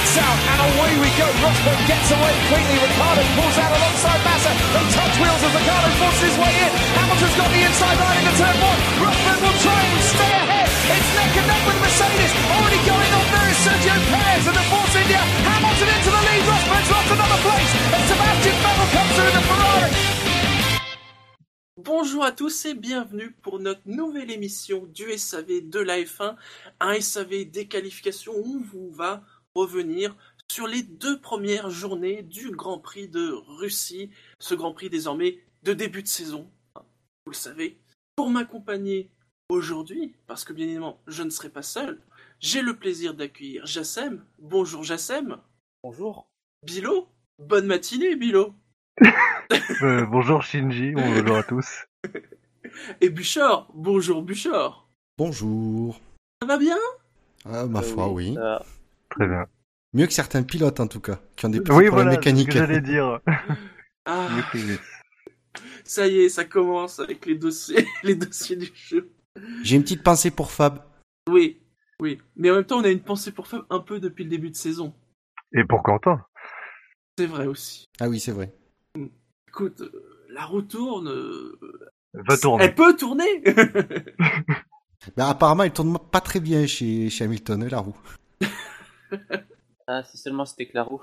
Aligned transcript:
Out 0.00 0.40
and 0.48 0.60
away 0.64 0.96
we 0.96 1.12
go. 1.20 1.28
Rosberg 1.44 1.76
gets 1.84 2.08
away 2.08 2.34
quickly. 2.48 2.76
Ricardo 2.80 3.20
pulls 3.36 3.56
out 3.60 3.68
alongside 3.68 4.20
Massa. 4.24 4.52
They 4.72 4.84
touch 4.96 5.14
wheels 5.20 5.42
as 5.44 5.52
Ricardo 5.52 5.88
forces 6.00 6.24
his 6.24 6.36
way 6.40 6.52
in. 6.56 6.72
Hamilton's 6.96 7.36
got 7.36 7.50
the 7.52 7.62
inside 7.68 7.98
line 8.00 8.16
into 8.24 8.34
turn 8.40 8.56
one. 8.64 8.80
Rosberg 8.96 9.38
will 9.44 9.58
try 9.60 9.76
and 9.76 10.00
stay 10.00 10.32
ahead. 10.40 10.68
It's 10.72 11.10
neck 11.14 11.32
and 11.36 11.46
neck 11.52 11.62
with 11.68 11.78
Mercedes. 11.84 12.32
Already 12.48 12.80
going 12.88 13.12
on 13.12 13.26
there 13.28 13.48
is 13.52 13.58
Sergio 13.60 13.96
Perez 14.08 14.44
and 14.48 14.56
the 14.56 14.66
Force 14.72 14.94
India. 15.04 15.20
Hamilton 15.20 15.88
into 15.92 16.10
the 16.16 16.22
lead. 16.26 16.42
Rosberg's 16.48 16.90
lost 16.90 17.10
another 17.12 17.40
place. 17.44 17.72
And 17.92 18.02
Sebastian 18.08 18.56
Vettel 18.64 18.88
comes 18.96 19.12
through 19.14 19.34
the 19.36 19.42
Ferrari. 19.46 19.92
Bonjour 21.76 22.24
à 22.24 22.32
tous 22.32 22.66
et 22.66 22.74
bienvenue 22.74 23.32
pour 23.42 23.58
notre 23.58 23.80
nouvelle 23.86 24.30
émission 24.30 24.86
du 24.86 25.16
SAV 25.16 25.68
de 25.68 25.80
la 25.80 25.98
F1, 26.00 26.36
un 26.78 27.00
SAV 27.00 27.44
des 27.50 27.68
qualifications 27.68 28.32
où 28.36 28.56
on 28.56 28.60
vous 28.60 28.90
va 28.90 29.22
revenir 29.54 30.16
sur 30.50 30.66
les 30.66 30.82
deux 30.82 31.20
premières 31.20 31.70
journées 31.70 32.22
du 32.22 32.50
Grand 32.50 32.78
Prix 32.78 33.08
de 33.08 33.32
Russie, 33.58 34.10
ce 34.38 34.54
Grand 34.54 34.72
Prix 34.72 34.90
désormais 34.90 35.38
de 35.62 35.72
début 35.72 36.02
de 36.02 36.08
saison, 36.08 36.50
vous 36.76 37.32
le 37.32 37.36
savez. 37.36 37.78
Pour 38.16 38.30
m'accompagner 38.30 39.10
aujourd'hui, 39.48 40.14
parce 40.26 40.44
que 40.44 40.52
bien 40.52 40.66
évidemment 40.66 41.00
je 41.06 41.22
ne 41.22 41.30
serai 41.30 41.50
pas 41.50 41.62
seul, 41.62 42.00
j'ai 42.40 42.62
le 42.62 42.76
plaisir 42.76 43.14
d'accueillir 43.14 43.66
Jassem. 43.66 44.24
Bonjour 44.38 44.82
Jassem. 44.82 45.38
Bonjour. 45.82 46.28
Bilo. 46.66 47.08
Bonne 47.38 47.66
matinée 47.66 48.16
Bilo. 48.16 48.54
Euh, 49.82 50.04
bonjour 50.04 50.42
Shinji, 50.42 50.92
bonjour 50.92 51.36
à 51.36 51.42
tous. 51.42 51.86
Et 53.00 53.08
Buchor. 53.08 53.68
Bonjour 53.74 54.22
Buchor. 54.22 54.88
Bonjour. 55.18 55.98
Ça 56.40 56.46
va 56.46 56.56
bien? 56.58 56.76
Ah, 57.46 57.66
ma 57.66 57.80
Euh, 57.80 57.82
foi, 57.82 58.08
oui. 58.08 58.34
ça- 58.34 58.64
Très 59.10 59.26
bien. 59.26 59.46
Mieux 59.92 60.06
que 60.06 60.12
certains 60.12 60.42
pilotes, 60.42 60.78
en 60.80 60.86
tout 60.86 61.00
cas, 61.00 61.18
qui 61.36 61.46
ont 61.46 61.48
des 61.48 61.60
petits 61.60 61.72
Oui, 61.72 61.86
problèmes 61.86 62.04
voilà, 62.08 62.12
ce 62.12 62.16
mécaniques. 62.18 62.48
que 62.50 62.58
j'allais 62.58 62.80
dire. 62.80 63.20
Ah, 64.04 64.28
ça 65.84 66.06
y 66.06 66.20
est, 66.20 66.28
ça 66.28 66.44
commence 66.44 67.00
avec 67.00 67.26
les 67.26 67.34
dossiers, 67.36 67.86
les 68.04 68.14
dossiers 68.14 68.56
du 68.56 68.70
jeu. 68.74 69.10
J'ai 69.62 69.76
une 69.76 69.82
petite 69.82 70.02
pensée 70.02 70.30
pour 70.30 70.52
Fab. 70.52 70.80
Oui, 71.28 71.60
oui. 72.00 72.20
Mais 72.36 72.50
en 72.50 72.54
même 72.56 72.64
temps, 72.64 72.78
on 72.78 72.84
a 72.84 72.88
une 72.88 73.02
pensée 73.02 73.32
pour 73.32 73.46
Fab 73.46 73.64
un 73.70 73.80
peu 73.80 73.98
depuis 74.00 74.24
le 74.24 74.30
début 74.30 74.50
de 74.50 74.56
saison. 74.56 74.94
Et 75.52 75.64
pour 75.64 75.82
Quentin 75.82 76.24
C'est 77.18 77.26
vrai 77.26 77.46
aussi. 77.46 77.88
Ah 78.00 78.08
oui, 78.08 78.20
c'est 78.20 78.32
vrai. 78.32 78.52
Écoute, 79.48 79.80
euh, 79.80 80.26
la 80.28 80.44
roue 80.44 80.62
tourne. 80.62 81.08
euh, 81.08 81.58
Va 82.14 82.36
tourner. 82.36 82.64
Elle 82.64 82.74
peut 82.76 82.94
tourner 82.96 83.42
Mais 85.16 85.22
apparemment, 85.22 85.64
il 85.64 85.72
tourne 85.72 85.98
pas 85.98 86.20
très 86.20 86.40
bien 86.40 86.66
chez, 86.66 87.08
chez 87.10 87.24
Hamilton, 87.24 87.66
la 87.68 87.78
roue. 87.78 87.96
Ah, 89.86 90.04
si 90.04 90.18
seulement 90.18 90.44
c'était 90.44 90.66
Claro. 90.66 91.02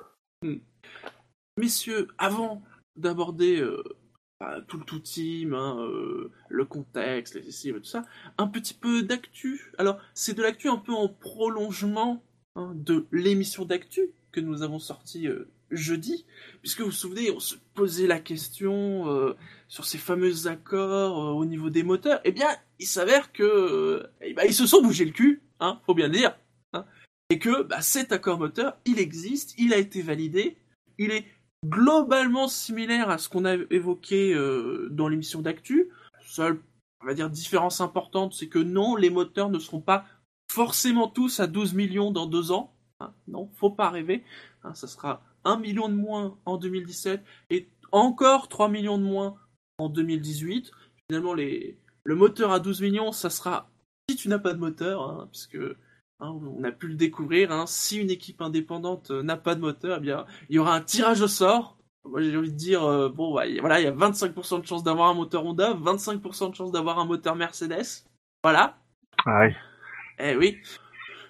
Messieurs, 1.57 2.07
avant 2.17 2.61
d'aborder 2.95 3.59
euh, 3.59 3.83
bah, 4.39 4.61
tout 4.67 4.77
le 4.77 4.85
tout 4.85 4.99
team, 4.99 5.53
hein, 5.53 5.77
euh, 5.79 6.31
le 6.49 6.65
contexte, 6.65 7.35
les 7.35 7.47
essais, 7.47 7.71
tout 7.71 7.83
ça, 7.83 8.05
un 8.37 8.47
petit 8.47 8.73
peu 8.73 9.03
d'actu. 9.03 9.73
Alors, 9.77 9.99
c'est 10.13 10.35
de 10.35 10.41
l'actu 10.41 10.69
un 10.69 10.77
peu 10.77 10.93
en 10.93 11.09
prolongement 11.09 12.23
hein, 12.55 12.73
de 12.75 13.07
l'émission 13.11 13.65
d'actu 13.65 14.11
que 14.31 14.39
nous 14.39 14.61
avons 14.61 14.79
sortie 14.79 15.27
euh, 15.27 15.49
jeudi, 15.71 16.25
puisque 16.61 16.79
vous 16.79 16.87
vous 16.87 16.91
souvenez, 16.91 17.31
on 17.31 17.39
se 17.39 17.55
posait 17.73 18.07
la 18.07 18.19
question 18.19 19.35
sur 19.67 19.83
ces 19.83 19.97
fameux 19.97 20.47
accords 20.47 21.35
au 21.35 21.43
niveau 21.43 21.69
des 21.69 21.83
moteurs. 21.83 22.21
Eh 22.23 22.31
bien, 22.31 22.47
il 22.79 22.87
s'avère 22.87 23.33
que 23.33 24.09
eh 24.21 24.33
ben, 24.33 24.45
ils 24.47 24.53
se 24.53 24.65
sont 24.65 24.81
bougés 24.81 25.03
le 25.03 25.11
cul, 25.11 25.41
hein, 25.59 25.81
faut 25.85 25.93
bien 25.93 26.07
le 26.07 26.13
dire, 26.13 26.37
hein, 26.71 26.85
et 27.29 27.39
que 27.39 27.63
bah, 27.63 27.81
cet 27.81 28.11
accord 28.11 28.39
moteur, 28.39 28.77
il 28.85 28.99
existe, 28.99 29.55
il 29.57 29.73
a 29.73 29.77
été 29.77 30.01
validé, 30.01 30.57
il 30.97 31.11
est 31.11 31.25
globalement 31.65 32.47
similaire 32.47 33.09
à 33.09 33.17
ce 33.17 33.29
qu'on 33.29 33.45
a 33.45 33.55
évoqué 33.71 34.33
euh, 34.33 34.87
dans 34.91 35.07
l'émission 35.07 35.41
d'actu. 35.41 35.89
Seule, 36.25 36.61
on 37.01 37.07
va 37.07 37.13
dire, 37.13 37.29
différence 37.29 37.81
importante, 37.81 38.33
c'est 38.33 38.47
que 38.47 38.59
non, 38.59 38.95
les 38.95 39.09
moteurs 39.09 39.49
ne 39.49 39.59
seront 39.59 39.81
pas 39.81 40.05
forcément 40.51 41.07
tous 41.07 41.39
à 41.39 41.47
12 41.47 41.73
millions 41.73 42.11
dans 42.11 42.25
deux 42.25 42.51
ans. 42.51 42.73
Hein, 42.99 43.13
non, 43.27 43.49
faut 43.55 43.69
pas 43.69 43.89
rêver. 43.89 44.23
Hein, 44.63 44.73
ça 44.73 44.87
sera 44.87 45.23
1 45.43 45.57
million 45.57 45.89
de 45.89 45.95
moins 45.95 46.37
en 46.45 46.57
2017 46.57 47.23
et 47.49 47.69
encore 47.91 48.47
3 48.47 48.69
millions 48.69 48.97
de 48.97 49.03
moins 49.03 49.35
en 49.77 49.89
2018. 49.89 50.71
Finalement, 51.09 51.33
le 51.33 52.15
moteur 52.15 52.51
à 52.51 52.59
12 52.59 52.81
millions, 52.81 53.11
ça 53.11 53.29
sera 53.29 53.69
si 54.09 54.15
tu 54.15 54.29
n'as 54.29 54.39
pas 54.39 54.53
de 54.53 54.59
moteur, 54.59 55.01
hein, 55.03 55.27
puisque 55.31 55.57
hein, 56.19 56.29
on 56.59 56.63
a 56.63 56.71
pu 56.71 56.87
le 56.87 56.95
découvrir. 56.95 57.51
hein, 57.51 57.65
si 57.67 57.97
une 57.99 58.09
équipe 58.09 58.41
indépendante 58.41 59.11
euh, 59.11 59.23
n'a 59.23 59.37
pas 59.37 59.55
de 59.55 59.61
moteur, 59.61 59.97
eh 59.99 60.01
bien, 60.01 60.25
il 60.49 60.55
y 60.55 60.59
aura 60.59 60.75
un 60.75 60.81
tirage 60.81 61.21
au 61.21 61.27
sort. 61.27 61.77
Moi, 62.05 62.21
j'ai 62.21 62.37
envie 62.37 62.51
de 62.51 62.57
dire, 62.57 62.83
euh, 62.83 63.09
bon, 63.09 63.33
bah, 63.33 63.43
voilà, 63.59 63.79
il 63.79 63.83
y 63.83 63.87
a 63.87 63.91
25% 63.91 64.59
de 64.61 64.65
chance 64.65 64.83
d'avoir 64.83 65.09
un 65.09 65.13
moteur 65.13 65.45
Honda, 65.45 65.73
25% 65.73 66.49
de 66.49 66.55
chance 66.55 66.71
d'avoir 66.71 66.99
un 66.99 67.05
moteur 67.05 67.35
Mercedes. 67.35 68.05
Voilà. 68.43 68.77
Ah 69.25 69.41
oui. 69.47 69.53
Eh 70.19 70.35
oui. 70.35 70.57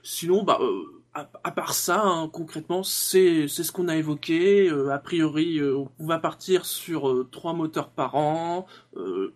Sinon, 0.04 0.44
bah, 0.44 0.60
euh, 0.62 1.04
à, 1.14 1.30
à 1.44 1.52
part 1.52 1.74
ça, 1.74 2.02
hein, 2.04 2.30
concrètement, 2.30 2.84
c'est 2.84 3.48
c'est 3.48 3.64
ce 3.64 3.72
qu'on 3.72 3.88
a 3.88 3.96
évoqué. 3.98 4.70
A 4.92 5.00
priori, 5.00 5.60
on 6.00 6.06
va 6.06 6.20
partir 6.20 6.66
sur 6.66 7.28
trois 7.32 7.54
moteurs 7.54 7.90
par 7.90 8.16
an, 8.16 8.68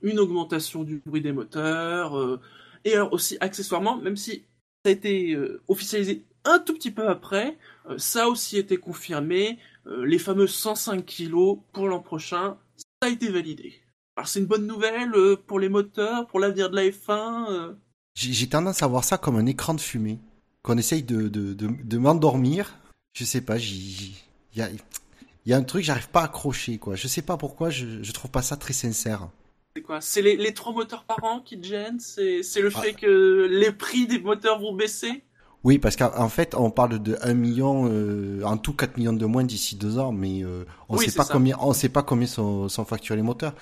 une 0.02 0.20
augmentation 0.20 0.84
du 0.84 1.02
bruit 1.06 1.22
des 1.22 1.32
moteurs, 1.32 2.40
et 2.86 2.94
alors 2.94 3.14
aussi 3.14 3.38
accessoirement, 3.42 3.98
même 3.98 4.16
si 4.16 4.46
ça 4.84 4.90
a 4.90 4.94
été 4.94 5.34
euh, 5.34 5.62
officialisé 5.68 6.24
un 6.44 6.60
tout 6.60 6.74
petit 6.74 6.92
peu 6.92 7.08
après, 7.08 7.58
euh, 7.90 7.98
ça 7.98 8.24
a 8.24 8.28
aussi 8.28 8.58
été 8.58 8.78
confirmé. 8.78 9.60
euh, 9.88 10.06
les 10.06 10.20
fameux 10.20 10.48
105 10.48 11.06
kilos 11.06 11.60
pour 11.74 11.88
l'an 11.88 12.00
prochain, 12.00 12.58
ça 12.78 13.08
a 13.08 13.10
été 13.10 13.30
validé. 13.30 13.74
Alors 14.16 14.28
c'est 14.28 14.40
une 14.40 14.46
bonne 14.46 14.68
nouvelle 14.68 15.12
pour 15.48 15.60
les 15.60 15.70
moteurs, 15.70 16.28
pour 16.28 16.40
l'avenir 16.40 16.70
de 16.70 16.76
la 16.76 16.84
F1. 16.84 17.52
euh, 17.52 17.74
J'ai 18.16 18.48
tendance 18.50 18.84
à 18.84 18.88
voir 18.88 19.04
ça 19.04 19.18
comme 19.18 19.38
un 19.38 19.46
écran 19.46 19.74
de 19.74 19.82
fumée. 19.82 20.20
Qu'on 20.64 20.78
essaye 20.78 21.02
de, 21.02 21.98
m'endormir. 21.98 22.78
Je 23.14 23.24
sais 23.26 23.42
pas, 23.42 23.58
il 23.58 24.14
y 24.56 25.54
a 25.54 25.58
un 25.58 25.64
truc, 25.64 25.84
j'arrive 25.84 26.10
pas 26.10 26.22
à 26.22 26.26
accrocher, 26.26 26.78
quoi. 26.78 26.96
Je 26.96 27.08
sais 27.08 27.24
pas 27.24 27.38
pourquoi, 27.38 27.72
je, 27.72 28.04
je 28.04 28.12
trouve 28.12 28.30
pas 28.30 28.44
ça 28.44 28.58
très 28.58 28.74
sincère. 28.74 29.30
C'est 29.76 29.82
quoi? 29.82 30.02
C'est 30.02 30.22
les, 30.22 30.36
les 30.36 30.54
trois 30.54 30.74
moteurs 30.74 31.06
par 31.06 31.24
an 31.24 31.40
qui 31.40 31.60
te 31.60 31.66
gênent? 31.66 32.00
C'est 32.00 32.42
le 32.62 32.72
Ah. 32.76 32.82
fait 32.82 32.94
que 32.94 33.48
les 33.50 33.72
prix 33.72 34.06
des 34.06 34.20
moteurs 34.20 34.60
vont 34.60 34.74
baisser? 34.74 35.24
Oui, 35.64 35.78
parce 35.78 35.96
qu'en 35.96 36.12
en 36.18 36.28
fait, 36.28 36.56
on 36.56 36.72
parle 36.72 37.02
de 37.02 37.18
1 37.22 37.36
million, 37.36 37.88
euh, 37.88 38.42
en 38.44 38.58
tout 38.58 38.74
4 38.74 38.98
millions 38.98 39.14
de 39.14 39.26
moins 39.26 39.44
d'ici 39.44 39.76
deux 39.76 40.00
ans, 40.00 40.12
mais 40.12 40.44
euh, 40.44 40.66
on 40.90 40.98
Oui, 40.98 41.06
sait 41.06 41.12
pas 41.16 41.24
ça. 41.24 41.34
combien, 41.34 41.56
on 41.62 41.72
sait 41.72 41.88
pas 41.88 42.02
combien 42.02 42.26
sont, 42.28 42.68
sont 42.68 42.84
facturés 42.84 43.16
les 43.18 43.22
moteurs. 43.22 43.54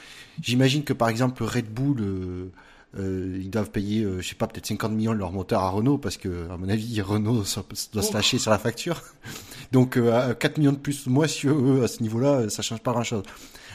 J'imagine 0.41 0.83
que 0.85 0.93
par 0.93 1.09
exemple 1.09 1.43
Red 1.43 1.69
Bull, 1.71 1.97
euh, 1.99 2.51
euh, 2.97 3.37
ils 3.41 3.49
doivent 3.49 3.69
payer, 3.69 4.03
euh, 4.03 4.21
je 4.21 4.29
sais 4.29 4.35
pas, 4.35 4.47
peut-être 4.47 4.65
50 4.65 4.93
millions 4.93 5.13
de 5.13 5.17
leur 5.19 5.33
moteur 5.33 5.61
à 5.61 5.69
Renault, 5.69 5.97
parce 5.97 6.15
que 6.17 6.49
à 6.49 6.55
mon 6.57 6.69
avis, 6.69 7.01
Renault 7.01 7.43
ça- 7.43 7.63
doit 7.93 8.01
se 8.01 8.13
lâcher 8.13 8.39
sur 8.39 8.49
la 8.49 8.57
facture. 8.59 9.03
Donc 9.73 9.97
euh, 9.97 10.33
4 10.33 10.57
millions 10.57 10.71
de 10.71 10.77
plus, 10.77 11.05
moi, 11.05 11.27
sur 11.27 11.53
eux, 11.53 11.83
à 11.83 11.87
ce 11.89 12.01
niveau-là, 12.01 12.49
ça 12.49 12.61
change 12.61 12.79
pas 12.81 12.93
grand-chose. 12.93 13.23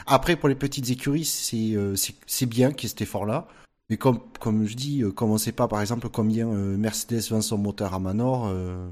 Après, 0.07 0.35
pour 0.35 0.49
les 0.49 0.55
petites 0.55 0.89
écuries, 0.89 1.25
c'est 1.25 1.75
euh, 1.75 1.95
c'est 1.95 2.15
c'est 2.27 2.45
bien 2.45 2.71
qu'il 2.71 2.83
y 2.83 2.85
ait 2.87 2.89
cet 2.89 3.01
effort-là. 3.01 3.47
Mais 3.89 3.97
comme, 3.97 4.19
comme 4.39 4.65
je 4.65 4.75
dis, 4.75 5.03
euh, 5.03 5.11
comme 5.11 5.31
on 5.31 5.37
sait 5.37 5.51
pas, 5.51 5.67
par 5.67 5.79
exemple, 5.81 6.09
combien 6.09 6.47
euh, 6.47 6.75
Mercedes 6.77 7.21
vend 7.29 7.41
son 7.41 7.57
moteur 7.59 7.93
à 7.93 7.99
Manor, 7.99 8.47
euh, 8.47 8.87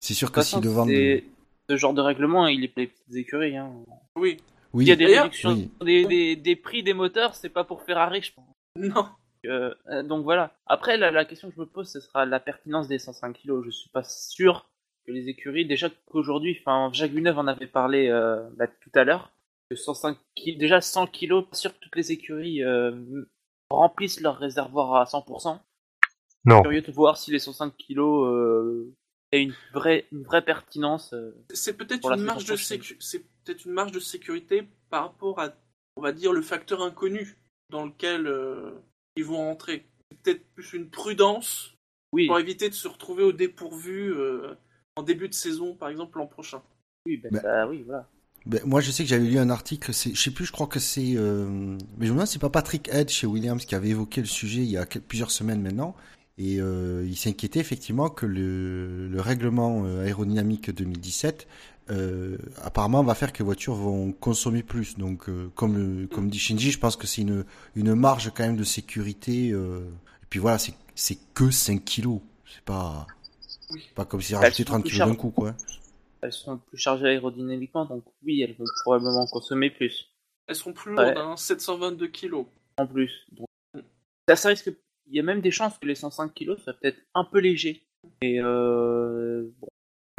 c'est 0.00 0.14
sûr 0.14 0.28
De 0.28 0.32
que 0.34 0.40
toute 0.40 0.44
si 0.46 0.54
façon, 0.54 0.64
le 0.64 0.70
vendent... 0.70 1.22
ce 1.68 1.76
genre 1.76 1.92
de 1.92 2.00
règlement, 2.00 2.46
il 2.46 2.64
est 2.64 2.68
pour 2.68 2.80
les 2.80 2.86
petites 2.86 3.16
écuries. 3.16 3.56
Hein. 3.56 3.70
Oui. 4.16 4.38
Oui, 4.72 4.84
Il 4.86 4.88
y 4.88 4.92
a 4.92 4.96
des 4.96 5.06
réductions 5.06 5.50
oui. 5.50 5.70
des, 5.84 6.04
des, 6.06 6.36
des 6.36 6.56
prix 6.56 6.82
des 6.82 6.94
moteurs, 6.94 7.34
c'est 7.36 7.48
pas 7.48 7.62
pour 7.64 7.82
Ferrari, 7.82 8.22
je 8.22 8.32
pense. 8.32 8.44
Non. 8.76 9.06
Euh, 9.46 9.72
donc 10.02 10.24
voilà. 10.24 10.52
Après, 10.66 10.96
la, 10.96 11.10
la 11.10 11.24
question 11.24 11.48
que 11.48 11.54
je 11.54 11.60
me 11.60 11.66
pose, 11.66 11.88
ce 11.88 12.00
sera 12.00 12.24
la 12.26 12.40
pertinence 12.40 12.88
des 12.88 12.98
105 12.98 13.34
kilos. 13.34 13.64
Je 13.64 13.70
suis 13.70 13.90
pas 13.90 14.02
sûr 14.02 14.66
que 15.06 15.12
les 15.12 15.28
écuries, 15.28 15.66
déjà 15.66 15.90
qu'aujourd'hui, 16.06 16.58
enfin, 16.60 16.90
Jacques 16.92 17.12
Villeneuve 17.12 17.38
en 17.38 17.46
avait 17.46 17.66
parlé 17.66 18.08
euh, 18.08 18.48
bah, 18.56 18.66
tout 18.66 18.90
à 18.94 19.04
l'heure, 19.04 19.30
105 19.74 20.18
kilos, 20.34 20.58
déjà 20.58 20.80
100 20.80 21.06
kilos, 21.06 21.46
pas 21.48 21.56
sûr 21.56 21.72
que 21.74 21.78
toutes 21.80 21.96
les 21.96 22.12
écuries 22.12 22.62
euh, 22.62 23.24
remplissent 23.70 24.20
leur 24.20 24.38
réservoir 24.38 24.94
à 24.96 25.04
100%. 25.04 25.60
Non. 26.46 26.62
Curieux 26.62 26.82
de 26.82 26.92
voir 26.92 27.16
si 27.16 27.30
les 27.30 27.38
105 27.38 27.74
kilos 27.76 28.28
euh, 28.28 28.92
aient 29.32 29.42
une 29.42 29.54
vraie, 29.72 30.06
une 30.12 30.22
vraie 30.24 30.44
pertinence. 30.44 31.12
euh. 31.14 31.34
C'est 31.52 31.76
peut-être 31.76 32.12
une 32.12 32.22
marge 32.22 32.44
de 32.44 32.48
prochaine. 32.48 32.78
sécu- 32.80 32.96
c'est 33.00 33.24
peut-être 33.44 33.64
une 33.64 33.72
marge 33.72 33.92
de 33.92 34.00
sécurité 34.00 34.68
par 34.90 35.04
rapport 35.04 35.40
à, 35.40 35.54
on 35.96 36.02
va 36.02 36.12
dire, 36.12 36.32
le 36.32 36.42
facteur 36.42 36.82
inconnu 36.82 37.36
dans 37.70 37.86
lequel 37.86 38.26
euh, 38.26 38.72
ils 39.16 39.24
vont 39.24 39.50
entrer. 39.50 39.86
C'est 40.10 40.20
peut-être 40.22 40.46
plus 40.54 40.74
une 40.74 40.90
prudence 40.90 41.74
Oui, 42.12 42.26
pour 42.26 42.38
éviter 42.38 42.68
de 42.68 42.74
se 42.74 42.86
retrouver 42.88 43.22
au 43.22 43.32
dépourvu 43.32 44.12
euh, 44.12 44.54
en 44.96 45.02
début 45.02 45.28
de 45.30 45.34
saison, 45.34 45.74
par 45.74 45.88
exemple 45.88 46.18
l'an 46.18 46.26
prochain. 46.26 46.62
oui, 47.06 47.16
ben, 47.16 47.32
Bah, 47.32 47.40
bah 47.42 47.66
oui, 47.66 47.82
voilà. 47.82 48.06
Ben, 48.46 48.60
moi, 48.66 48.80
je 48.82 48.90
sais 48.90 49.04
que 49.04 49.08
j'avais 49.08 49.24
lu 49.26 49.38
un 49.38 49.48
article, 49.48 49.94
c'est, 49.94 50.14
je 50.14 50.20
sais 50.20 50.30
plus, 50.30 50.44
je 50.44 50.52
crois 50.52 50.66
que 50.66 50.78
c'est, 50.78 51.14
euh, 51.16 51.46
mais 51.96 52.06
je 52.06 52.10
me 52.10 52.16
demande 52.16 52.26
c'est 52.26 52.38
pas 52.38 52.50
Patrick 52.50 52.88
Head 52.92 53.08
chez 53.08 53.26
Williams 53.26 53.64
qui 53.64 53.74
avait 53.74 53.88
évoqué 53.88 54.20
le 54.20 54.26
sujet 54.26 54.60
il 54.60 54.70
y 54.70 54.76
a 54.76 54.84
plusieurs 54.86 55.30
semaines 55.30 55.62
maintenant. 55.62 55.94
Et 56.36 56.60
euh, 56.60 57.06
il 57.06 57.16
s'inquiétait 57.16 57.60
effectivement 57.60 58.08
que 58.10 58.26
le, 58.26 59.08
le 59.08 59.20
règlement 59.20 59.84
euh, 59.86 60.04
aérodynamique 60.04 60.70
2017 60.74 61.46
euh, 61.90 62.36
apparemment 62.62 63.04
va 63.04 63.14
faire 63.14 63.32
que 63.32 63.38
les 63.38 63.44
voitures 63.44 63.74
vont 63.76 64.10
consommer 64.12 64.62
plus. 64.64 64.98
Donc, 64.98 65.28
euh, 65.28 65.50
comme, 65.54 65.76
le- 65.76 66.06
comme 66.08 66.28
dit 66.28 66.38
Shinji, 66.40 66.70
je 66.72 66.78
pense 66.78 66.96
que 66.96 67.06
c'est 67.06 67.22
une, 67.22 67.44
une 67.76 67.94
marge 67.94 68.32
quand 68.34 68.42
même 68.44 68.56
de 68.56 68.64
sécurité. 68.64 69.50
euh, 69.52 69.80
et 70.22 70.26
puis 70.28 70.40
voilà, 70.40 70.58
c'est 70.58 70.74
c'est 70.96 71.18
que 71.34 71.50
5 71.50 71.84
kilos. 71.84 72.20
C'est 72.52 72.64
pas, 72.64 73.06
Oui. 73.70 73.82
pas 73.94 74.04
comme 74.04 74.20
si 74.20 74.32
sont 74.32 74.40
30 74.64 74.82
plus 74.82 74.92
kilos 74.92 75.08
d'un 75.08 75.14
coup, 75.14 75.30
quoi. 75.30 75.54
Elles 76.24 76.32
sont 76.32 76.56
plus 76.58 76.78
chargées 76.78 77.06
aérodynamiquement, 77.06 77.84
donc 77.84 78.02
oui, 78.24 78.40
elles 78.40 78.54
vont 78.56 78.64
probablement 78.84 79.26
consommer 79.26 79.70
plus. 79.70 80.08
Elles 80.46 80.56
seront 80.56 80.72
plus 80.72 80.94
Ouais. 80.96 81.04
lourdes, 81.14 81.18
hein, 81.18 81.36
722 81.36 82.08
kilos. 82.08 82.46
En 82.78 82.86
plus. 82.86 83.26
Donc, 83.32 83.46
ça, 84.28 84.36
ça 84.36 84.48
risque. 84.48 84.72
Il 85.06 85.14
y 85.14 85.20
a 85.20 85.22
même 85.22 85.42
des 85.42 85.50
chances 85.50 85.78
que 85.78 85.86
les 85.86 85.94
105 85.94 86.32
kilos 86.32 86.58
soient 86.62 86.72
peut-être 86.72 86.98
un 87.14 87.24
peu 87.24 87.38
légers. 87.40 87.82
Et 88.22 88.40
euh, 88.40 89.50
bon, 89.58 89.68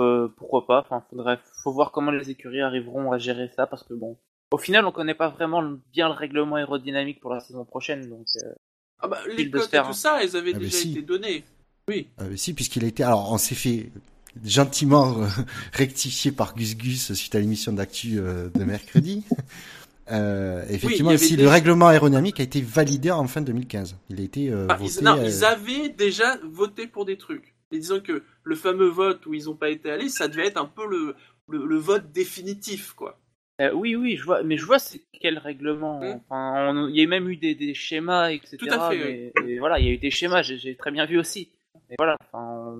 euh, 0.01 0.27
pourquoi 0.37 0.65
pas? 0.67 0.81
Enfin, 0.81 1.03
faudrait, 1.09 1.39
faut 1.63 1.71
voir 1.73 1.91
comment 1.91 2.11
les 2.11 2.29
écuries 2.29 2.61
arriveront 2.61 3.11
à 3.11 3.17
gérer 3.17 3.49
ça, 3.55 3.65
parce 3.65 3.83
que 3.83 3.93
bon, 3.95 4.17
au 4.51 4.57
final, 4.57 4.85
on 4.85 4.91
connaît 4.91 5.15
pas 5.15 5.29
vraiment 5.29 5.61
le- 5.61 5.79
bien 5.91 6.07
le 6.07 6.13
règlement 6.13 6.55
aérodynamique 6.57 7.19
pour 7.19 7.33
la 7.33 7.39
saison 7.39 7.65
prochaine, 7.65 8.07
donc. 8.09 8.27
euh, 8.43 8.53
Ah 8.99 9.07
bah, 9.07 9.19
les 9.35 9.49
cotes 9.49 9.73
et 9.73 9.77
tout 9.81 9.85
hein. 9.87 9.93
ça, 9.93 10.23
elles 10.23 10.35
avaient 10.35 10.51
Ah, 10.53 10.59
mais 10.59 10.65
déjà 10.65 10.77
si. 10.77 10.91
été 10.91 11.01
données. 11.01 11.43
Oui. 11.89 12.09
Ah, 12.17 12.25
mais 12.29 12.37
si, 12.37 12.53
puisqu'il 12.53 12.83
a 12.83 12.87
été. 12.87 13.03
Alors, 13.03 13.31
on 13.31 13.37
s'est 13.39 13.55
fait 13.55 13.91
gentiment 14.43 15.21
euh, 15.21 15.27
rectifier 15.73 16.31
par 16.31 16.55
Gus 16.55 16.75
Gus 16.77 17.13
suite 17.13 17.35
à 17.35 17.39
l'émission 17.39 17.71
d'actu 17.73 18.19
euh, 18.19 18.49
de 18.53 18.63
mercredi. 18.63 19.23
Euh, 20.11 20.63
effectivement, 20.69 21.17
si 21.17 21.35
des- 21.35 21.41
le 21.41 21.49
règlement 21.49 21.87
aérodynamique 21.87 22.39
a 22.39 22.43
été 22.43 22.61
validé 22.61 23.09
en 23.09 23.25
fin 23.27 23.41
2015. 23.41 23.97
Il 24.11 24.19
a 24.19 24.23
été 24.23 24.51
euh, 24.51 24.67
Ah, 24.69 24.75
voté. 24.75 24.93
ils, 24.99 25.03
non, 25.03 25.17
euh, 25.17 25.25
ils 25.25 25.43
avaient 25.43 25.89
déjà 25.89 26.37
voté 26.43 26.85
pour 26.85 27.05
des 27.05 27.17
trucs. 27.17 27.55
Et 27.71 27.79
disons 27.79 27.99
que 28.01 28.21
le 28.43 28.55
fameux 28.55 28.87
vote 28.87 29.25
où 29.25 29.33
ils 29.33 29.45
n'ont 29.45 29.55
pas 29.55 29.69
été 29.71 29.89
allés, 29.89 30.09
ça 30.09 30.27
devait 30.27 30.45
être 30.45 30.61
un 30.61 30.67
peu 30.67 30.87
le, 30.87 31.15
le, 31.49 31.65
le 31.65 31.77
vote 31.77 32.11
définitif, 32.11 32.93
quoi. 32.93 33.19
euh, 33.61 33.71
oui, 33.73 33.95
oui, 33.95 34.15
je 34.15 34.23
vois, 34.25 34.43
mais 34.43 34.57
je 34.57 34.65
vois 34.67 34.77
c'est 34.77 35.01
quel 35.19 35.39
règlement. 35.39 35.99
Hmm. 36.01 36.19
Enfin, 36.29 36.71
on- 36.75 36.87
il 36.87 36.97
y 36.97 37.03
a 37.03 37.07
même 37.07 37.27
eu 37.27 37.37
des, 37.37 37.55
des 37.55 37.73
schémas, 37.73 38.29
etc. 38.29 38.57
Tout 38.59 38.67
à 38.69 38.91
fait, 38.91 39.33
mais, 39.43 39.57
voilà, 39.57 39.79
il 39.79 39.85
y 39.87 39.89
a 39.89 39.91
eu 39.93 39.97
des 39.97 40.11
schémas, 40.11 40.43
j'ai 40.43 40.59
j'ai 40.59 40.75
très 40.75 40.91
bien 40.91 41.07
vu 41.07 41.17
aussi. 41.17 41.49
Mais 41.89 41.95
voilà, 41.97 42.15
enfin, 42.31 42.75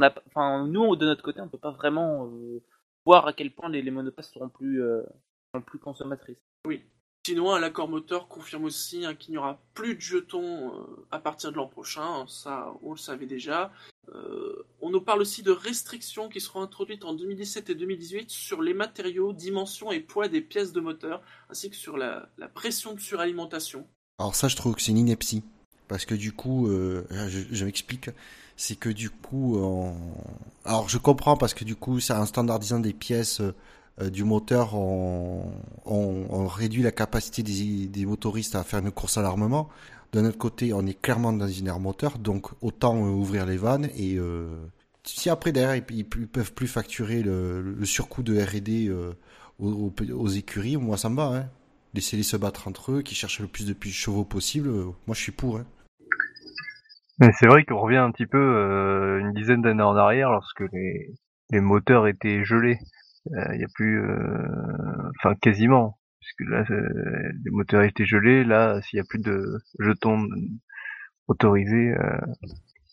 on 0.00 0.04
a, 0.04 0.14
enfin, 0.26 0.66
nous 0.66 0.96
de 0.96 1.06
notre 1.06 1.22
côté, 1.22 1.40
on 1.40 1.48
peut 1.48 1.58
pas 1.58 1.70
vraiment 1.70 2.26
euh, 2.26 2.62
voir 3.04 3.26
à 3.26 3.32
quel 3.32 3.50
point 3.52 3.68
les, 3.68 3.82
les 3.82 3.90
monoplaces 3.90 4.32
seront 4.32 4.48
plus, 4.48 4.82
euh, 4.82 5.02
seront 5.52 5.62
plus 5.62 5.78
consommatrices. 5.78 6.38
Sinon, 7.28 7.54
l'accord 7.56 7.90
moteur 7.90 8.26
confirme 8.26 8.64
aussi 8.64 9.04
hein, 9.04 9.14
qu'il 9.14 9.32
n'y 9.32 9.36
aura 9.36 9.60
plus 9.74 9.96
de 9.96 10.00
jetons 10.00 10.72
euh, 10.72 11.06
à 11.10 11.18
partir 11.18 11.52
de 11.52 11.56
l'an 11.56 11.66
prochain. 11.66 12.24
Ça, 12.26 12.72
on 12.82 12.92
le 12.92 12.96
savait 12.96 13.26
déjà. 13.26 13.70
Euh, 14.14 14.66
on 14.80 14.88
nous 14.88 15.02
parle 15.02 15.20
aussi 15.20 15.42
de 15.42 15.50
restrictions 15.50 16.30
qui 16.30 16.40
seront 16.40 16.62
introduites 16.62 17.04
en 17.04 17.12
2017 17.12 17.68
et 17.68 17.74
2018 17.74 18.30
sur 18.30 18.62
les 18.62 18.72
matériaux, 18.72 19.34
dimensions 19.34 19.92
et 19.92 20.00
poids 20.00 20.28
des 20.28 20.40
pièces 20.40 20.72
de 20.72 20.80
moteur, 20.80 21.20
ainsi 21.50 21.68
que 21.68 21.76
sur 21.76 21.98
la, 21.98 22.30
la 22.38 22.48
pression 22.48 22.94
de 22.94 23.00
suralimentation. 23.00 23.86
Alors 24.18 24.34
ça, 24.34 24.48
je 24.48 24.56
trouve 24.56 24.74
que 24.74 24.80
c'est 24.80 24.92
une 24.92 24.98
ineptie. 24.98 25.44
Parce 25.86 26.06
que 26.06 26.14
du 26.14 26.32
coup, 26.32 26.68
euh, 26.68 27.04
je, 27.10 27.40
je 27.50 27.64
m'explique, 27.66 28.08
c'est 28.58 28.76
que 28.76 28.90
du 28.90 29.08
coup, 29.08 29.56
on... 29.58 29.94
alors 30.66 30.90
je 30.90 30.98
comprends 30.98 31.38
parce 31.38 31.54
que 31.54 31.64
du 31.64 31.76
coup, 31.76 32.00
c'est 32.00 32.12
en 32.12 32.26
standardisant 32.26 32.80
des 32.80 32.92
pièces 32.92 33.40
euh, 33.40 34.10
du 34.10 34.24
moteur, 34.24 34.74
on, 34.74 35.50
on, 35.86 36.46
réduit 36.46 36.82
la 36.82 36.92
capacité 36.92 37.42
des, 37.42 37.86
des 37.86 38.04
motoristes 38.04 38.54
à 38.54 38.64
faire 38.64 38.80
une 38.80 38.90
course 38.90 39.16
à 39.16 39.22
l'armement. 39.22 39.70
D'un 40.12 40.26
autre 40.26 40.38
côté, 40.38 40.72
on 40.74 40.86
est 40.86 41.00
clairement 41.00 41.32
dans 41.32 41.48
une 41.48 41.68
ère 41.68 41.80
moteur, 41.80 42.18
donc 42.18 42.48
autant 42.60 42.96
euh, 42.96 43.08
ouvrir 43.08 43.46
les 43.46 43.56
vannes 43.56 43.88
et 43.96 44.16
euh, 44.18 44.48
si 45.08 45.30
après 45.30 45.52
derrière 45.52 45.76
ils, 45.76 45.96
ils, 45.96 46.04
peuvent 46.04 46.52
plus 46.52 46.68
facturer 46.68 47.22
le, 47.22 47.84
surcoût 47.84 48.22
de 48.22 48.38
R&D 48.40 48.88
euh, 48.88 49.12
aux, 49.58 49.92
aux, 50.12 50.28
écuries, 50.28 50.76
moi 50.76 50.96
ça 50.96 51.08
me 51.08 51.16
va. 51.16 51.34
Hein. 51.34 51.46
Laissez-les 51.94 52.22
se 52.22 52.36
battre 52.36 52.68
entre 52.68 52.92
eux, 52.92 53.02
qui 53.02 53.14
cherchent 53.14 53.40
le 53.40 53.46
plus 53.46 53.66
de 53.66 53.74
chevaux 53.90 54.24
possible. 54.24 54.68
euh, 54.68 54.84
moi 55.06 55.14
je 55.14 55.20
suis 55.20 55.32
pour. 55.32 55.58
Hein. 55.58 55.66
Mais 57.20 57.30
c'est 57.38 57.46
vrai 57.46 57.64
qu'on 57.64 57.78
revient 57.78 57.96
un 57.96 58.12
petit 58.12 58.26
peu 58.26 58.38
euh, 58.38 59.18
une 59.20 59.32
dizaine 59.32 59.62
d'années 59.62 59.82
en 59.82 59.96
arrière 59.96 60.30
lorsque 60.30 60.62
les, 60.72 61.14
les 61.50 61.60
moteurs 61.60 62.06
étaient 62.06 62.44
gelés. 62.44 62.78
Il 63.52 63.60
y 63.60 63.64
a 63.64 63.68
plus, 63.74 64.00
euh, 64.00 65.10
enfin 65.18 65.34
quasiment, 65.34 65.98
puisque 66.20 66.48
là 66.50 66.64
euh, 66.70 67.32
les 67.44 67.50
moteurs 67.50 67.82
étaient 67.82 68.06
gelés. 68.06 68.42
Là, 68.44 68.80
s'il 68.82 68.96
y 68.98 69.00
a 69.00 69.04
plus 69.08 69.18
de 69.20 69.42
jetons 69.80 70.26
autorisés, 71.26 71.94
euh, 71.98 72.18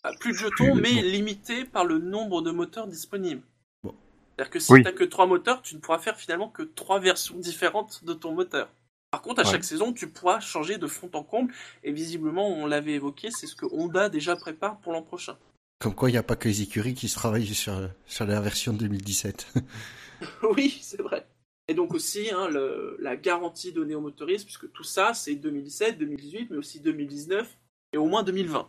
Ah, 0.04 0.10
plus 0.20 0.32
de 0.32 0.36
jetons, 0.38 0.72
Plus 0.72 0.74
de- 0.74 0.80
mais 0.82 1.02
limité 1.02 1.64
par 1.64 1.84
le 1.84 1.98
nombre 1.98 2.42
de 2.42 2.50
moteurs 2.50 2.86
disponibles. 2.86 3.42
Bon. 3.82 3.94
C'est-à-dire 4.36 4.50
que 4.50 4.58
si 4.58 4.72
Oui. 4.72 4.84
tu 4.84 4.92
que 4.92 5.04
trois 5.04 5.26
moteurs, 5.26 5.62
tu 5.62 5.74
ne 5.74 5.80
pourras 5.80 5.98
faire 5.98 6.16
finalement 6.16 6.48
que 6.48 6.62
trois 6.62 7.00
versions 7.00 7.38
différentes 7.38 8.04
de 8.04 8.12
ton 8.12 8.34
moteur. 8.34 8.68
Par 9.10 9.22
contre, 9.22 9.40
à 9.40 9.44
Ouais. 9.44 9.50
chaque 9.52 9.64
saison, 9.64 9.92
tu 9.92 10.08
pourras 10.08 10.40
changer 10.40 10.78
de 10.78 10.86
fond 10.86 11.10
en 11.14 11.22
comble, 11.22 11.52
et 11.84 11.92
visiblement, 11.92 12.48
on 12.48 12.66
l'avait 12.66 12.92
évoqué, 12.94 13.30
c'est 13.30 13.46
ce 13.46 13.54
que 13.56 13.66
Honda 13.70 14.08
déjà 14.08 14.36
prépare 14.36 14.78
pour 14.80 14.92
l'an 14.92 15.02
prochain. 15.02 15.36
Comme 15.78 15.94
quoi, 15.94 16.08
il 16.08 16.12
n'y 16.12 16.18
a 16.18 16.22
pas 16.22 16.36
que 16.36 16.48
les 16.48 16.62
écuries 16.62 16.94
qui 16.94 17.08
se 17.08 17.14
travaillent 17.14 17.54
sur, 17.54 17.90
sur 18.06 18.26
la 18.26 18.40
version 18.40 18.72
2017. 18.72 19.54
oui, 20.56 20.78
c'est 20.82 21.00
vrai. 21.02 21.26
Et 21.68 21.74
donc 21.74 21.94
aussi, 21.94 22.30
hein, 22.30 22.48
le- 22.48 22.96
la 23.00 23.16
garantie 23.16 23.72
donnée 23.72 23.94
aux 23.94 24.00
motoristes, 24.00 24.44
puisque 24.44 24.70
tout 24.72 24.84
ça, 24.84 25.14
c'est 25.14 25.34
2017, 25.34 25.98
2018, 25.98 26.50
mais 26.50 26.56
aussi 26.56 26.80
2019, 26.80 27.58
et 27.92 27.98
au 27.98 28.06
moins 28.06 28.22
2020. 28.22 28.68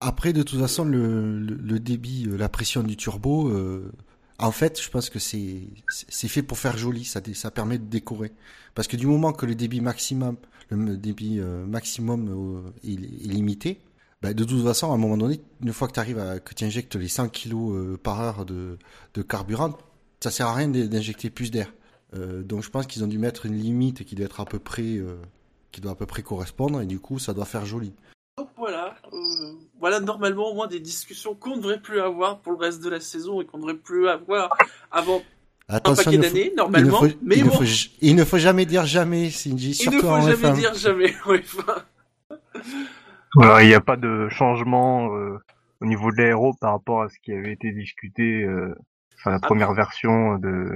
Après, 0.00 0.32
de 0.32 0.42
toute 0.42 0.60
façon, 0.60 0.84
le, 0.84 1.38
le, 1.38 1.54
le 1.54 1.80
débit, 1.80 2.26
euh, 2.28 2.36
la 2.36 2.48
pression 2.48 2.82
du 2.82 2.96
turbo, 2.96 3.48
euh, 3.48 3.90
en 4.38 4.50
fait, 4.52 4.80
je 4.80 4.90
pense 4.90 5.10
que 5.10 5.18
c'est 5.18 5.60
c'est 5.88 6.28
fait 6.28 6.42
pour 6.42 6.58
faire 6.58 6.76
joli, 6.76 7.04
ça, 7.04 7.20
ça 7.34 7.50
permet 7.50 7.78
de 7.78 7.84
décorer. 7.84 8.32
Parce 8.74 8.88
que 8.88 8.96
du 8.96 9.06
moment 9.06 9.32
que 9.32 9.46
le 9.46 9.54
débit 9.54 9.80
maximum, 9.80 10.36
le 10.70 10.96
débit 10.96 11.38
euh, 11.40 11.64
maximum 11.66 12.28
euh, 12.28 12.70
est, 12.88 12.96
limité, 13.30 13.80
bah, 14.22 14.34
de 14.34 14.42
toute 14.44 14.64
façon, 14.64 14.90
à 14.90 14.94
un 14.94 14.98
moment 14.98 15.16
donné, 15.16 15.40
une 15.62 15.72
fois 15.72 15.86
que 15.86 15.92
tu 15.92 16.00
arrives 16.00 16.18
à 16.18 16.40
que 16.40 16.54
tu 16.54 16.64
injectes 16.64 16.96
les 16.96 17.08
100 17.08 17.28
kg 17.28 17.52
euh, 17.54 17.96
par 18.02 18.20
heure 18.20 18.44
de, 18.44 18.78
de 19.14 19.22
carburant, 19.22 19.76
ça 20.20 20.30
sert 20.30 20.46
à 20.48 20.54
rien 20.54 20.68
d'in- 20.68 20.86
d'injecter 20.86 21.30
plus 21.30 21.50
d'air. 21.50 21.72
Euh, 22.14 22.42
donc 22.42 22.62
je 22.62 22.70
pense 22.70 22.86
qu'ils 22.86 23.04
ont 23.04 23.08
dû 23.08 23.18
mettre 23.18 23.46
une 23.46 23.56
limite 23.56 24.04
qui 24.04 24.14
doit 24.14 24.26
être 24.26 24.40
à 24.40 24.44
peu 24.46 24.58
près, 24.58 24.96
euh, 24.96 25.16
qui 25.72 25.80
doit 25.80 25.92
à 25.92 25.96
peu 25.96 26.06
près 26.06 26.22
correspondre, 26.22 26.80
et 26.80 26.86
du 26.86 26.98
coup, 26.98 27.18
ça 27.18 27.34
doit 27.34 27.44
faire 27.44 27.66
joli. 27.66 27.92
Donc 28.38 28.48
voilà, 28.56 28.96
euh, 29.12 29.52
voilà 29.80 30.00
normalement 30.00 30.50
au 30.50 30.54
moins 30.54 30.66
des 30.66 30.80
discussions 30.80 31.34
qu'on 31.34 31.50
ne 31.56 31.56
devrait 31.56 31.80
plus 31.80 32.00
avoir 32.00 32.40
pour 32.40 32.52
le 32.52 32.58
reste 32.58 32.82
de 32.82 32.88
la 32.90 33.00
saison 33.00 33.40
et 33.40 33.46
qu'on 33.46 33.58
ne 33.58 33.62
devrait 33.62 33.76
plus 33.78 34.08
avoir 34.08 34.56
avant 34.90 35.22
un 35.68 35.76
Attention, 35.76 36.04
paquet 36.04 36.16
il 36.16 36.20
ne 36.20 36.24
faut- 36.24 36.34
d'années, 36.34 36.46
il 36.46 36.50
ne 36.52 36.56
normalement. 36.56 36.98
faut, 37.00 37.06
mais 37.22 37.36
il 37.36 37.44
ne 37.44 37.50
bon, 37.50 37.56
faut 37.56 37.64
il 38.00 38.16
ne 38.16 38.24
faut 38.24 38.38
jamais 38.38 38.66
dire 38.66 38.84
jamais, 38.86 39.30
Shinji, 39.30 39.70
il 39.72 39.90
ne 39.90 39.98
faut 40.00 40.08
en 40.08 40.20
jamais 40.20 40.36
F1. 40.36 40.54
dire 40.54 40.74
jamais. 40.74 41.14
voilà, 43.34 43.62
il 43.62 43.68
n'y 43.68 43.74
a 43.74 43.80
pas 43.80 43.96
de 43.96 44.28
changement 44.28 45.14
euh, 45.16 45.38
au 45.80 45.86
niveau 45.86 46.10
de 46.12 46.16
l'aéro 46.18 46.54
par 46.60 46.72
rapport 46.72 47.02
à 47.02 47.08
ce 47.08 47.18
qui 47.22 47.32
avait 47.32 47.52
été 47.52 47.72
discuté, 47.72 48.42
euh, 48.44 48.74
enfin 49.16 49.30
la 49.32 49.40
première 49.40 49.72
version 49.74 50.38
de 50.38 50.68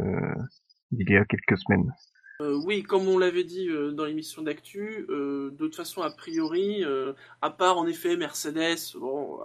d'il 0.91 1.11
y 1.11 1.17
a 1.17 1.25
quelques 1.27 1.59
semaines. 1.59 1.93
Euh, 2.41 2.55
oui, 2.65 2.85
comme 2.85 3.09
on 3.09 3.19
l'avait 3.19 3.45
dit 3.45 3.69
euh, 3.69 3.91
dans 3.91 4.05
l'émission 4.05 4.43
d'actu, 4.43 5.07
euh, 5.09 5.51
de 5.51 5.57
toute 5.57 5.75
façon, 5.75 6.03
a 6.03 6.11
priori, 6.11 6.85
à 7.43 7.51
part 7.51 7.79
en 7.79 7.87
effet 7.87 8.17
Mercedes, 8.17 8.97
bon, 8.97 9.41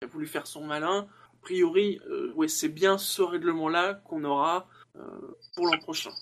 qui 0.00 0.04
a 0.04 0.06
voulu 0.06 0.26
faire 0.26 0.46
son 0.46 0.64
malin, 0.64 1.08
a 1.08 1.42
priori, 1.42 2.00
c'est 2.48 2.68
bien 2.68 2.98
ce 2.98 3.22
règlement-là 3.22 3.94
qu'on 3.94 4.24
aura 4.24 4.68
pour 5.54 5.66
l'an 5.66 5.78
prochain. 5.78 6.12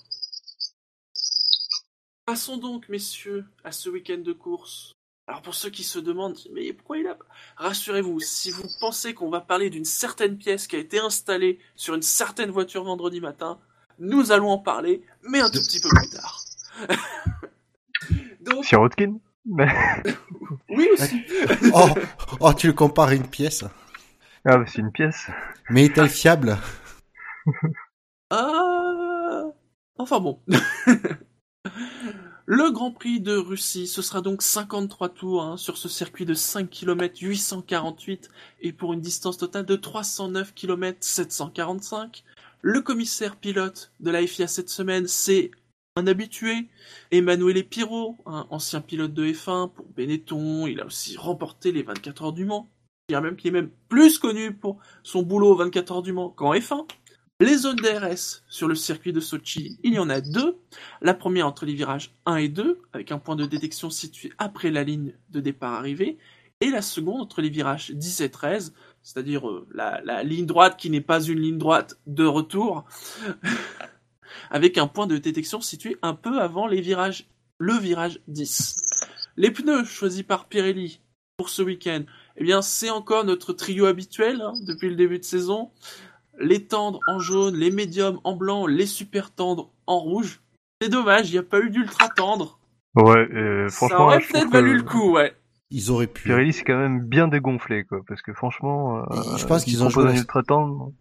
Passons 2.25 2.57
donc, 2.57 2.89
messieurs, 2.89 3.45
à 3.63 3.71
ce 3.71 3.89
week-end 3.89 4.17
de 4.17 4.33
course. 4.33 4.93
Alors 5.27 5.41
pour 5.41 5.55
ceux 5.55 5.69
qui 5.69 5.83
se 5.83 5.97
demandent, 5.97 6.37
mais 6.51 6.73
pourquoi 6.73 6.97
il 6.99 7.07
a... 7.07 7.17
Rassurez-vous, 7.57 8.19
si 8.19 8.51
vous 8.51 8.67
pensez 8.79 9.13
qu'on 9.13 9.29
va 9.29 9.41
parler 9.41 9.71
d'une 9.71 9.85
certaine 9.85 10.37
pièce 10.37 10.67
qui 10.67 10.75
a 10.75 10.79
été 10.79 10.99
installée 10.99 11.59
sur 11.75 11.95
une 11.95 12.03
certaine 12.03 12.51
voiture 12.51 12.83
vendredi 12.83 13.21
matin, 13.21 13.59
nous 13.99 14.31
allons 14.31 14.49
en 14.49 14.57
parler, 14.57 15.01
mais 15.23 15.41
un 15.41 15.49
tout 15.49 15.59
petit 15.59 15.79
peu 15.81 15.89
plus 15.89 16.09
tard. 16.09 16.41
Donc, 18.41 18.65
Sirotkin 18.65 19.17
Mais- 19.45 19.67
oui 20.69 20.87
aussi. 20.93 21.23
Oh, 21.73 21.87
oh, 22.39 22.53
tu 22.53 22.67
le 22.67 22.73
compares 22.73 23.09
à 23.09 23.15
une 23.15 23.27
pièce. 23.27 23.63
Ah, 24.45 24.57
bah, 24.57 24.65
c'est 24.67 24.79
une 24.79 24.91
pièce. 24.91 25.27
Mais 25.69 25.85
est-elle 25.85 26.09
fiable? 26.09 26.57
Ah... 28.29 29.43
Enfin 29.97 30.19
bon. 30.19 30.41
Le 32.47 32.69
Grand 32.69 32.91
Prix 32.91 33.21
de 33.21 33.35
Russie, 33.35 33.87
ce 33.87 34.03
sera 34.03 34.21
donc 34.21 34.43
53 34.43 35.09
tours 35.09 35.41
hein, 35.41 35.57
sur 35.57 35.77
ce 35.79 35.89
circuit 35.89 36.25
de 36.25 36.35
5 36.35 36.69
km 36.69 37.15
848 37.19 38.29
et 38.61 38.71
pour 38.71 38.93
une 38.93 39.01
distance 39.01 39.37
totale 39.39 39.65
de 39.65 39.75
309 39.75 40.53
km 40.53 40.97
745. 41.01 42.23
Le 42.67 42.81
commissaire 42.81 43.35
pilote 43.35 43.91
de 43.99 44.09
la 44.09 44.25
FIA 44.25 44.47
cette 44.47 44.69
semaine, 44.69 45.05
c'est 45.05 45.51
un 45.97 46.07
habitué, 46.07 46.67
Emanuele 47.11 47.63
Pirot, 47.63 48.17
un 48.25 48.47
ancien 48.49 48.81
pilote 48.81 49.13
de 49.13 49.27
F1 49.27 49.71
pour 49.71 49.85
Benetton, 49.95 50.65
il 50.65 50.81
a 50.81 50.87
aussi 50.87 51.15
remporté 51.15 51.71
les 51.71 51.83
24 51.83 52.23
heures 52.23 52.33
du 52.33 52.43
Mans. 52.43 52.67
je 53.07 53.13
dirais 53.13 53.21
même 53.21 53.35
qu'il 53.35 53.49
est 53.49 53.61
même 53.61 53.69
plus 53.87 54.17
connu 54.17 54.51
pour 54.51 54.79
son 55.03 55.21
boulot 55.21 55.51
au 55.51 55.55
24 55.55 55.91
heures 55.91 56.01
du 56.01 56.11
Mans 56.11 56.31
qu'en 56.31 56.55
F1. 56.55 56.87
Les 57.39 57.55
zones 57.55 57.75
DRS 57.75 58.41
sur 58.49 58.67
le 58.67 58.73
circuit 58.73 59.13
de 59.13 59.19
Sochi, 59.19 59.77
il 59.83 59.93
y 59.93 59.99
en 59.99 60.09
a 60.09 60.19
deux. 60.19 60.57
La 61.01 61.13
première 61.13 61.45
entre 61.45 61.67
les 61.67 61.75
virages 61.75 62.15
1 62.25 62.37
et 62.37 62.49
2, 62.49 62.81
avec 62.93 63.11
un 63.11 63.19
point 63.19 63.35
de 63.35 63.45
détection 63.45 63.91
situé 63.91 64.33
après 64.39 64.71
la 64.71 64.83
ligne 64.83 65.13
de 65.29 65.39
départ 65.39 65.73
arrivée. 65.73 66.17
Et 66.61 66.71
la 66.71 66.81
seconde 66.81 67.21
entre 67.21 67.43
les 67.43 67.49
virages 67.49 67.91
10 67.91 68.21
et 68.21 68.31
13, 68.31 68.73
c'est-à-dire 69.05 69.47
euh, 69.47 69.67
la, 69.71 70.01
la 70.03 70.23
ligne 70.23 70.47
droite 70.47 70.77
qui 70.77 70.89
n'est 70.89 70.99
pas 70.99 71.21
une 71.21 71.39
ligne 71.39 71.59
droite 71.59 71.99
de 72.07 72.25
retour, 72.25 72.85
avec 74.49 74.79
un 74.79 74.87
point 74.87 75.05
de 75.05 75.17
détection 75.17 75.61
situé 75.61 75.95
un 76.01 76.15
peu 76.15 76.41
avant 76.41 76.65
les 76.65 76.81
virages, 76.81 77.27
le 77.59 77.73
virage 77.73 78.19
10. 78.27 79.07
Les 79.37 79.51
pneus 79.51 79.85
choisis 79.85 80.23
par 80.23 80.45
Pirelli 80.45 81.01
pour 81.37 81.49
ce 81.49 81.61
week-end, 81.61 82.03
eh 82.37 82.43
bien 82.43 82.63
c'est 82.63 82.89
encore 82.89 83.25
notre 83.25 83.53
trio 83.53 83.85
habituel 83.85 84.41
hein, 84.41 84.53
depuis 84.65 84.89
le 84.89 84.95
début 84.95 85.19
de 85.19 85.23
saison. 85.23 85.69
Les 86.39 86.65
tendres 86.65 86.99
en 87.07 87.19
jaune, 87.19 87.55
les 87.55 87.71
médiums 87.71 88.19
en 88.23 88.35
blanc, 88.35 88.65
les 88.65 88.87
super 88.87 89.31
tendres 89.31 89.71
en 89.85 89.99
rouge. 89.99 90.41
C'est 90.81 90.89
dommage, 90.89 91.29
il 91.29 91.33
n'y 91.33 91.37
a 91.37 91.43
pas 91.43 91.59
eu 91.59 91.69
d'ultra 91.69 92.09
tendre. 92.09 92.59
Ouais, 92.95 93.27
euh, 93.31 93.69
Ça 93.69 93.75
franchement, 93.75 94.05
aurait 94.05 94.19
peut-être 94.19 94.49
valu 94.49 94.71
que 94.71 94.77
le 94.77 94.83
coup, 94.83 95.11
ouais. 95.11 95.35
Ils 95.71 95.91
auraient 95.91 96.07
pu. 96.07 96.23
Pirelli, 96.29 96.53
c'est 96.53 96.63
quand 96.63 96.77
même 96.77 97.01
bien 97.05 97.27
dégonflé, 97.27 97.83
quoi, 97.85 97.99
parce 98.07 98.21
que 98.21 98.33
franchement, 98.33 98.99
euh, 99.11 99.37
je 99.37 99.45
pense 99.45 99.63
qu'ils 99.63 99.83
ont 99.83 99.89
joué 99.89 100.05
la- 100.05 100.13
ultra 100.13 100.43
tendre. 100.43 100.91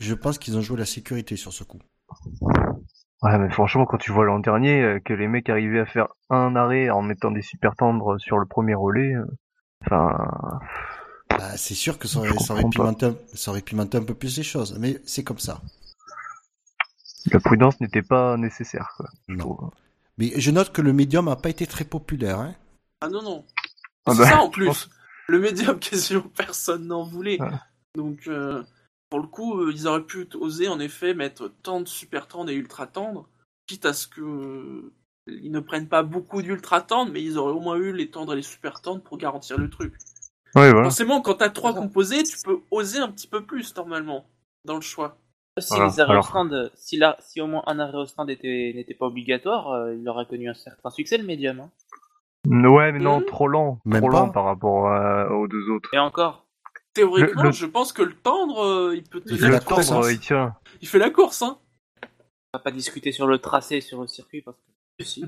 Je 0.00 0.14
pense 0.14 0.38
qu'ils 0.38 0.56
ont 0.56 0.60
joué 0.60 0.76
la 0.78 0.84
sécurité 0.86 1.36
sur 1.36 1.52
ce 1.52 1.64
coup. 1.64 1.78
Ouais, 3.22 3.38
mais 3.38 3.50
franchement, 3.50 3.86
quand 3.86 3.98
tu 3.98 4.10
vois 4.12 4.24
l'an 4.24 4.40
dernier 4.40 4.82
euh, 4.82 4.98
que 5.00 5.12
les 5.14 5.28
mecs 5.28 5.48
arrivaient 5.48 5.78
à 5.80 5.86
faire 5.86 6.08
un 6.28 6.56
arrêt 6.56 6.90
en 6.90 7.02
mettant 7.02 7.30
des 7.30 7.42
super 7.42 7.74
tendres 7.76 8.18
sur 8.18 8.38
le 8.38 8.46
premier 8.46 8.74
relais, 8.74 9.14
euh, 9.14 9.24
enfin, 9.86 10.60
Bah, 11.30 11.56
c'est 11.56 11.74
sûr 11.74 11.98
que 11.98 12.06
ça 12.08 12.18
aurait, 12.18 12.36
ça, 12.38 12.52
aurait 12.52 12.64
pimenté, 12.68 13.06
un- 13.06 13.16
ça 13.32 13.50
aurait 13.52 13.62
pimenté 13.62 13.96
un 13.96 14.02
peu 14.02 14.14
plus 14.14 14.36
les 14.36 14.42
choses, 14.42 14.76
mais 14.78 15.00
c'est 15.06 15.24
comme 15.24 15.38
ça. 15.38 15.60
la 17.32 17.38
prudence 17.40 17.80
n'était 17.80 18.02
pas 18.02 18.36
nécessaire, 18.36 18.92
quoi. 18.96 19.08
je. 19.28 19.36
Mais 20.18 20.32
je 20.36 20.50
note 20.50 20.72
que 20.72 20.82
le 20.82 20.92
médium 20.92 21.28
a 21.28 21.36
pas 21.36 21.48
été 21.48 21.66
très 21.66 21.84
populaire. 21.84 22.40
Hein. 22.40 22.54
Ah 23.00 23.08
non, 23.08 23.22
non. 23.22 23.44
Ah 24.06 24.12
c'est 24.14 24.22
bah, 24.22 24.28
ça 24.30 24.40
en 24.42 24.50
plus. 24.50 24.66
pense- 24.66 24.90
Le 25.28 25.38
médium, 25.38 25.78
quasiment 25.80 26.22
personne 26.36 26.86
n'en 26.86 27.04
voulait. 27.04 27.40
Ouais. 27.40 27.48
Donc, 27.94 28.26
euh, 28.26 28.62
pour 29.10 29.20
le 29.20 29.26
coup, 29.26 29.60
euh, 29.60 29.72
ils 29.72 29.86
auraient 29.86 30.04
pu 30.04 30.26
oser 30.34 30.68
en 30.68 30.80
effet 30.80 31.14
mettre 31.14 31.48
tendre, 31.62 31.86
super 31.88 32.26
tendre 32.28 32.50
et 32.50 32.54
ultra 32.54 32.86
tendre, 32.86 33.28
quitte 33.66 33.84
à 33.86 33.92
ce 33.92 34.06
que 34.06 34.20
euh, 34.20 34.92
ils 35.26 35.52
ne 35.52 35.60
prennent 35.60 35.88
pas 35.88 36.02
beaucoup 36.02 36.42
d'ultra 36.42 36.80
tendre, 36.80 37.12
mais 37.12 37.22
ils 37.22 37.38
auraient 37.38 37.52
au 37.52 37.60
moins 37.60 37.76
eu 37.76 37.92
les 37.92 38.10
tendres 38.10 38.32
et 38.32 38.36
les 38.36 38.42
super 38.42 38.80
tendres 38.80 39.02
pour 39.02 39.18
garantir 39.18 39.58
le 39.58 39.68
truc. 39.70 39.94
Ouais, 40.54 40.70
voilà. 40.70 40.84
Forcément, 40.84 41.20
quand 41.22 41.34
t'as 41.34 41.48
trois 41.50 41.72
composés, 41.74 42.22
tu 42.24 42.36
peux 42.44 42.60
oser 42.70 42.98
un 42.98 43.10
petit 43.10 43.26
peu 43.28 43.44
plus 43.44 43.74
normalement 43.76 44.26
dans 44.64 44.74
le 44.74 44.80
choix. 44.82 45.16
Si 45.60 45.68
Voilà, 45.68 45.86
les 45.86 46.00
arrêts 46.00 46.12
alors- 46.12 46.24
au 46.24 46.28
stand, 46.28 46.70
si, 46.74 46.96
la, 46.96 47.16
si 47.20 47.40
au 47.40 47.46
moins 47.46 47.62
un 47.66 47.78
arrêt 47.78 47.98
au 47.98 48.06
stand 48.06 48.30
était- 48.30 48.72
n'était 48.74 48.94
pas 48.94 49.06
obligatoire, 49.06 49.70
euh, 49.70 49.94
il 49.94 50.08
aurait 50.08 50.26
connu 50.26 50.48
un 50.48 50.54
certain 50.54 50.90
succès 50.90 51.18
le 51.18 51.24
médium. 51.24 51.60
hein. 51.60 51.70
Ouais, 52.46 52.90
mais 52.92 52.98
non, 52.98 53.20
Mhm. 53.20 53.26
trop 53.26 53.46
lent, 53.48 53.80
Même 53.84 54.00
trop 54.00 54.08
lent 54.10 54.28
par 54.30 54.44
rapport 54.44 54.88
à- 54.88 55.30
aux 55.32 55.46
deux 55.48 55.68
autres. 55.70 55.88
Et 55.92 55.98
encore, 55.98 56.46
Théoriquement, 56.94 57.42
Le- 57.44 57.48
le- 57.48 57.52
je 57.54 57.64
pense 57.64 57.90
que 57.90 58.02
le 58.02 58.12
tendre, 58.12 58.62
euh, 58.62 58.94
il 58.94 59.02
peut 59.04 59.22
Il 59.24 59.38
tenir 59.38 59.40
fait 59.40 59.50
la 59.50 59.60
course, 59.60 59.88
Tendre, 59.88 60.10
il 60.10 60.18
tient. 60.20 60.54
Il 60.82 60.88
fait 60.88 60.98
la 60.98 61.08
course, 61.08 61.40
hein. 61.40 61.56
on 62.02 62.58
va 62.58 62.62
pas 62.62 62.70
discuter 62.70 63.12
sur 63.12 63.26
le 63.26 63.38
tracé 63.38 63.80
sur 63.80 64.02
le 64.02 64.06
circuit 64.08 64.42
parce 64.42 64.58
que 64.98 65.04
si. 65.04 65.24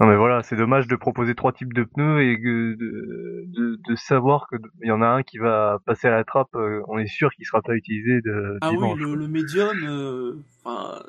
Non 0.00 0.06
mais 0.08 0.16
voilà, 0.16 0.42
c'est 0.42 0.56
dommage 0.56 0.88
de 0.88 0.96
proposer 0.96 1.36
trois 1.36 1.52
types 1.52 1.72
de 1.72 1.84
pneus 1.84 2.20
et 2.22 2.36
de, 2.36 2.74
de, 3.46 3.78
de 3.86 3.94
savoir 3.94 4.48
que 4.50 4.56
il 4.82 4.88
y 4.88 4.90
en 4.90 5.02
a 5.02 5.06
un 5.06 5.22
qui 5.22 5.38
va 5.38 5.78
passer 5.86 6.08
à 6.08 6.10
la 6.10 6.24
trappe, 6.24 6.52
euh, 6.56 6.82
on 6.88 6.98
est 6.98 7.06
sûr 7.06 7.30
qu'il 7.30 7.44
sera 7.46 7.62
pas 7.62 7.76
utilisé 7.76 8.20
de 8.22 8.58
Ah 8.62 8.70
dimanche. 8.70 8.98
oui, 8.98 9.04
le, 9.04 9.14
le 9.14 9.28
médium, 9.28 9.76
euh, 9.84 10.34
enfin, 10.64 11.00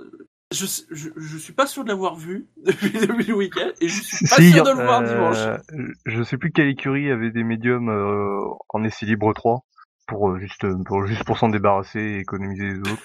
je, 0.52 0.66
je, 0.90 1.10
je 1.16 1.38
suis 1.38 1.54
pas 1.54 1.66
sûr 1.66 1.84
de 1.84 1.90
l'avoir 1.90 2.16
vu 2.16 2.48
depuis 2.64 2.92
le 3.28 3.34
week-end 3.34 3.72
et 3.80 3.88
je 3.88 4.02
suis 4.02 4.28
pas 4.28 4.36
Si, 4.36 4.52
sûr 4.52 4.64
de 4.64 4.72
le 4.72 4.76
voir 4.76 5.02
euh, 5.02 5.08
dimanche. 5.08 5.96
Je 6.06 6.24
sais 6.24 6.38
plus 6.38 6.52
quelle 6.52 6.68
écurie 6.68 7.10
avait 7.10 7.32
des 7.32 7.44
médiums 7.44 7.90
euh, 7.90 8.40
en 8.70 8.84
essai 8.84 9.06
libre 9.06 9.34
3 9.34 9.64
pour 10.08 10.30
euh, 10.30 10.40
juste 10.40 10.66
pour 10.86 11.06
juste 11.06 11.24
pour 11.24 11.38
s'en 11.38 11.50
débarrasser 11.50 12.00
et 12.00 12.20
économiser 12.20 12.74
les 12.74 12.80
autres. 12.80 13.02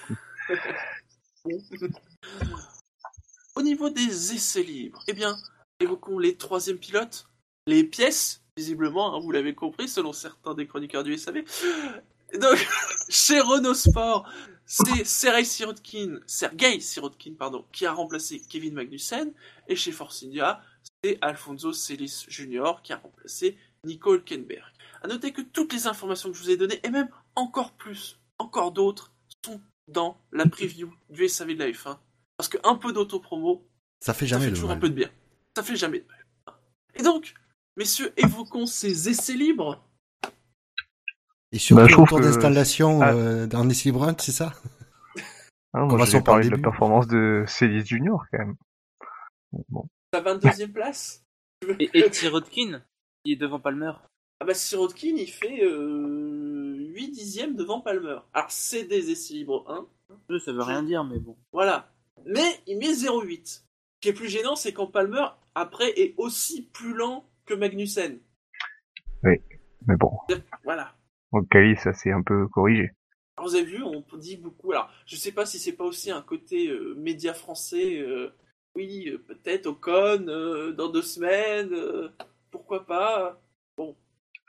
Au 3.54 3.62
niveau 3.62 3.90
des 3.90 4.34
essais 4.34 4.62
libres, 4.62 5.02
eh 5.06 5.14
bien, 5.14 5.36
évoquons 5.80 6.18
les 6.18 6.36
troisièmes 6.36 6.78
pilotes, 6.78 7.28
les 7.66 7.84
pièces, 7.84 8.42
visiblement, 8.56 9.14
hein, 9.14 9.20
vous 9.20 9.30
l'avez 9.30 9.54
compris, 9.54 9.88
selon 9.88 10.12
certains 10.12 10.54
des 10.54 10.66
chroniqueurs 10.66 11.04
du 11.04 11.16
SAV. 11.16 11.44
Donc, 12.40 12.68
chez 13.08 13.40
Renault 13.40 13.74
Sport, 13.74 14.28
c'est 14.66 15.04
Sergei 15.04 15.44
Sirotkin, 15.44 16.18
Sergei 16.26 16.80
Sirotkin, 16.80 17.34
pardon, 17.38 17.64
qui 17.72 17.86
a 17.86 17.92
remplacé 17.92 18.40
Kevin 18.40 18.74
Magnussen, 18.74 19.32
et 19.68 19.76
chez 19.76 19.92
Force 19.92 20.24
India, 20.24 20.60
c'est 21.02 21.18
Alfonso 21.22 21.72
Celis 21.72 22.26
Jr. 22.28 22.74
qui 22.82 22.92
a 22.92 22.96
remplacé 22.96 23.56
Nico 23.84 24.14
Hülkenberg. 24.14 24.72
À 25.02 25.08
noter 25.08 25.32
que 25.32 25.42
toutes 25.42 25.72
les 25.72 25.86
informations 25.86 26.30
que 26.30 26.36
je 26.36 26.42
vous 26.42 26.50
ai 26.50 26.56
données, 26.56 26.80
et 26.82 26.90
même 26.90 27.08
encore 27.36 27.72
plus, 27.72 28.18
encore 28.38 28.72
d'autres, 28.72 29.12
sont 29.44 29.60
dans 29.88 30.20
la 30.32 30.46
preview 30.46 30.92
du 31.10 31.28
SAV 31.28 31.54
de 31.54 31.58
la 31.60 31.70
F1. 31.70 31.98
Parce 32.36 32.48
qu'un 32.48 32.74
peu 32.74 32.92
d'autopromo, 32.92 33.64
Ça 34.00 34.14
fait 34.14 34.26
ça 34.26 34.30
jamais 34.30 34.46
fait 34.46 34.52
toujours 34.52 34.70
un 34.70 34.76
peu 34.76 34.88
de 34.88 34.94
bien. 34.94 35.10
Ça 35.56 35.62
fait 35.62 35.76
jamais 35.76 36.00
de 36.00 36.06
mal. 36.06 36.24
Et 36.96 37.02
donc, 37.02 37.34
messieurs, 37.76 38.12
évoquons 38.16 38.66
ces 38.66 39.08
essais 39.08 39.34
libres. 39.34 39.85
Et 41.52 41.58
surtout 41.58 41.82
Bah, 41.82 41.88
je 41.88 41.94
tour 41.94 42.08
que- 42.08 42.22
d'installation 42.22 43.00
Ah. 43.02 43.14
euh, 43.14 43.46
dans 43.46 43.64
1, 43.68 44.18
c'est 44.18 44.32
ça? 44.32 44.52
Hein, 45.74 45.80
moi 45.80 45.88
Commençons 45.90 46.04
j'ai 46.18 46.22
par 46.22 46.36
le 46.36 46.42
parlé 46.42 46.48
de 46.50 46.56
la 46.56 46.62
performance 46.62 47.06
de 47.06 47.44
Célis 47.46 47.84
Junior 47.84 48.24
quand 48.30 48.38
même. 48.38 48.56
Bon. 49.68 49.84
La 50.12 50.20
22e 50.22 50.72
place? 50.72 51.22
Et, 51.78 51.90
et 51.94 52.12
Sirotkin, 52.12 52.82
il 53.24 53.32
est 53.32 53.36
devant 53.36 53.60
Palmer. 53.60 53.92
Ah 54.40 54.44
bah 54.44 54.54
Sirotkin, 54.54 55.14
il 55.16 55.30
fait 55.30 55.62
euh, 55.64 56.74
8 56.94 57.10
dixièmes 57.10 57.56
devant 57.56 57.80
Palmer. 57.80 58.18
Alors, 58.34 58.50
c'est 58.50 58.84
des 58.84 59.10
essais 59.10 59.34
libres 59.34 59.64
1. 59.68 59.86
Euh, 60.30 60.38
Ça 60.38 60.52
veut 60.52 60.62
rien 60.62 60.82
dire, 60.82 61.04
mais 61.04 61.18
bon. 61.18 61.36
Voilà. 61.52 61.90
Mais 62.26 62.60
il 62.66 62.78
met 62.78 62.92
0,8. 62.92 63.46
Ce 63.46 63.60
qui 64.00 64.08
est 64.08 64.12
plus 64.12 64.28
gênant, 64.28 64.56
c'est 64.56 64.72
quand 64.72 64.86
Palmer, 64.86 65.24
après, 65.54 65.90
est 65.98 66.14
aussi 66.18 66.62
plus 66.72 66.94
lent 66.94 67.24
que 67.46 67.54
Magnussen. 67.54 68.18
Mais 69.22 69.40
bon, 69.98 70.18
Voilà. 70.64 70.94
Au 71.36 71.42
Cali 71.42 71.76
ça 71.76 71.92
s'est 71.92 72.12
un 72.12 72.22
peu 72.22 72.46
corrigé. 72.48 72.90
Alors, 73.36 73.50
vous 73.50 73.54
avez 73.56 73.64
vu, 73.64 73.82
on 73.82 74.02
dit 74.16 74.36
beaucoup. 74.38 74.72
Alors, 74.72 74.90
je 75.06 75.14
sais 75.16 75.32
pas 75.32 75.44
si 75.44 75.58
c'est 75.58 75.74
pas 75.76 75.84
aussi 75.84 76.10
un 76.10 76.22
côté 76.22 76.68
euh, 76.68 76.94
média 76.96 77.34
français. 77.34 77.98
euh, 78.00 78.30
oui, 78.74 79.08
euh, 79.10 79.18
peut-être 79.18 79.66
Ocon 79.66 80.26
euh, 80.28 80.72
dans 80.72 80.88
deux 80.88 81.02
semaines. 81.02 81.72
euh, 81.72 82.08
pourquoi 82.50 82.86
pas 82.86 83.40
Bon, 83.76 83.94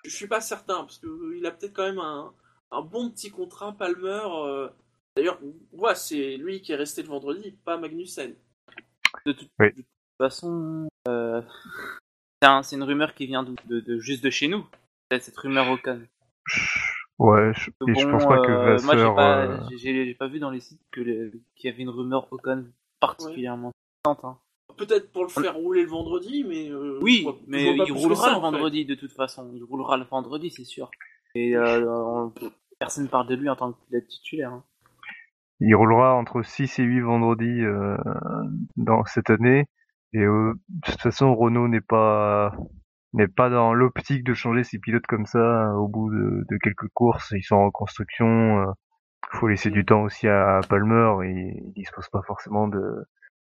je 0.05 0.09
suis 0.09 0.27
pas 0.27 0.39
certain 0.41 0.79
parce 0.81 0.99
que 0.99 1.07
euh, 1.07 1.35
il 1.37 1.45
a 1.45 1.51
peut-être 1.51 1.73
quand 1.73 1.83
même 1.83 1.99
un, 1.99 2.33
un 2.71 2.81
bon 2.81 3.09
petit 3.11 3.29
contrat 3.29 3.73
Palmer. 3.73 4.21
euh. 4.25 4.69
D'ailleurs, 5.17 5.39
ouais, 5.73 5.95
c'est 5.95 6.37
lui 6.37 6.61
qui 6.61 6.71
est 6.71 6.75
resté 6.75 7.01
le 7.01 7.09
vendredi, 7.09 7.51
pas 7.65 7.77
Magnussen. 7.77 8.35
De, 9.25 9.31
toute- 9.33 9.49
Oui. 9.59 9.67
de 9.71 9.81
toute 9.81 9.85
façon, 10.17 10.87
euh, 11.09 11.41
c'est 12.41 12.47
un- 12.47 12.63
c'est 12.63 12.75
une 12.77 12.83
rumeur 12.83 13.13
qui 13.15 13.25
vient 13.27 13.43
de, 13.43 13.53
de- 13.65 13.79
de- 13.81 13.99
juste 13.99 14.23
de 14.23 14.29
chez 14.29 14.47
nous. 14.47 14.65
C'est 15.11 15.21
Cette 15.23 15.37
rumeur 15.37 15.69
Ocon. 15.71 16.01
Ouais, 17.19 17.51
je, 17.55 17.71
et 17.87 17.95
je 17.95 18.07
pense 18.07 18.25
pas 18.25 18.37
que 18.39 18.51
euh, 18.51 18.65
moi, 18.83 18.93
j'ai 18.95 18.99
Vasseur. 18.99 19.15
pas, 19.15 19.37
euh, 19.45 19.57
j'ai- 19.77 20.13
pas 20.13 20.27
vu 20.27 20.39
dans 20.39 20.51
les 20.51 20.59
sites 20.59 20.81
que 20.91 21.01
qu'il 21.55 21.69
y 21.69 21.73
avait 21.73 21.81
une 21.83 21.89
rumeur 21.89 22.27
Ocon 22.31 22.65
particulièrement 22.99 23.71
puissante, 24.03 24.23
hein. 24.23 24.37
Peut-être 24.77 25.11
pour 25.11 25.23
le 25.23 25.29
faire 25.29 25.55
rouler 25.55 25.81
le 25.81 25.89
vendredi, 25.89 26.43
mais 26.47 26.69
euh, 26.69 26.99
Oui, 27.01 27.23
vois- 27.23 27.35
mais 27.47 27.75
il 27.75 27.91
roulera 27.91 28.27
ça, 28.29 28.35
le 28.35 28.39
vendredi 28.41 28.85
de 28.85 28.93
toute 28.93 29.11
façon. 29.13 29.49
Il 29.55 29.63
roulera 29.63 29.97
le 29.97 30.03
vendredi, 30.03 30.51
c'est 30.51 30.65
sûr. 30.65 30.91
Et 31.33 31.55
euh, 31.55 31.83
on- 31.89 32.31
personne 32.77 33.07
parle 33.07 33.25
de 33.27 33.33
lui 33.35 33.49
en 33.49 33.55
tant 33.55 33.71
que 33.71 33.77
pilote 33.87 34.05
titulaire. 34.07 34.51
hein. 34.53 34.63
Il 35.59 35.73
roulera 35.73 36.13
entre 36.13 36.43
6 36.43 36.77
et 36.77 36.83
8 36.83 36.99
vendredis 37.01 37.61
euh, 37.63 37.97
dans 38.75 39.03
cette 39.05 39.31
année. 39.31 39.65
Et 40.13 40.19
euh, 40.19 40.53
de 40.69 40.91
toute 40.91 41.01
façon, 41.01 41.33
Renault 41.33 41.67
n'est 41.67 41.81
pas 41.81 42.51
n'est 43.17 43.27
pas 43.27 43.49
dans 43.49 43.73
l'optique 43.73 44.23
de 44.23 44.33
changer 44.33 44.63
ses 44.63 44.79
pilotes 44.79 45.07
comme 45.07 45.25
ça 45.25 45.39
euh, 45.39 45.73
au 45.73 45.87
bout 45.87 46.09
de, 46.11 46.45
de 46.49 46.57
quelques 46.57 46.87
courses. 46.93 47.31
Ils 47.35 47.43
sont 47.43 47.55
en 47.55 47.71
construction. 47.71 48.61
euh, 48.61 48.71
Il 49.33 49.37
faut 49.39 49.47
laisser 49.47 49.69
du 49.71 49.85
temps 49.85 50.03
aussi 50.03 50.27
à 50.27 50.59
Palmer. 50.69 51.25
Et 51.27 51.61
il 51.65 51.73
dispose 51.73 52.07
pas 52.09 52.21
forcément 52.25 52.67
de 52.67 52.81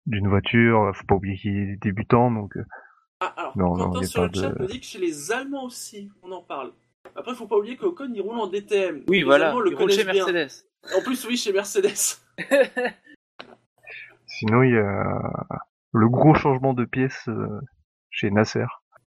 d'une 0.07 0.27
voiture. 0.27 0.91
Faut 0.95 1.05
pas 1.05 1.15
oublier 1.15 1.37
qu'il 1.37 1.57
est 1.57 1.75
débutant. 1.81 2.31
Donc 2.31 2.55
euh, 2.57 2.63
Ah, 3.19 3.33
alors, 3.37 3.57
Non, 3.57 3.75
non, 3.77 3.91
Quentin 3.91 4.03
sur 4.05 4.21
pas 4.21 4.27
le 4.27 4.33
chat 4.33 4.49
de- 4.53 4.61
me 4.63 4.67
dit 4.67 4.79
que 4.79 4.85
chez 4.85 4.99
les 4.99 5.31
Allemands 5.31 5.65
aussi, 5.65 6.11
on 6.23 6.31
en 6.31 6.41
parle. 6.41 6.71
Après, 7.15 7.33
faut 7.35 7.47
pas 7.47 7.57
oublier 7.57 7.77
qu'Ocon, 7.77 8.11
il 8.13 8.21
roule 8.21 8.37
en 8.39 8.47
DTM. 8.47 9.03
Oui, 9.09 9.17
Les 9.19 9.23
voilà. 9.23 9.47
Allemands 9.47 9.59
le 9.61 9.71
Il 9.71 9.75
roule 9.75 9.91
chez 9.91 10.03
bien. 10.03 10.25
Mercedes. 10.25 10.65
En 10.97 11.01
plus, 11.03 11.25
oui, 11.27 11.35
chez 11.37 11.51
Mercedes. 11.53 12.17
sinon, 14.25 14.63
il 14.63 14.73
y 14.73 14.77
a 14.77 15.21
le 15.93 16.09
gros 16.09 16.33
changement 16.33 16.73
de 16.73 16.85
pièce 16.85 17.27
euh, 17.27 17.59
chez 18.09 18.31
Nasser. 18.31 18.65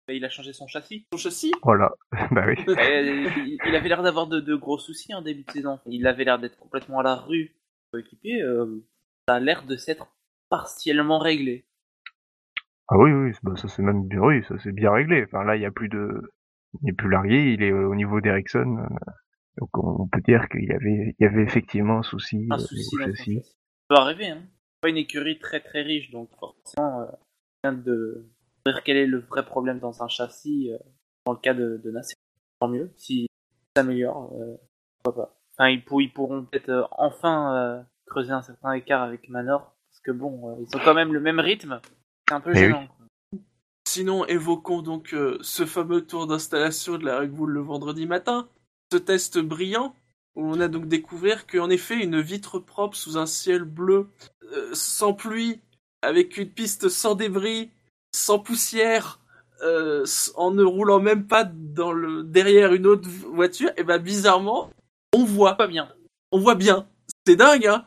Bah, 0.09 0.15
il 0.15 0.25
a 0.25 0.31
changé 0.31 0.53
son 0.53 0.67
châssis. 0.67 1.07
Son 1.13 1.19
châssis 1.19 1.53
Voilà. 1.63 1.91
bah 2.33 2.47
oui. 2.49 2.57
Euh, 2.69 3.29
il, 3.47 3.59
il 3.67 3.75
avait 3.77 3.89
l'air 3.89 4.03
d'avoir 4.03 4.27
de, 4.27 4.41
de 4.41 4.55
gros 4.57 4.79
soucis 4.79 5.15
en 5.15 5.23
début 5.23 5.45
de 5.45 5.51
saison. 5.51 5.79
Il 5.87 6.07
avait 6.07 6.25
l'air 6.25 6.39
d'être 6.39 6.59
complètement 6.59 7.01
à 7.01 7.03
la 7.03 7.15
rue. 7.15 7.55
Équipé, 7.97 8.43
euh, 8.43 8.85
ça 9.29 9.37
a 9.37 9.41
l'air 9.41 9.65
de 9.65 9.77
s'être 9.77 10.15
partiellement 10.51 11.19
réglé. 11.19 11.65
Ah 12.89 12.99
oui, 12.99 13.11
oui, 13.13 13.33
bah, 13.43 13.55
ça 13.57 13.69
c'est 13.69 13.83
même 13.83 14.07
bien, 14.07 14.21
oui, 14.21 14.43
ça 14.49 14.57
c'est 14.63 14.73
bien 14.73 14.93
réglé. 14.93 15.25
Enfin 15.25 15.45
là, 15.45 15.57
il 15.57 15.63
y 15.63 15.67
a 15.67 15.71
plus 15.71 15.89
de, 15.89 16.21
il 16.75 16.85
n'y 16.85 16.91
a 16.91 16.95
plus 16.95 17.09
Larrier, 17.11 17.53
il 17.53 17.63
est 17.63 17.73
au 17.73 17.95
niveau 17.95 18.21
d'Ericsson. 18.21 18.77
euh, 18.79 19.11
Donc 19.59 19.71
on 19.79 20.07
peut 20.09 20.21
dire 20.21 20.49
qu'il 20.51 20.65
y 20.65 20.73
avait, 20.73 21.15
il 21.19 21.23
y 21.23 21.27
avait 21.27 21.43
effectivement 21.43 21.99
un 21.99 22.03
souci. 22.03 22.47
Un 22.51 22.57
euh, 22.57 22.59
souci 22.59 22.97
châssis. 22.99 23.17
châssis. 23.17 23.43
Ça 23.43 23.55
peut 23.89 23.97
arriver, 23.97 24.29
hein. 24.29 24.43
Pas 24.83 24.91
une 24.91 24.97
écurie 24.99 25.39
très 25.39 25.61
très 25.61 25.81
riche, 25.83 26.11
donc 26.11 26.29
forcément, 26.39 27.01
euh, 27.01 27.07
rien 27.65 27.73
de 27.73 28.27
quel 28.85 28.97
est 28.97 29.07
le 29.07 29.19
vrai 29.19 29.45
problème 29.45 29.79
dans 29.79 30.03
un 30.03 30.09
châssis 30.09 30.73
euh, 30.73 30.79
dans 31.27 31.33
le 31.33 31.39
cas 31.39 31.55
de, 31.55 31.81
de 31.83 31.91
Nasser. 31.91 32.15
Tant 32.61 32.69
mieux, 32.69 32.93
si 32.97 33.29
ça 33.77 33.83
s'améliore, 33.83 34.33
euh, 34.41 34.57
pourquoi 35.03 35.25
pas. 35.25 35.41
Enfin, 35.53 35.71
ils, 35.71 35.85
pour- 35.85 36.03
ils 36.03 36.13
pourront 36.13 36.45
peut-être 36.45 36.69
euh, 36.69 36.85
enfin 36.93 37.55
euh, 37.57 37.83
creuser 38.07 38.33
un 38.33 38.43
certain 38.43 38.73
écart 38.73 39.03
avec 39.03 39.29
Manor, 39.29 39.77
parce 39.91 40.01
que 40.01 40.11
bon, 40.11 40.51
euh, 40.51 40.57
ils 40.61 40.77
ont 40.77 40.81
quand 40.85 40.95
même 40.95 41.13
le 41.13 41.21
même 41.21 41.41
rythme. 41.41 41.81
C'est 42.29 42.35
un 42.35 42.41
peu 42.41 42.53
oui. 42.53 42.59
gênant. 42.59 42.87
quoi. 42.87 43.41
Sinon, 43.89 44.27
évoquons 44.27 44.83
donc 44.83 45.15
euh, 45.15 45.39
ce 45.41 45.65
fameux 45.65 46.07
tour 46.07 46.27
d'installation 46.27 46.99
de 46.99 47.05
la 47.05 47.21
Red 47.21 47.31
Bull 47.33 47.51
le 47.51 47.61
vendredi 47.61 48.07
matin. 48.07 48.49
Ce 48.93 48.99
test 48.99 49.39
brillant, 49.39 49.95
où 50.35 50.45
on 50.45 50.61
a 50.61 50.69
donc 50.69 50.89
découvert 50.89 51.47
qu'en 51.47 51.71
effet, 51.71 52.03
une 52.03 52.21
vitre 52.21 52.59
propre 52.59 52.97
sous 52.97 53.19
un 53.19 53.27
ciel 53.27 53.65
bleu, 53.65 54.09
euh, 54.53 54.71
sans 54.73 55.15
pluie, 55.15 55.61
avec 56.03 56.37
une 56.37 56.51
piste 56.51 56.89
sans 56.89 57.15
débris, 57.15 57.71
sans 58.15 58.39
poussière, 58.39 59.21
euh, 59.63 60.05
en 60.37 60.51
ne 60.51 60.63
roulant 60.63 61.01
même 61.01 61.27
pas 61.27 61.45
dans 61.45 61.93
le 61.93 62.23
derrière 62.23 62.73
une 62.75 62.87
autre 62.87 63.09
voiture, 63.33 63.71
et 63.77 63.85
ben 63.85 63.99
bizarrement, 63.99 64.71
on 65.15 65.25
voit, 65.25 65.55
Pas 65.57 65.67
bien. 65.67 65.89
on 66.33 66.39
voit 66.39 66.55
bien. 66.55 66.87
C'est 67.27 67.37
dingue, 67.37 67.67
hein 67.67 67.85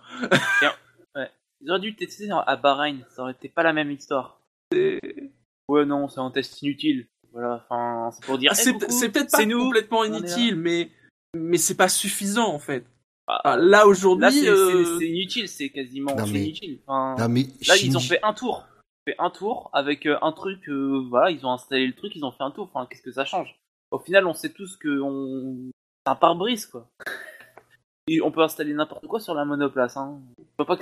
Ils 1.63 1.69
auraient 1.69 1.79
dû 1.79 1.95
tester 1.95 2.27
à 2.31 2.55
Bahreïn, 2.55 3.05
ça 3.15 3.21
aurait 3.21 3.33
été 3.33 3.47
pas 3.47 3.61
la 3.61 3.71
même 3.73 3.91
histoire. 3.91 4.39
Ouais, 4.73 5.85
non, 5.85 6.07
c'est 6.09 6.19
un 6.19 6.31
test 6.31 6.59
inutile. 6.63 7.07
Voilà, 7.33 7.63
enfin, 7.69 8.09
c'est 8.13 8.25
pour 8.25 8.37
dire. 8.39 8.51
Ah, 8.53 8.57
Eh, 8.59 8.89
c'est 8.89 9.09
peut-être 9.09 9.31
pas 9.31 9.45
nous. 9.45 9.59
complètement 9.65 10.03
inutile, 10.03 10.55
mais 10.55 10.89
mais 11.37 11.57
c'est 11.57 11.75
pas 11.77 11.87
suffisant 11.87 12.51
en 12.53 12.59
fait. 12.59 12.83
Ah, 13.27 13.55
là 13.57 13.87
aujourd'hui, 13.87 14.31
c'est 14.41 14.49
euh, 14.49 14.97
c'est- 14.99 15.07
inutile, 15.07 15.47
c'est 15.47 15.69
quasiment 15.69 16.13
Non, 16.15 16.25
c'est 16.25 16.33
mais- 16.33 16.43
inutile. 16.45 16.79
Enfin, 16.87 17.15
Non, 17.17 17.29
mais 17.29 17.43
là, 17.67 17.77
ils 17.77 17.95
ont 17.95 18.01
fait 18.01 18.19
un 18.23 18.33
tour. 18.33 18.65
Fait 19.05 19.15
un 19.17 19.31
tour 19.31 19.69
avec 19.73 20.05
euh, 20.05 20.17
un 20.21 20.31
truc. 20.31 20.69
euh, 20.69 21.05
voilà, 21.09 21.31
ils 21.31 21.45
ont 21.45 21.51
installé 21.51 21.87
le 21.87 21.95
truc, 21.95 22.15
ils 22.15 22.23
ont 22.25 22.31
fait 22.31 22.43
un 22.43 22.51
tour. 22.51 22.69
Enfin, 22.71 22.85
qu'est-ce 22.85 23.01
que 23.01 23.11
ça 23.11 23.25
change? 23.25 23.59
Au 23.89 23.99
final, 23.99 24.27
on 24.27 24.33
sait 24.33 24.53
tous 24.53 24.77
que 24.77 24.99
c'est 24.99 26.11
un 26.11 26.15
pare-brise, 26.15 26.65
quoi. 26.65 26.89
On 28.23 28.31
peut 28.31 28.41
installer 28.41 28.73
n'importe 28.73 29.07
quoi 29.07 29.21
sur 29.21 29.33
la 29.33 29.45
monoplace. 29.45 29.95
Hein. 29.95 30.21
Je 30.37 30.43
vois 30.57 30.65
pas 30.65 30.77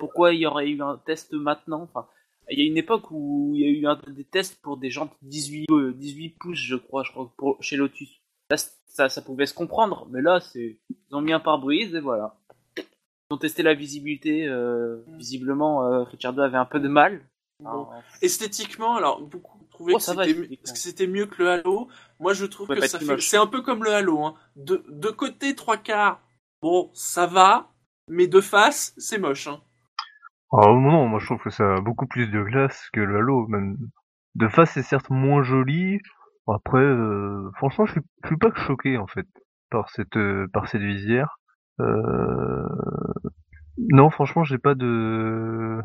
pourquoi 0.00 0.34
il 0.34 0.40
y 0.40 0.46
aurait 0.46 0.68
eu 0.68 0.82
un 0.82 0.96
test 0.96 1.32
maintenant. 1.32 1.82
Enfin, 1.82 2.08
il 2.50 2.58
y 2.58 2.62
a 2.62 2.66
une 2.66 2.78
époque 2.78 3.10
où 3.10 3.52
il 3.54 3.60
y 3.60 3.86
a 3.86 3.94
eu 3.94 4.12
des 4.12 4.24
tests 4.24 4.60
pour 4.60 4.76
des 4.76 4.90
jantes 4.90 5.12
18, 5.22 5.70
euh, 5.70 5.92
18 5.92 6.30
pouces, 6.30 6.58
je 6.58 6.74
crois, 6.74 7.04
je 7.04 7.12
crois, 7.12 7.56
chez 7.60 7.76
Lotus. 7.76 8.20
Là, 8.50 8.56
ça, 8.56 9.08
ça 9.08 9.22
pouvait 9.22 9.46
se 9.46 9.54
comprendre, 9.54 10.08
mais 10.10 10.20
là, 10.20 10.40
c'est, 10.40 10.80
ils 10.90 11.14
ont 11.14 11.20
mis 11.20 11.32
un 11.32 11.40
pare-brise 11.40 11.94
et 11.94 12.00
voilà. 12.00 12.36
Ils 12.76 13.34
ont 13.34 13.38
testé 13.38 13.62
la 13.62 13.74
visibilité. 13.74 14.48
visiblement, 15.16 15.84
euh, 15.84 16.02
Ricciardo 16.02 16.42
avait 16.42 16.58
un 16.58 16.64
peu 16.64 16.80
de 16.80 16.88
mal. 16.88 17.20
Bon. 17.64 17.88
Hein, 17.90 18.02
esthétiquement, 18.22 18.96
alors 18.96 19.20
beaucoup 19.20 19.58
trouvaient 19.74 19.94
Oh, 19.94 19.98
que 19.98 20.78
c'était 20.78 21.06
mieux 21.06 21.26
que 21.26 21.42
le 21.42 21.50
Halo. 21.50 21.88
Moi, 22.20 22.32
je 22.32 22.46
trouve 22.46 22.68
que 22.68 22.86
ça 22.86 22.98
fait. 22.98 23.20
C'est 23.20 23.36
un 23.36 23.46
peu 23.46 23.62
comme 23.62 23.84
le 23.84 23.92
Halo. 23.92 24.24
Hein. 24.24 24.34
De, 24.56 24.84
de 24.88 25.08
côté, 25.10 25.54
trois 25.54 25.76
quarts, 25.76 26.20
bon, 26.62 26.90
ça 26.94 27.26
va, 27.26 27.72
mais 28.08 28.26
de 28.26 28.40
face, 28.40 28.94
c'est 28.96 29.18
moche. 29.18 29.48
Hein. 29.48 29.60
Ah 30.52 30.66
non, 30.68 31.08
moi 31.08 31.18
je 31.18 31.26
trouve 31.26 31.42
que 31.42 31.50
ça 31.50 31.74
a 31.74 31.80
beaucoup 31.80 32.06
plus 32.06 32.28
de 32.28 32.40
glace 32.42 32.88
que 32.92 33.00
le 33.00 33.18
Halo. 33.18 33.46
Même 33.48 33.76
de 34.36 34.48
face, 34.48 34.72
c'est 34.72 34.82
certes 34.82 35.10
moins 35.10 35.42
joli. 35.42 35.98
Après, 36.46 36.78
euh, 36.78 37.50
franchement, 37.56 37.86
je 37.86 37.92
suis, 37.92 38.00
je 38.22 38.28
suis 38.28 38.36
pas 38.36 38.50
que 38.50 38.60
choqué 38.60 38.96
en 38.98 39.06
fait 39.06 39.26
par 39.70 39.88
cette 39.90 40.16
euh, 40.16 40.46
par 40.52 40.68
cette 40.68 40.82
visière. 40.82 41.38
Euh... 41.80 42.68
Non, 43.78 44.10
franchement, 44.10 44.44
j'ai 44.44 44.58
pas 44.58 44.74
de. 44.74 45.80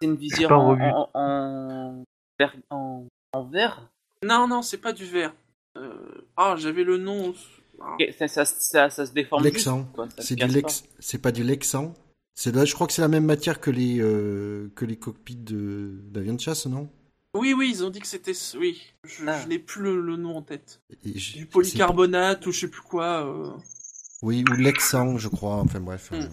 C'est 0.00 0.06
une 0.08 0.16
visière 0.16 0.52
en, 0.52 0.78
en, 0.78 1.10
en, 1.14 2.04
vert- 2.38 2.56
en, 2.70 3.06
en 3.32 3.44
vert? 3.44 3.88
Non, 4.24 4.46
non, 4.48 4.62
c'est 4.62 4.78
pas 4.78 4.92
du 4.92 5.04
vert. 5.04 5.32
Euh, 5.76 5.92
Ah, 6.36 6.54
j'avais 6.56 6.84
le 6.84 6.98
nom. 6.98 7.34
Ah. 7.80 7.96
Ça, 8.18 8.26
ça, 8.28 8.44
ça, 8.44 8.90
ça 8.90 9.06
se 9.06 9.12
déforme. 9.12 9.44
Lexan. 9.44 9.88
C'est 10.18 10.34
du 10.34 10.46
Lex, 10.46 10.84
c'est 10.98 11.18
pas 11.22 11.30
du 11.32 11.44
Lexan. 11.44 11.94
C'est 12.34 12.54
là, 12.54 12.64
je 12.64 12.74
crois 12.74 12.86
que 12.86 12.92
c'est 12.92 13.02
la 13.02 13.08
même 13.08 13.24
matière 13.24 13.60
que 13.60 13.70
les 13.70 13.98
euh, 14.00 14.70
que 14.76 14.84
les 14.84 14.96
cockpits 14.96 15.34
de 15.36 15.90
d'avion 16.10 16.34
de 16.34 16.40
chasse, 16.40 16.66
non? 16.66 16.88
Oui, 17.34 17.52
oui, 17.52 17.70
ils 17.72 17.84
ont 17.84 17.90
dit 17.90 18.00
que 18.00 18.06
c'était. 18.06 18.32
Oui, 18.58 18.80
je, 19.04 19.24
Ah. 19.28 19.40
je 19.42 19.48
n'ai 19.48 19.58
plus 19.58 19.82
le, 19.82 20.00
le 20.00 20.16
nom 20.16 20.36
en 20.36 20.42
tête. 20.42 20.80
Je- 21.04 21.34
Du 21.34 21.46
polycarbonate 21.46 22.46
ou 22.46 22.52
je 22.52 22.60
sais 22.60 22.68
plus 22.68 22.80
quoi. 22.82 23.24
euh. 23.26 23.50
Oui, 24.22 24.44
ou 24.50 24.54
Lexan, 24.54 25.18
je 25.18 25.28
crois. 25.28 25.56
Enfin 25.56 25.80
bref. 25.80 26.10
Hmm. 26.12 26.28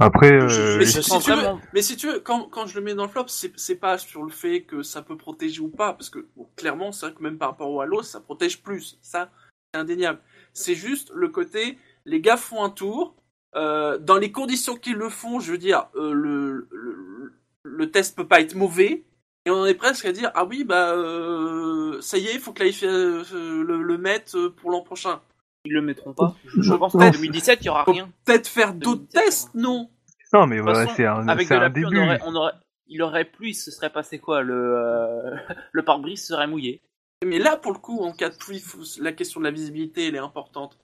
Après, 0.00 0.30
euh, 0.32 0.78
mais, 0.78 0.86
si, 0.86 1.00
tu 1.00 1.32
veux, 1.32 1.42
mais 1.74 1.82
si 1.82 1.96
tu 1.96 2.06
veux, 2.06 2.20
quand, 2.20 2.44
quand 2.44 2.66
je 2.66 2.78
le 2.78 2.84
mets 2.84 2.94
dans 2.94 3.02
le 3.02 3.08
flop, 3.08 3.26
c'est 3.26 3.52
c'est 3.58 3.74
pas 3.74 3.98
sur 3.98 4.22
le 4.22 4.30
fait 4.30 4.62
que 4.62 4.82
ça 4.82 5.02
peut 5.02 5.16
protéger 5.16 5.60
ou 5.60 5.68
pas, 5.68 5.92
parce 5.92 6.08
que 6.08 6.26
bon, 6.36 6.48
clairement, 6.54 6.92
c'est 6.92 7.06
vrai 7.06 7.14
que 7.16 7.22
même 7.22 7.36
par 7.36 7.50
rapport 7.50 7.68
au 7.70 7.80
Halo, 7.80 8.02
ça 8.02 8.20
protège 8.20 8.62
plus. 8.62 8.96
Ça, 9.02 9.30
c'est 9.74 9.80
indéniable. 9.80 10.20
C'est 10.52 10.76
juste 10.76 11.10
le 11.14 11.28
côté, 11.28 11.78
les 12.04 12.20
gars 12.20 12.36
font 12.36 12.62
un 12.62 12.70
tour, 12.70 13.16
euh, 13.56 13.98
dans 13.98 14.18
les 14.18 14.30
conditions 14.30 14.76
qu'ils 14.76 14.94
le 14.94 15.08
font, 15.08 15.40
je 15.40 15.50
veux 15.52 15.58
dire, 15.58 15.88
euh, 15.96 16.12
le, 16.12 16.68
le, 16.70 17.32
le 17.64 17.90
test 17.90 18.16
peut 18.16 18.28
pas 18.28 18.40
être 18.40 18.54
mauvais, 18.54 19.04
et 19.46 19.50
on 19.50 19.62
en 19.62 19.66
est 19.66 19.74
presque 19.74 20.04
à 20.04 20.12
dire, 20.12 20.30
ah 20.34 20.44
oui, 20.44 20.62
bah, 20.62 20.92
euh, 20.92 22.00
ça 22.00 22.18
y 22.18 22.26
est, 22.26 22.34
il 22.34 22.40
faut 22.40 22.52
que 22.52 22.62
l'AIF 22.62 22.82
euh, 22.84 23.24
le, 23.32 23.82
le 23.82 23.98
mette 23.98 24.34
euh, 24.34 24.50
pour 24.50 24.70
l'an 24.70 24.82
prochain. 24.82 25.22
Ils 25.68 25.74
le 25.74 25.82
mettront 25.82 26.14
pas. 26.14 26.34
Je, 26.46 26.72
pense 26.72 26.92
qu'en 26.92 27.00
c'est- 27.00 27.10
2017, 27.10 27.58
il 27.60 27.66
y 27.66 27.68
aura 27.68 27.84
Faut 27.84 27.92
rien. 27.92 28.10
Peut-être 28.24 28.46
faire 28.48 28.72
d'autres 28.72 29.02
2017, 29.12 29.24
tests, 29.24 29.54
non? 29.54 29.90
Non, 30.32 30.46
mais 30.46 30.60
voilà, 30.60 30.86
c'est 30.94 31.04
un, 31.04 31.28
Avec 31.28 31.46
de 31.48 31.54
la 31.54 31.68
pluie, 31.70 31.84
on 31.84 31.90
début. 31.90 32.00
aurait, 32.02 32.20
on 32.24 32.34
aurait, 32.34 32.52
il 32.86 33.02
aurait 33.02 33.24
plu, 33.26 33.52
ce 33.52 33.70
serait 33.70 33.90
passé 33.90 34.18
quoi? 34.18 34.40
Le, 34.42 34.54
euh, 34.54 35.36
le 35.72 35.84
pare-brise 35.84 36.24
serait 36.26 36.46
mouillé. 36.46 36.80
Mais 37.24 37.38
là, 37.38 37.56
pour 37.58 37.72
le 37.72 37.78
coup, 37.78 37.98
en 38.00 38.12
cas 38.12 38.30
de 38.30 38.36
pluie, 38.36 38.64
la 39.00 39.12
question 39.12 39.40
de 39.40 39.44
la 39.44 39.50
visibilité, 39.50 40.08
elle 40.08 40.14
est 40.14 40.18
importante. 40.18 40.78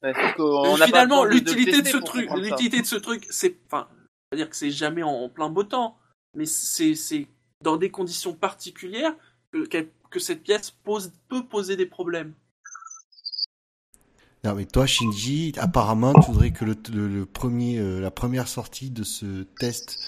Finalement, 0.00 1.22
besoin 1.22 1.24
de- 1.24 1.28
de 1.28 1.34
l'utilité 1.34 1.82
de, 1.82 1.86
ce 1.86 1.96
truc, 1.98 2.28
l'utilité 2.36 2.80
de 2.80 2.86
ce 2.86 2.96
truc, 2.96 3.26
c'est, 3.30 3.56
enfin, 3.66 3.88
veux 4.32 4.36
dire 4.38 4.48
que 4.50 4.56
c'est 4.56 4.70
jamais 4.70 5.02
en, 5.02 5.10
en 5.10 5.28
plein 5.28 5.48
beau 5.48 5.62
temps, 5.64 5.96
mais 6.36 6.46
c'est, 6.46 6.94
c'est 6.94 7.26
dans 7.62 7.76
des 7.76 7.90
conditions 7.90 8.32
particulières 8.34 9.14
que, 9.52 10.18
cette 10.18 10.42
pièce 10.42 10.70
pose, 10.70 11.12
peut 11.28 11.44
poser 11.44 11.76
des 11.76 11.86
problèmes. 11.86 12.34
Non, 14.44 14.54
mais 14.54 14.64
toi, 14.64 14.86
Shinji, 14.86 15.52
apparemment, 15.58 16.14
tu 16.14 16.32
voudrais 16.32 16.50
que 16.50 16.64
le, 16.64 16.76
le, 16.92 17.06
le 17.06 17.26
premier, 17.26 17.78
euh, 17.78 18.00
la 18.00 18.10
première 18.10 18.48
sortie 18.48 18.90
de 18.90 19.04
ce 19.04 19.44
test 19.60 19.98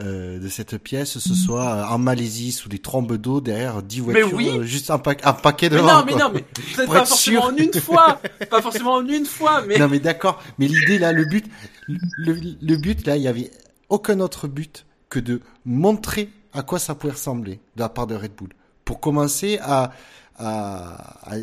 euh, 0.00 0.40
de 0.40 0.48
cette 0.48 0.76
pièce, 0.78 1.18
ce 1.18 1.34
soit 1.34 1.66
euh, 1.66 1.84
en 1.84 1.98
Malaisie 1.98 2.50
sous 2.50 2.68
des 2.68 2.80
trombes 2.80 3.16
d'eau 3.16 3.40
derrière 3.40 3.80
10 3.82 4.02
Mais 4.02 4.22
voitures, 4.22 4.36
oui. 4.36 4.48
euh, 4.48 4.62
juste 4.64 4.90
un, 4.90 4.98
pa 4.98 5.14
un 5.22 5.32
paquet 5.34 5.68
de 5.68 5.76
Mais 5.76 5.82
non, 5.82 6.04
mais 6.04 6.12
quoi. 6.12 6.20
non, 6.22 6.30
mais 6.34 6.42
peut-être 6.74 6.88
pas 6.92 7.04
forcément 7.04 7.44
en 7.44 7.56
une 7.56 7.72
fois, 7.74 8.20
pas 8.50 8.60
forcément 8.62 8.94
en 8.94 9.06
une 9.06 9.26
fois, 9.26 9.62
mais 9.64 9.78
Non, 9.78 9.88
mais 9.88 10.00
d'accord. 10.00 10.42
Mais 10.58 10.66
l'idée 10.66 10.98
là, 10.98 11.12
le 11.12 11.24
but, 11.24 11.46
le, 11.86 12.32
le 12.60 12.76
but 12.76 13.06
là, 13.06 13.16
il 13.16 13.22
y 13.22 13.28
avait 13.28 13.52
aucun 13.88 14.18
autre 14.18 14.48
but 14.48 14.84
que 15.10 15.20
de 15.20 15.42
montrer 15.64 16.30
à 16.52 16.62
quoi 16.62 16.80
ça 16.80 16.96
pouvait 16.96 17.12
ressembler 17.12 17.60
de 17.76 17.80
la 17.82 17.88
part 17.88 18.08
de 18.08 18.16
Red 18.16 18.32
Bull. 18.36 18.48
Pour 18.90 18.98
commencer 18.98 19.56
à, 19.62 19.92
à, 20.36 21.32
à- 21.32 21.36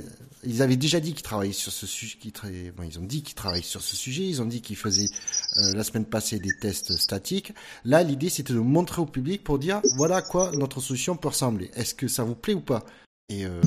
ils 0.44 0.62
avaient 0.62 0.76
déjà 0.76 1.00
dit 1.00 1.14
qu'ils 1.14 1.24
travaillaient 1.24 1.54
sur 1.54 1.72
ce 1.72 1.88
sujet, 1.88 2.18
qu'ils 2.20 2.32
tra- 2.32 2.72
bon, 2.74 2.84
ils 2.84 3.00
ont 3.00 3.04
dit 3.06 3.24
qu'ils 3.24 3.36
travaillaient 3.36 3.64
sur 3.64 3.82
ce 3.82 3.96
sujet, 3.96 4.24
ils 4.24 4.42
ont 4.42 4.46
dit 4.46 4.62
qu'ils 4.62 4.76
faisaient 4.76 5.08
euh, 5.56 5.74
la 5.74 5.86
semaine 5.86 6.04
passée 6.04 6.40
des 6.40 6.54
tests 6.60 6.98
statiques. 6.98 7.54
Là, 7.86 8.04
l'idée 8.04 8.28
c'était 8.30 8.52
de 8.52 8.60
montrer 8.60 9.02
au 9.02 9.06
public 9.06 9.46
pour 9.46 9.60
dire 9.60 9.80
voilà 9.96 10.18
à 10.18 10.22
quoi 10.22 10.52
notre 10.56 10.82
solution 10.82 11.16
peut 11.16 11.30
ressembler. 11.30 11.72
Est-ce 11.74 11.96
que 11.96 12.10
ça 12.10 12.26
vous 12.26 12.36
plaît 12.36 12.54
ou 12.54 12.60
pas? 12.60 12.84
Et 13.30 13.46
euh, 13.46 13.62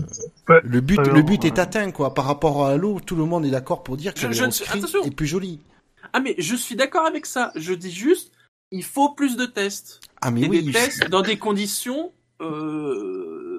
Ouais, 0.51 0.61
le 0.63 0.83
but, 0.83 0.99
alors, 0.99 1.15
le 1.15 1.23
but 1.23 1.43
est 1.47 1.59
atteint 1.59 1.91
quoi. 1.91 2.13
Par 2.13 2.27
rapport 2.27 2.67
à 2.67 2.73
Halo, 2.73 3.01
tout 3.01 3.17
le 3.17 3.25
monde 3.25 3.47
est 3.47 3.51
d'accord 3.51 3.83
pour 3.83 3.97
dire 3.97 4.13
que 4.13 4.21
Je- 4.21 4.27
le 4.45 4.51
suis- 4.51 4.65
est 5.07 5.11
plus 5.11 5.27
joli. 5.27 5.59
ah, 6.13 6.21
mais 6.21 6.35
je 6.37 6.55
suis 6.55 6.77
d'accord 6.77 7.07
avec 7.07 7.25
ça. 7.25 7.51
Je 7.57 7.73
dis 7.73 7.91
juste, 7.93 8.31
il 8.73 8.85
faut 8.85 9.15
plus 9.15 9.37
de 9.39 9.47
tests. 9.47 10.01
Ah 10.21 10.31
mais 10.31 10.43
et 10.43 10.49
oui, 10.51 10.63
des 10.63 10.71
tests 10.73 11.09
dans 11.09 11.23
des 11.23 11.39
conditions 11.39 12.13
euh, 12.43 13.50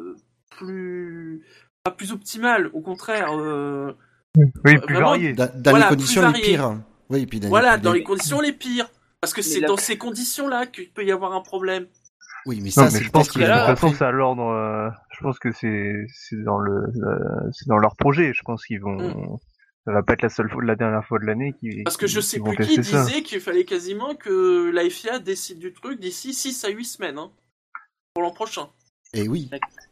plus 0.65 1.45
pas 1.83 1.91
plus 1.91 2.11
optimales 2.11 2.69
au 2.73 2.81
contraire 2.81 3.29
euh, 3.37 3.93
Oui, 4.37 4.45
plus 4.63 4.93
Vraiment, 4.95 4.99
varié. 5.09 5.33
dans, 5.33 5.49
dans 5.55 5.71
Voilà, 5.71 5.85
les 5.89 5.95
conditions 5.95 6.31
les 6.31 6.41
pires. 6.41 6.77
Oui, 7.09 7.21
et 7.21 7.25
puis 7.25 7.39
dans 7.39 7.49
voilà 7.49 7.75
les, 7.77 7.81
dans 7.81 7.93
les- 7.93 8.03
conditions 8.03 8.39
les 8.41 8.53
pires 8.53 8.89
parce 9.19 9.33
que 9.33 9.41
c'est 9.41 9.59
la- 9.59 9.67
dans 9.67 9.77
ces 9.77 9.97
conditions 9.97 10.47
là 10.47 10.65
qu'il 10.65 10.89
peut 10.91 11.03
y 11.05 11.11
avoir 11.11 11.33
un 11.33 11.41
problème 11.41 11.87
Oui, 12.45 12.57
mais 12.57 12.65
Non, 12.69 12.71
ça 12.71 12.83
mais 12.85 12.89
c'est 12.91 13.03
je 13.03 13.09
pense 13.11 13.29
que 13.31 13.39
de 13.39 13.45
toute 13.45 13.53
façon, 13.53 13.93
c'est 13.93 14.05
à 14.05 14.11
l'ordre. 14.11 14.43
euh, 14.47 14.89
je 15.11 15.19
pense 15.23 15.37
que 15.39 15.51
c'est 15.51 16.05
c'est 16.07 16.41
dans 16.43 16.57
le 16.57 16.71
euh, 16.73 17.49
c'est 17.51 17.67
dans 17.67 17.77
leur 17.77 17.95
projet. 17.95 18.31
Je 18.33 18.41
pense 18.43 18.65
qu'ils 18.65 18.81
vont. 18.81 18.97
Mm. 18.97 19.37
Ça 19.85 19.91
va 19.93 20.03
pas 20.03 20.13
être 20.13 20.21
la 20.21 20.29
seule 20.29 20.49
fois, 20.49 20.63
la 20.63 20.75
dernière 20.75 21.03
fois 21.05 21.17
de 21.19 21.25
l'année 21.25 21.53
qui. 21.59 21.83
Parce 21.83 21.97
que 21.97 22.05
je 22.07 22.19
sais 22.19 22.39
plus 22.39 22.55
qui 22.67 22.83
ça. 22.83 23.03
disait 23.03 23.21
qu'il 23.23 23.39
fallait 23.41 23.65
quasiment 23.65 24.13
que 24.15 24.69
la 24.71 24.87
FIA 24.89 25.17
décide 25.19 25.57
du 25.59 25.71
truc 25.73 25.99
d'ici 25.99 26.33
6 26.35 26.63
à 26.65 26.69
8 26.69 26.85
semaines. 26.85 27.17
Hein, 27.19 27.31
pour 28.13 28.23
l'an 28.23 28.31
prochain. 28.31 28.67
Et 29.13 29.27
oui. 29.27 29.49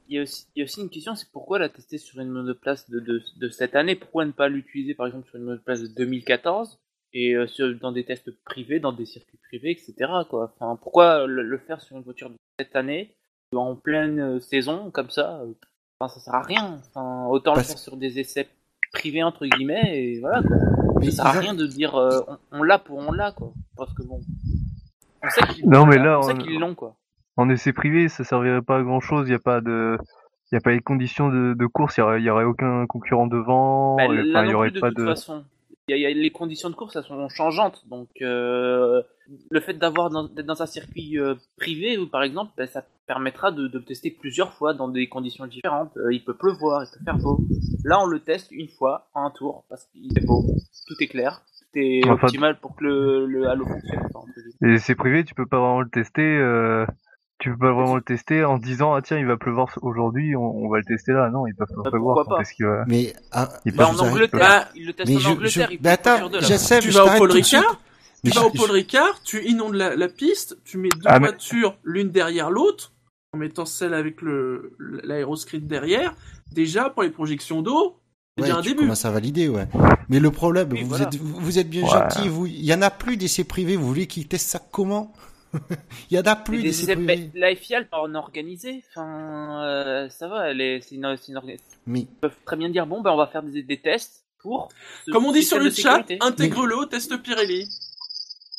Il 0.07 0.15
y, 0.15 0.19
a 0.19 0.23
aussi, 0.23 0.47
il 0.55 0.59
y 0.59 0.61
a 0.61 0.65
aussi 0.65 0.81
une 0.81 0.89
question, 0.89 1.13
c'est 1.15 1.29
pourquoi 1.31 1.59
la 1.59 1.69
tester 1.69 1.97
sur 1.97 2.19
une 2.19 2.29
monoplace 2.29 2.89
de, 2.89 2.99
de, 2.99 3.21
de 3.37 3.49
cette 3.49 3.75
année? 3.75 3.95
Pourquoi 3.95 4.25
ne 4.25 4.31
pas 4.31 4.47
l'utiliser 4.49 4.95
par 4.95 5.07
exemple 5.07 5.27
sur 5.27 5.35
une 5.37 5.43
monoplace 5.43 5.81
de 5.81 5.87
2014 5.87 6.79
et 7.13 7.35
euh, 7.35 7.45
sur- 7.47 7.77
dans 7.79 7.91
des 7.91 8.05
tests 8.05 8.31
privés, 8.43 8.79
dans 8.79 8.91
des 8.93 9.05
circuits 9.05 9.37
privés, 9.49 9.71
etc. 9.71 9.93
Quoi? 10.29 10.53
Enfin, 10.59 10.77
pourquoi 10.81 11.27
le, 11.27 11.43
le 11.43 11.57
faire 11.59 11.81
sur 11.81 11.97
une 11.97 12.03
voiture 12.03 12.29
de 12.29 12.35
cette 12.59 12.75
année 12.75 13.13
en 13.53 13.75
pleine 13.75 14.19
euh, 14.19 14.39
saison 14.39 14.89
comme 14.91 15.09
ça 15.09 15.41
euh, 15.41 15.53
enfin, 15.99 16.13
Ça 16.13 16.19
sert 16.21 16.35
à 16.35 16.41
rien. 16.43 16.79
Enfin, 16.87 17.25
autant 17.27 17.53
Parce- 17.53 17.67
le 17.67 17.73
faire 17.73 17.79
sur 17.79 17.97
des 17.97 18.19
essais 18.19 18.47
privés 18.93 19.21
entre 19.23 19.45
guillemets 19.45 20.01
et 20.01 20.19
voilà. 20.21 20.41
Quoi. 20.41 20.57
Mais 21.01 21.11
Ça 21.11 21.23
sert 21.23 21.25
à 21.27 21.39
rien 21.39 21.53
de 21.53 21.67
dire 21.67 21.95
euh, 21.95 22.19
on, 22.27 22.37
on 22.59 22.63
l'a 22.63 22.79
pour 22.79 22.97
on 22.97 23.11
l'a 23.11 23.31
quoi. 23.33 23.53
Parce 23.75 23.93
que 23.93 24.01
bon, 24.03 24.21
on 25.23 25.29
sait 25.29 25.41
qu'ils 25.53 25.67
Non, 25.69 25.85
mais 25.85 25.97
là, 25.97 26.19
on 26.19 26.23
sait 26.23 26.33
on- 26.33 26.37
qu'ils 26.37 26.57
l'ont 26.59 26.73
quoi. 26.73 26.95
En 27.39 27.49
essai 27.49 27.71
privé, 27.73 28.09
ça 28.09 28.23
servirait 28.23 28.61
pas 28.61 28.77
à 28.77 28.83
grand 28.83 28.99
chose. 28.99 29.27
Il 29.27 29.31
y 29.31 29.35
a 29.35 29.39
pas 29.39 29.61
de, 29.61 29.97
il 30.51 30.55
y 30.55 30.57
a 30.57 30.61
pas 30.61 30.71
les 30.71 30.81
conditions 30.81 31.29
de, 31.29 31.53
de 31.53 31.65
course. 31.67 31.97
Il 31.97 32.01
y 32.23 32.29
aurait, 32.29 32.43
aucun 32.43 32.85
concurrent 32.85 33.27
devant. 33.27 33.95
Bah, 33.95 34.03
enfin, 34.07 34.45
il 34.45 34.51
y 34.51 34.53
aurait 34.53 34.71
de 34.71 34.79
pas 34.79 34.89
toute 34.89 34.97
de. 34.99 35.05
façon. 35.05 35.45
Y, 35.87 35.93
a- 35.93 35.97
y 35.97 36.05
a 36.05 36.09
les 36.11 36.29
conditions 36.31 36.69
de 36.69 36.75
course, 36.75 36.95
elles 36.95 37.03
sont 37.03 37.29
changeantes. 37.29 37.83
Donc, 37.89 38.09
euh, 38.21 39.01
le 39.49 39.59
fait 39.59 39.73
d'avoir 39.73 40.09
d'être 40.11 40.45
dans 40.45 40.61
un 40.61 40.65
circuit 40.67 41.17
euh, 41.17 41.33
privé, 41.57 41.97
ou 41.97 42.07
par 42.07 42.21
exemple, 42.23 42.51
bah, 42.57 42.67
ça 42.67 42.83
permettra 43.07 43.51
de, 43.51 43.67
de 43.67 43.79
le 43.79 43.85
tester 43.85 44.11
plusieurs 44.11 44.53
fois 44.53 44.73
dans 44.75 44.87
des 44.89 45.07
conditions 45.07 45.47
différentes. 45.47 45.95
Euh, 45.97 46.13
il 46.13 46.23
peut 46.23 46.35
pleuvoir, 46.35 46.83
il 46.83 46.97
peut 46.97 47.03
faire 47.05 47.17
beau. 47.17 47.39
Là, 47.85 47.99
on 48.03 48.05
le 48.05 48.19
teste 48.19 48.51
une 48.51 48.67
fois, 48.67 49.07
en 49.15 49.25
un 49.25 49.31
tour, 49.31 49.63
parce 49.69 49.85
qu'il 49.85 50.15
est 50.15 50.25
beau, 50.27 50.43
tout 50.87 50.95
est 50.99 51.07
clair, 51.07 51.41
tout 51.57 51.79
est 51.79 52.01
Enfin- 52.05 52.27
optimal 52.27 52.59
pour 52.59 52.75
que 52.75 52.83
le, 52.83 53.25
le 53.25 53.47
halo 53.47 53.65
fonctionne. 53.65 54.03
Les 54.61 54.73
essais 54.73 54.93
privés, 54.95 55.23
tu 55.23 55.33
peux 55.33 55.47
pas 55.47 55.57
vraiment 55.57 55.81
le 55.81 55.89
tester. 55.89 56.21
Euh... 56.37 56.85
Tu 57.39 57.51
peux 57.51 57.57
pas 57.57 57.71
vraiment 57.73 57.95
le 57.95 58.01
tester 58.01 58.43
en 58.43 58.57
se 58.59 58.63
disant 58.63 58.93
ah 58.93 59.01
tiens 59.01 59.17
il 59.17 59.25
va 59.25 59.37
pleuvoir 59.37 59.69
aujourd'hui, 59.81 60.35
on, 60.35 60.41
on 60.57 60.69
va 60.69 60.77
le 60.79 60.83
tester 60.83 61.13
là. 61.13 61.29
Non, 61.29 61.47
ils 61.47 61.55
peuvent 61.55 61.67
pas 61.73 61.83
Bah, 61.83 61.89
prévoir 61.89 62.25
pas 62.27 62.35
va. 62.59 62.85
Mais 62.87 63.13
ah, 63.31 63.47
Il 63.65 63.73
Bah, 63.75 63.85
peut- 63.89 64.01
en 64.01 64.05
Angleterre, 64.07 64.39
Bah, 64.39 64.67
il 64.75 64.85
le 64.87 64.93
teste 64.93 65.09
mais 65.09 65.15
en 65.15 65.19
je, 65.19 65.29
Angleterre, 65.29 65.67
je, 65.71 65.77
peut 65.77 65.83
pas 65.83 65.91
attends, 65.91 66.15
Tu 66.29 66.89
vas 66.89 67.05
je 67.07 67.15
au 67.15 67.17
Paul. 67.17 67.31
Ricard 67.31 67.79
Mais 68.25 68.31
Tu 68.31 68.37
vas 68.37 68.45
au 68.45 68.51
je- 68.53 68.57
Paul 68.57 68.71
Ricard, 68.71 69.21
tu 69.23 69.41
inondes 69.45 69.75
la, 69.75 69.95
la 69.95 70.09
piste, 70.09 70.57
tu 70.65 70.77
mets 70.77 70.89
deux 70.89 70.99
Ah, 71.05 71.19
mais- 71.19 71.27
voitures 71.29 71.77
l'une 71.85 72.09
derrière 72.09 72.51
l'autre, 72.51 72.91
en 73.33 73.37
mettant 73.37 73.65
celle 73.65 73.93
avec 73.93 74.21
le 74.21 74.75
l'aéroscript 75.03 75.65
derrière. 75.65 76.15
Déjà, 76.51 76.89
pour 76.89 77.03
les 77.03 77.09
projections 77.09 77.61
d'eau, 77.61 78.01
c'est 78.37 78.41
Ouais, 78.43 78.47
déjà 78.49 78.59
un 78.59 78.61
tu 78.61 78.69
début. 78.69 78.81
commences 78.81 79.05
à 79.05 79.11
valider, 79.11 79.47
ouais. 79.47 79.67
Mais 80.09 80.19
le 80.19 80.31
problème, 80.31 80.67
vous, 80.69 80.87
voilà. 80.87 81.05
êtes, 81.05 81.15
vous 81.15 81.39
vous 81.39 81.57
êtes 81.59 81.69
bien 81.69 81.87
gentil, 81.87 82.27
vous. 82.27 82.47
Il 82.47 82.65
y 82.65 82.73
en 82.73 82.81
a 82.81 82.89
plus 82.89 83.15
d'essais 83.15 83.45
privés. 83.45 83.77
Vous 83.77 83.87
voulez 83.87 84.07
qu'ils 84.07 84.27
testent 84.27 84.49
ça 84.49 84.59
comment? 84.71 85.13
Il 86.11 86.17
y 86.17 86.19
en 86.19 86.23
a 86.23 86.35
plus 86.35 86.61
des 86.61 86.69
essais- 86.69 86.95
privés. 86.95 87.31
la 87.33 87.55
FIA, 87.55 87.79
elle 87.79 87.87
part 87.89 88.03
en 88.03 88.13
organisé. 88.15 88.83
Enfin, 88.89 89.63
euh, 89.65 90.09
ça 90.09 90.27
va, 90.27 90.51
elle 90.51 90.61
est, 90.61 90.81
c'est 90.81 90.95
une, 90.95 91.15
c'est 91.17 91.31
une 91.31 91.37
orga- 91.37 91.57
Mais 91.87 92.01
Ils 92.01 92.07
peuvent 92.07 92.35
très 92.45 92.55
bien 92.55 92.69
dire 92.69 92.85
bon, 92.85 93.01
ben 93.01 93.11
on 93.11 93.17
va 93.17 93.27
faire 93.27 93.43
des, 93.43 93.63
des 93.63 93.77
tests 93.77 94.25
pour. 94.39 94.69
Comme 95.11 95.25
on 95.25 95.31
dit 95.31 95.43
sur 95.43 95.59
le 95.59 95.69
chat, 95.71 96.05
intègre-le 96.21 96.75
au 96.77 96.85
test 96.85 97.15
Pirelli. 97.17 97.67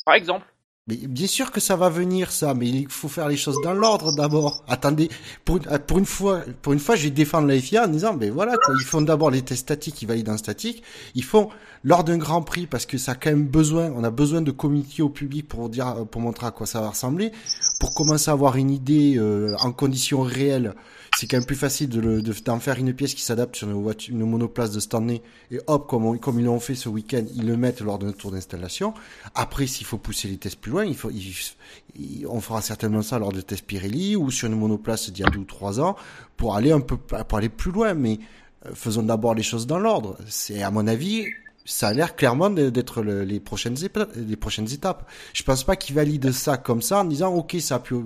Par 0.05 0.15
exemple. 0.15 0.45
Mais 0.87 0.95
bien 0.95 1.27
sûr 1.27 1.51
que 1.51 1.59
ça 1.59 1.75
va 1.75 1.89
venir, 1.89 2.31
ça, 2.31 2.55
mais 2.55 2.67
il 2.67 2.89
faut 2.89 3.07
faire 3.07 3.27
les 3.27 3.37
choses 3.37 3.57
dans 3.63 3.73
l'ordre 3.73 4.15
d'abord. 4.15 4.63
Attendez, 4.67 5.09
pour 5.45 5.59
une, 5.99 6.05
fois, 6.05 6.41
pour 6.63 6.73
une 6.73 6.79
fois, 6.79 6.95
je 6.95 7.03
vais 7.03 7.11
défendre 7.11 7.47
la 7.47 7.59
FIA 7.59 7.85
en 7.85 7.87
disant, 7.87 8.15
ben 8.15 8.31
voilà, 8.31 8.57
quoi, 8.57 8.73
ils 8.79 8.85
font 8.85 9.01
d'abord 9.01 9.29
les 9.29 9.43
tests 9.43 9.61
statiques, 9.61 10.01
ils 10.01 10.07
valident 10.07 10.29
en 10.29 10.37
statique. 10.37 10.81
Ils 11.13 11.23
font 11.23 11.49
lors 11.83 12.03
d'un 12.03 12.17
Grand 12.17 12.41
Prix 12.41 12.65
parce 12.65 12.87
que 12.87 12.97
ça 12.97 13.11
a 13.11 13.15
quand 13.15 13.29
même 13.29 13.45
besoin, 13.45 13.91
on 13.95 14.03
a 14.03 14.09
besoin 14.09 14.41
de 14.41 14.49
communiquer 14.49 15.03
au 15.03 15.09
public 15.09 15.47
pour 15.47 15.69
dire, 15.69 16.07
pour 16.09 16.19
montrer 16.19 16.47
à 16.47 16.51
quoi 16.51 16.65
ça 16.65 16.81
va 16.81 16.89
ressembler, 16.89 17.31
pour 17.79 17.93
commencer 17.93 18.31
à 18.31 18.33
avoir 18.33 18.55
une 18.55 18.71
idée 18.71 19.17
euh, 19.17 19.55
en 19.59 19.71
conditions 19.71 20.21
réelles. 20.21 20.73
C'est 21.17 21.27
quand 21.27 21.37
même 21.37 21.45
plus 21.45 21.55
facile 21.57 21.89
de 21.89 22.21
de- 22.21 22.33
d'en 22.45 22.59
faire 22.59 22.77
une 22.79 22.93
pièce 22.93 23.13
qui 23.13 23.21
s'adapte 23.21 23.55
sur 23.55 23.69
une, 23.69 23.81
voiture, 23.81 24.13
une 24.15 24.25
monoplace 24.25 24.71
de 24.71 24.95
année 24.95 25.21
et 25.51 25.59
hop, 25.67 25.87
comme, 25.87 26.05
on- 26.05 26.17
comme 26.17 26.39
ils 26.39 26.45
l'ont 26.45 26.59
fait 26.59 26.73
ce 26.73 26.89
week-end, 26.89 27.23
ils 27.35 27.45
le 27.45 27.57
mettent 27.57 27.81
lors 27.81 27.99
d'un 27.99 28.11
tour 28.11 28.31
d'installation. 28.31 28.93
Après, 29.35 29.67
s'il 29.67 29.85
faut 29.85 29.97
pousser 29.99 30.29
les 30.29 30.37
tests 30.37 30.55
plus 30.59 30.71
loin, 30.71 30.85
il 30.85 30.95
faut, 30.95 31.11
il- 31.11 32.25
on 32.27 32.39
fera 32.41 32.61
certainement 32.61 33.01
ça 33.03 33.19
lors 33.19 33.31
de 33.33 33.41
tests 33.41 33.65
Pirelli 33.65 34.15
ou 34.15 34.31
sur 34.31 34.47
une 34.47 34.55
monoplace 34.57 35.11
d'il 35.11 35.23
y 35.23 35.27
a 35.27 35.29
deux 35.29 35.39
ou 35.39 35.43
trois 35.45 35.79
ans 35.79 35.95
pour 36.37 36.55
aller 36.55 36.71
un 36.71 36.79
peu, 36.79 36.97
pour 36.97 37.37
aller 37.37 37.49
plus 37.49 37.71
loin. 37.71 37.93
Mais 37.93 38.19
euh, 38.65 38.71
faisons 38.73 39.03
d'abord 39.03 39.35
les 39.35 39.43
choses 39.43 39.67
dans 39.67 39.79
l'ordre. 39.79 40.17
C'est, 40.27 40.63
à 40.63 40.71
mon 40.71 40.87
avis, 40.87 41.25
ça 41.65 41.89
a 41.89 41.93
l'air 41.93 42.15
clairement 42.15 42.49
de- 42.49 42.69
d'être 42.71 43.03
le- 43.03 43.23
les 43.25 43.39
prochaines 43.39 43.83
étapes. 43.83 44.11
Les 44.15 44.37
prochaines 44.37 44.71
étapes. 44.71 45.07
Je 45.33 45.43
pense 45.43 45.63
pas 45.65 45.75
qu'ils 45.75 45.93
valident 45.95 46.31
ça 46.31 46.57
comme 46.57 46.81
ça 46.81 47.01
en 47.01 47.05
disant, 47.05 47.31
ok, 47.35 47.57
ça 47.59 47.75
a 47.75 47.79
plu, 47.79 47.97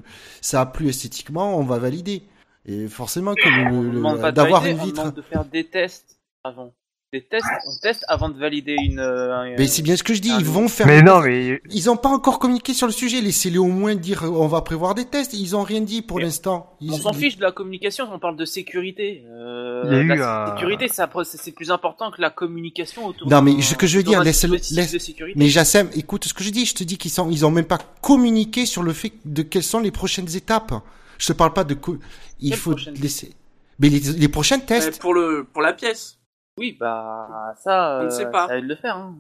ça 0.42 0.60
a 0.62 0.66
plu 0.66 0.90
esthétiquement, 0.90 1.58
on 1.58 1.64
va 1.64 1.78
valider. 1.78 2.24
Et 2.68 2.88
forcément, 2.88 3.34
On 3.34 4.32
d'avoir 4.32 4.66
une 4.66 4.80
on 4.80 4.84
vitre. 4.86 4.98
demande 5.02 5.16
de 5.16 5.22
faire 5.22 5.46
des 5.46 5.66
tests 5.66 6.18
avant. 6.44 6.74
Des 7.14 7.22
tests, 7.22 7.46
on 7.68 7.80
teste 7.82 8.04
avant 8.10 8.28
de 8.28 8.38
valider 8.38 8.76
une. 8.78 9.00
euh, 9.00 9.56
Mais 9.58 9.68
c'est 9.68 9.84
bien 9.84 9.96
ce 9.96 10.04
que 10.04 10.14
je 10.14 10.20
dis, 10.22 10.32
ils 10.38 10.44
vont 10.44 10.68
faire. 10.68 10.86
Mais 10.88 11.02
non, 11.02 11.22
mais 11.22 11.62
Ils 11.70 11.90
ont 11.90 11.96
pas 11.96 12.10
encore 12.10 12.40
communiqué 12.40 12.74
sur 12.74 12.88
le 12.88 12.92
sujet. 12.92 13.22
Laissez-les 13.22 13.60
au 13.60 13.68
moins 13.68 13.96
dire 13.96 14.24
euh, 14.24 14.30
on 14.30 14.48
va 14.48 14.62
prévoir 14.62 14.96
des 14.96 15.06
tests. 15.06 15.32
Ils 15.34 15.56
ont 15.56 15.62
rien 15.64 15.80
dit 15.80 16.02
pour 16.02 16.20
l'instant. 16.20 16.76
Ils- 16.82 16.92
On 16.92 16.98
s'en 16.98 17.14
fiche 17.14 17.38
de 17.38 17.44
la 17.44 17.54
communication, 17.54 18.06
on 18.12 18.20
parle 18.20 18.36
de 18.36 18.44
sécurité. 18.44 19.24
Euh, 19.30 19.84
Il 19.86 19.94
y 19.94 19.96
a 19.96 20.02
eu 20.02 20.08
la 20.08 20.44
un- 20.46 20.56
sécurité, 20.58 20.88
c'est 20.90 21.52
plus 21.54 21.72
important 21.72 22.12
que 22.12 22.20
la 22.20 22.32
communication 22.32 23.06
autour. 23.06 23.30
Non, 23.30 23.42
mais 23.42 23.62
ce 23.62 23.76
que 23.76 23.88
je 23.88 23.98
veux 23.98 24.04
dire, 24.04 24.22
laisse- 24.22 24.44
laisse- 24.44 24.92
de 24.92 25.00
sécurité. 25.00 25.40
Mais 25.40 25.48
Jassem, 25.48 25.90
écoute 25.96 26.26
ce 26.26 26.34
que 26.34 26.44
je 26.44 26.50
dis. 26.50 26.66
Je 26.66 26.74
te 26.74 26.84
dis 26.84 26.98
qu'ils 26.98 27.12
sont, 27.12 27.30
ils 27.30 27.46
ont 27.46 27.52
même 27.52 27.66
pas 27.66 27.80
communiqué 28.02 28.66
sur 28.66 28.84
le 28.84 28.92
fait 28.92 29.14
de 29.24 29.42
quelles 29.44 29.64
sont 29.64 29.80
les 29.80 29.92
prochaines 29.92 30.36
étapes. 30.36 30.74
Je 31.18 31.28
te 31.28 31.34
parle 31.34 31.54
pas 31.54 31.64
de 31.64 31.74
co- 31.74 31.98
il 32.40 32.50
Quelles 32.52 32.60
faut 32.60 32.72
prochaines 32.72 32.96
laisser. 32.96 33.34
Mais 33.80 33.90
les, 33.90 34.00
les 34.00 34.28
prochains 34.30 34.58
Euh, 34.60 34.66
tests. 34.66 35.00
pour, 35.02 35.14
le, 35.14 35.44
pour 35.52 35.62
la 35.62 35.74
pièce. 35.74 36.18
Oui, 36.58 36.78
bah 36.80 37.54
ça, 37.64 37.98
On 38.00 38.04
ne 38.04 38.08
euh, 38.08 38.10
sait 38.10 38.30
pas. 38.32 38.48
ça 38.48 38.62
de 38.62 38.66
le 38.66 38.76
faire. 38.76 38.96
Hein. 38.96 39.16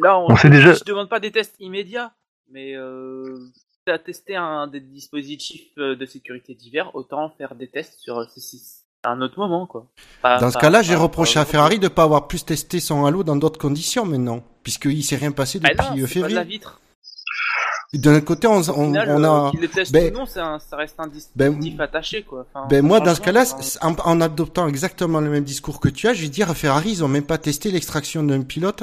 Là, 0.00 0.18
on, 0.18 0.30
On 0.30 0.36
sait 0.36 0.50
déjà- 0.50 0.72
Je 0.74 0.84
demande 0.84 1.08
pas 1.08 1.18
des 1.20 1.32
tests 1.32 1.56
immédiats, 1.58 2.12
mais 2.50 2.74
euh, 2.76 3.38
à 3.88 3.98
tester 3.98 4.36
un 4.36 4.66
des 4.68 4.80
dispositifs 4.80 5.70
euh, 5.78 5.96
de 5.96 6.06
sécurité 6.06 6.54
divers, 6.54 6.94
autant 6.94 7.30
faire 7.30 7.54
des 7.54 7.68
tests 7.68 7.98
sur 7.98 8.18
euh, 8.18 8.24
ceci 8.32 8.62
à 9.02 9.10
un 9.12 9.20
autre 9.22 9.38
moment, 9.38 9.66
quoi. 9.66 9.86
Pas- 10.22 10.38
Dans 10.38 10.50
ce 10.50 10.58
cas-là, 10.58 10.82
j'ai 10.82 10.94
reproché 10.94 11.34
pas 11.34 11.40
à. 11.40 11.44
Ferrari 11.46 11.78
de 11.78 11.88
pas 11.88 12.02
avoir 12.02 12.28
plus 12.28 12.44
testé 12.44 12.80
son 12.80 13.06
halo 13.06 13.24
dans 13.24 13.36
d'autres 13.36 13.58
conditions 13.58 14.04
maintenant, 14.04 14.42
puisqu'il 14.62 15.02
s'est 15.02 15.16
rien 15.16 15.32
passé 15.32 15.58
depuis 15.58 15.74
non, 15.76 16.02
euh, 16.02 16.06
c'est 16.06 16.20
pas 16.20 16.28
de 16.28 16.34
la 16.34 16.40
février. 16.42 16.44
vitre. 16.58 16.80
D'un 17.94 18.20
côté, 18.20 18.46
on, 18.46 18.56
on, 18.58 18.62
final, 18.62 19.08
on 19.10 19.24
euh, 19.24 19.46
a. 19.48 19.50
qu'il 19.50 19.60
le 19.60 19.68
teste 19.68 19.92
ben- 19.92 20.12
ou 20.14 20.18
non, 20.18 20.24
un- 20.36 20.58
ça 20.58 20.76
reste 20.76 20.96
un 20.98 21.06
dispositif 21.06 21.74
Ben, 21.76 21.84
attaché, 21.84 22.22
quoi. 22.22 22.46
Enfin, 22.52 22.66
Ben 22.68 22.84
moi, 22.84 23.00
dans 23.00 23.14
ce 23.14 23.20
cas-là, 23.22 23.44
en, 23.80 23.94
en 24.04 24.20
adoptant 24.20 24.68
exactement 24.68 25.20
le 25.20 25.30
même 25.30 25.44
discours 25.44 25.80
que 25.80 25.88
tu 25.88 26.06
as, 26.06 26.12
je 26.12 26.20
vais 26.20 26.28
dire 26.28 26.54
Ferrari, 26.54 26.90
ils 26.90 27.04
ont 27.04 27.08
même 27.08 27.24
pas 27.24 27.38
testé 27.38 27.70
l'extraction 27.70 28.22
d'un 28.22 28.42
pilote 28.42 28.82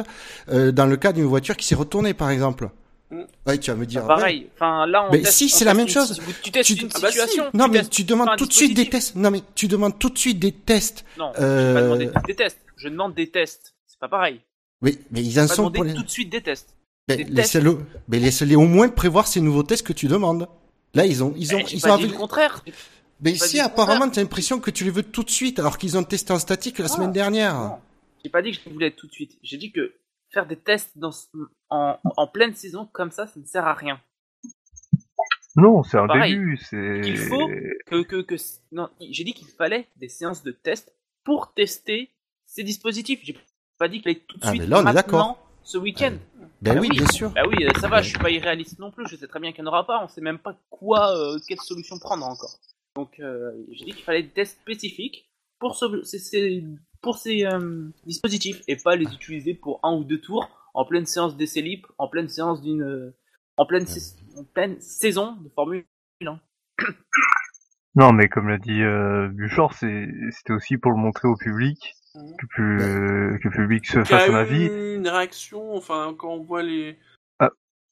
euh, 0.49 0.71
dans 0.71 0.87
le 0.87 0.97
cas 0.97 1.13
d'une 1.13 1.25
voiture 1.25 1.55
qui 1.55 1.67
s'est 1.67 1.75
retournée, 1.75 2.15
par 2.15 2.31
exemple. 2.31 2.69
Mm. 3.11 3.21
Ouais, 3.45 3.57
tu 3.59 3.69
vas 3.69 3.77
me 3.77 3.85
dire. 3.85 4.01
c'est 4.01 4.07
pareil. 4.07 4.49
Enfin, 4.55 4.87
là, 4.87 5.05
on 5.07 5.11
Mais 5.11 5.21
teste- 5.21 5.33
si, 5.37 5.49
c'est 5.49 5.65
la 5.65 5.75
même 5.75 5.87
chose. 5.87 6.19
Tu 6.41 6.49
testes 6.51 6.75
Tu- 6.75 6.81
une 6.81 6.89
Ah 6.95 6.99
bah 6.99 7.11
situation. 7.11 7.43
Non, 7.53 7.65
tu 7.65 7.71
mais 7.71 7.85
tu 7.85 8.03
demandes 8.05 8.29
tout 8.37 8.47
de 8.47 8.53
suite 8.53 8.75
des 8.75 8.89
tests. 8.89 9.15
Non, 9.15 9.29
mais 9.29 9.43
tu 9.53 9.67
demandes 9.67 9.99
tout 9.99 10.09
de 10.09 10.17
suite 10.17 10.39
des 10.39 10.51
tests. 10.51 11.05
Non, 11.19 11.31
Euh, 11.39 11.67
j'ai 11.67 11.73
pas 11.75 11.81
demandé 11.83 12.09
des 12.25 12.35
tests. 12.35 12.57
Je 12.77 12.89
demande 12.89 13.13
des 13.13 13.29
tests. 13.29 13.75
C'est 13.85 13.99
pas 13.99 14.07
pareil. 14.09 14.41
Oui, 14.81 14.97
mais 15.11 15.21
ils 15.21 15.39
en 15.39 15.47
sont 15.47 15.69
pour 15.69 15.83
les. 15.83 15.93
tout 15.93 16.01
de 16.03 16.09
suite 16.09 16.31
des 16.31 16.41
tests. 16.41 16.74
Des 17.07 17.23
laissez-le, 17.25 17.77
mais 18.07 18.19
laissez-les 18.19 18.55
au 18.55 18.65
moins 18.65 18.89
prévoir 18.89 19.27
ces 19.27 19.39
nouveaux 19.39 19.61
tests 19.63 19.85
que 19.85 19.93
tu 19.93 20.07
demandes. 20.07 20.47
Là, 20.95 21.05
ils 21.05 21.23
ont, 21.23 21.33
ils 21.37 21.53
ont, 21.55 21.59
Eh, 21.59 21.75
ils 21.75 21.87
ont. 21.87 21.97
dit 21.97 22.07
le 22.07 22.13
contraire. 22.13 22.63
Mais 23.21 23.33
le 23.33 23.61
apparemment, 23.61 24.09
t'as 24.09 24.21
l'impression 24.21 24.59
que 24.59 24.71
tu 24.71 24.83
les 24.83 24.89
veux 24.89 25.03
tout 25.03 25.23
de 25.23 25.29
suite, 25.29 25.59
alors 25.59 25.77
qu'ils 25.77 25.97
ont 25.97 26.03
testé 26.03 26.33
en 26.33 26.39
statique 26.39 26.79
la 26.79 26.85
Ah, 26.85 26.89
semaine 26.89 27.11
dernière. 27.11 27.53
Non. 27.53 27.77
J'ai 28.23 28.29
pas 28.31 28.41
dit 28.41 28.51
que 28.51 28.57
je 28.65 28.69
voulais 28.71 28.91
tout 28.91 29.05
de 29.07 29.11
suite. 29.11 29.37
J'ai 29.43 29.57
dit 29.57 29.71
que 29.71 29.93
faire 30.33 30.47
des 30.47 30.55
tests 30.55 30.91
dans, 30.97 31.11
ce- 31.11 31.27
en, 31.69 31.97
en 32.03 32.27
pleine 32.27 32.55
saison 32.55 32.89
comme 32.91 33.11
ça, 33.11 33.27
ça 33.27 33.39
ne 33.39 33.45
sert 33.45 33.65
à 33.67 33.73
rien. 33.75 33.99
non, 35.55 35.83
c'est 35.83 35.97
un 35.97 36.07
Pareil. 36.07 36.33
début. 36.33 36.57
C'est. 36.57 37.01
Il 37.05 37.17
faut 37.17 37.47
que, 37.85 38.01
que, 38.03 38.21
que 38.23 38.35
non, 38.71 38.89
j'ai 38.99 39.23
dit 39.23 39.33
qu'il 39.33 39.47
fallait 39.47 39.87
des 39.97 40.09
séances 40.09 40.41
de 40.43 40.51
tests 40.51 40.91
pour 41.23 41.53
tester 41.53 42.09
ces 42.47 42.63
dispositifs. 42.63 43.19
J'ai 43.23 43.37
pas 43.77 43.87
dit 43.87 44.01
qu'il 44.01 44.03
fallait 44.03 44.25
tout 44.27 44.37
de 44.37 44.41
Ah, 44.43 44.49
suite 44.49 44.61
mais 44.61 44.67
là, 44.67 44.77
on 44.77 44.81
est 44.81 44.83
maintenant, 44.85 44.93
d'accord. 45.01 45.47
ce 45.63 45.77
week-end. 45.77 46.13
Ben 46.61 46.77
Ah 46.77 46.81
oui, 46.81 46.87
oui. 46.91 46.97
bien 46.97 47.07
sûr. 47.07 47.31
Bah 47.31 47.43
oui, 47.47 47.63
euh, 47.65 47.69
ça 47.79 47.87
va, 47.87 48.01
je 48.01 48.09
suis 48.09 48.17
pas 48.19 48.29
irréaliste 48.31 48.79
non 48.79 48.91
plus. 48.91 49.07
Je 49.07 49.15
sais 49.15 49.27
très 49.27 49.39
bien 49.39 49.51
qu'il 49.51 49.63
n'y 49.63 49.67
en 49.69 49.71
aura 49.71 49.85
pas. 49.85 50.03
On 50.03 50.07
sait 50.07 50.21
même 50.21 50.39
pas 50.39 50.57
quoi, 50.69 51.15
euh, 51.17 51.37
quelle 51.47 51.59
solution 51.59 51.99
prendre 51.99 52.25
encore. 52.25 52.55
Donc, 52.95 53.19
euh, 53.19 53.51
j'ai 53.71 53.85
dit 53.85 53.91
qu'il 53.91 54.03
fallait 54.03 54.23
des 54.23 54.29
tests 54.29 54.59
spécifiques 54.61 55.29
pour 55.59 55.75
ce, 55.75 56.01
ces, 56.03 56.19
ces- 56.19 56.63
pour 57.01 57.17
ces 57.17 57.45
euh, 57.45 57.89
dispositifs 58.05 58.61
et 58.67 58.77
pas 58.77 58.95
les 58.95 59.05
utiliser 59.13 59.53
pour 59.53 59.79
un 59.83 59.93
ou 59.95 60.03
deux 60.03 60.19
tours 60.19 60.49
en 60.73 60.85
pleine 60.85 61.05
séance 61.05 61.37
d'essai 61.37 61.61
libre, 61.61 61.93
en 61.97 62.07
pleine 62.07 62.27
séance 62.29 62.61
d'une, 62.61 63.13
en 63.57 63.65
pleine, 63.65 63.85
en 64.37 64.43
pleine 64.43 64.79
saison 64.81 65.33
de 65.35 65.49
Formule 65.49 65.85
1. 66.25 66.39
Non, 67.95 68.11
mais 68.11 68.27
comme 68.27 68.49
l'a 68.49 68.57
dit 68.57 68.81
euh, 68.81 69.29
Buchor, 69.29 69.73
c'était 69.73 70.51
aussi 70.53 70.77
pour 70.77 70.91
le 70.91 70.97
montrer 70.97 71.27
au 71.29 71.35
public. 71.37 71.93
Que, 72.37 72.45
pu- 72.47 72.81
euh, 72.81 73.37
que 73.37 73.47
le 73.47 73.51
public 73.51 73.85
se 73.85 73.93
Qui 73.99 74.13
a 74.13 74.19
fasse 74.19 74.29
eu 74.29 74.35
avis. 74.35 74.65
une 74.95 75.07
réaction, 75.07 75.75
enfin, 75.75 76.15
quand 76.17 76.29
on 76.33 76.43
voit 76.43 76.63
les. 76.63 76.97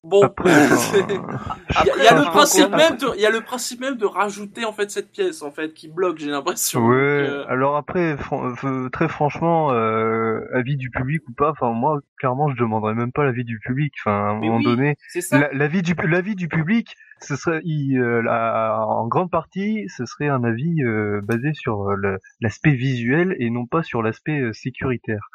Bon, 0.03 0.21
Après, 0.21 0.51
enfin, 0.73 1.05
il 1.07 2.03
y 2.03 2.07
a, 2.07 2.19
le 2.19 2.25
principe 2.25 2.69
même 2.71 2.97
de, 2.97 3.15
il 3.15 3.21
y 3.21 3.25
a 3.25 3.29
le 3.29 3.39
principe 3.39 3.79
même 3.79 3.95
de 3.95 4.05
rajouter 4.05 4.65
en 4.65 4.73
fait 4.73 4.91
cette 4.91 5.11
pièce 5.11 5.41
en 5.41 5.51
fait 5.51 5.73
qui 5.73 5.87
bloque, 5.87 6.17
j'ai 6.17 6.29
l'impression. 6.29 6.85
Ouais, 6.85 6.95
euh, 6.95 7.45
alors 7.47 7.77
après, 7.77 8.17
fran- 8.17 8.53
euh, 8.65 8.89
très 8.89 9.07
franchement, 9.07 9.71
euh, 9.71 10.41
avis 10.53 10.75
du 10.75 10.89
public 10.89 11.21
ou 11.29 11.33
pas, 11.33 11.51
enfin 11.51 11.71
moi, 11.71 12.01
clairement, 12.17 12.49
je 12.49 12.57
demanderais 12.57 12.95
même 12.95 13.13
pas 13.13 13.23
l'avis 13.23 13.45
du 13.45 13.59
public. 13.59 13.93
Enfin, 14.01 14.11
à 14.11 14.29
un 14.31 14.39
Mais 14.39 14.47
moment 14.47 14.57
oui. 14.57 14.63
donné, 14.65 14.97
l'avis 15.53 15.81
du 15.81 15.95
l'avis 16.05 16.35
du 16.35 16.49
public, 16.49 16.95
ce 17.21 17.37
serait, 17.37 17.61
il, 17.63 17.97
euh, 17.97 18.21
la- 18.21 18.85
en 18.85 19.07
grande 19.07 19.31
partie, 19.31 19.85
ce 19.87 20.05
serait 20.05 20.27
un 20.27 20.43
avis 20.43 20.83
euh, 20.83 21.21
basé 21.23 21.53
sur 21.53 21.89
euh, 21.89 22.17
l'aspect 22.41 22.73
visuel 22.73 23.37
et 23.39 23.49
non 23.49 23.65
pas 23.67 23.83
sur 23.83 24.03
l'aspect 24.03 24.41
euh, 24.41 24.51
sécuritaire. 24.51 25.29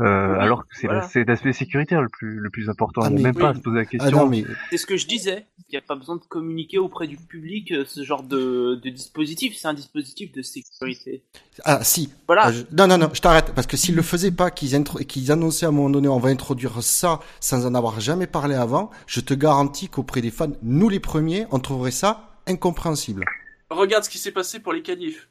Euh, 0.00 0.32
Oui, 0.34 0.38
alors 0.40 0.62
que 0.66 0.74
c'est 0.74 0.86
voilà. 0.86 1.06
l'aspect 1.26 1.52
sécuritaire 1.52 2.00
le 2.02 2.08
plus 2.08 2.36
le 2.40 2.48
plus 2.50 2.68
important. 2.70 3.02
Ah, 3.04 3.10
mais 3.10 3.20
même 3.20 3.34
pas 3.34 3.50
à 3.50 3.54
se 3.54 3.60
poser 3.60 3.76
la 3.76 3.82
Ah 3.82 3.84
question. 3.86 4.28
mais 4.28 4.44
C'est 4.70 4.78
ce 4.78 4.86
que 4.86 4.96
je 4.96 5.06
disais. 5.06 5.46
Il 5.68 5.72
n'y 5.72 5.78
a 5.78 5.82
pas 5.82 5.94
besoin 5.94 6.16
de 6.16 6.22
communiquer 6.22 6.78
auprès 6.78 7.06
du 7.06 7.16
public 7.16 7.70
euh, 7.72 7.84
ce 7.86 8.02
genre 8.02 8.22
de, 8.22 8.80
de 8.82 8.88
dispositif. 8.90 9.56
C'est 9.56 9.68
un 9.68 9.74
dispositif 9.74 10.32
de 10.32 10.42
sécurité. 10.42 11.22
ah 11.64 11.84
si. 11.84 12.12
Voilà. 12.26 12.46
Ah, 12.46 12.52
je- 12.52 12.62
Non 12.76 12.86
non 12.86 12.98
non, 12.98 13.10
je 13.12 13.20
t'arrête 13.20 13.52
parce 13.54 13.66
que 13.66 13.76
s'ils 13.76 13.94
le 13.94 14.02
faisaient 14.02 14.30
pas, 14.32 14.50
qu'ils 14.50 14.74
intro- 14.74 14.98
qu'ils 15.04 15.30
annonçaient 15.30 15.66
à 15.66 15.68
un 15.68 15.72
moment 15.72 15.90
donné, 15.90 16.08
on 16.08 16.18
va 16.18 16.30
introduire 16.30 16.82
ça 16.82 17.20
sans 17.40 17.66
en 17.66 17.74
avoir 17.74 18.00
jamais 18.00 18.26
parlé 18.26 18.54
avant, 18.54 18.90
je 19.06 19.20
te 19.20 19.34
garantis 19.34 19.88
qu'auprès 19.88 20.20
des 20.22 20.30
fans, 20.30 20.52
nous 20.62 20.88
les 20.88 21.00
premiers, 21.00 21.46
on 21.50 21.58
trouverait 21.60 21.90
ça 21.90 22.38
incompréhensible. 22.46 23.24
Regarde 23.70 24.02
ce 24.04 24.10
qui 24.10 24.18
s'est 24.18 24.32
passé 24.32 24.58
pour 24.60 24.72
les 24.72 24.82
qualifs. 24.82 25.28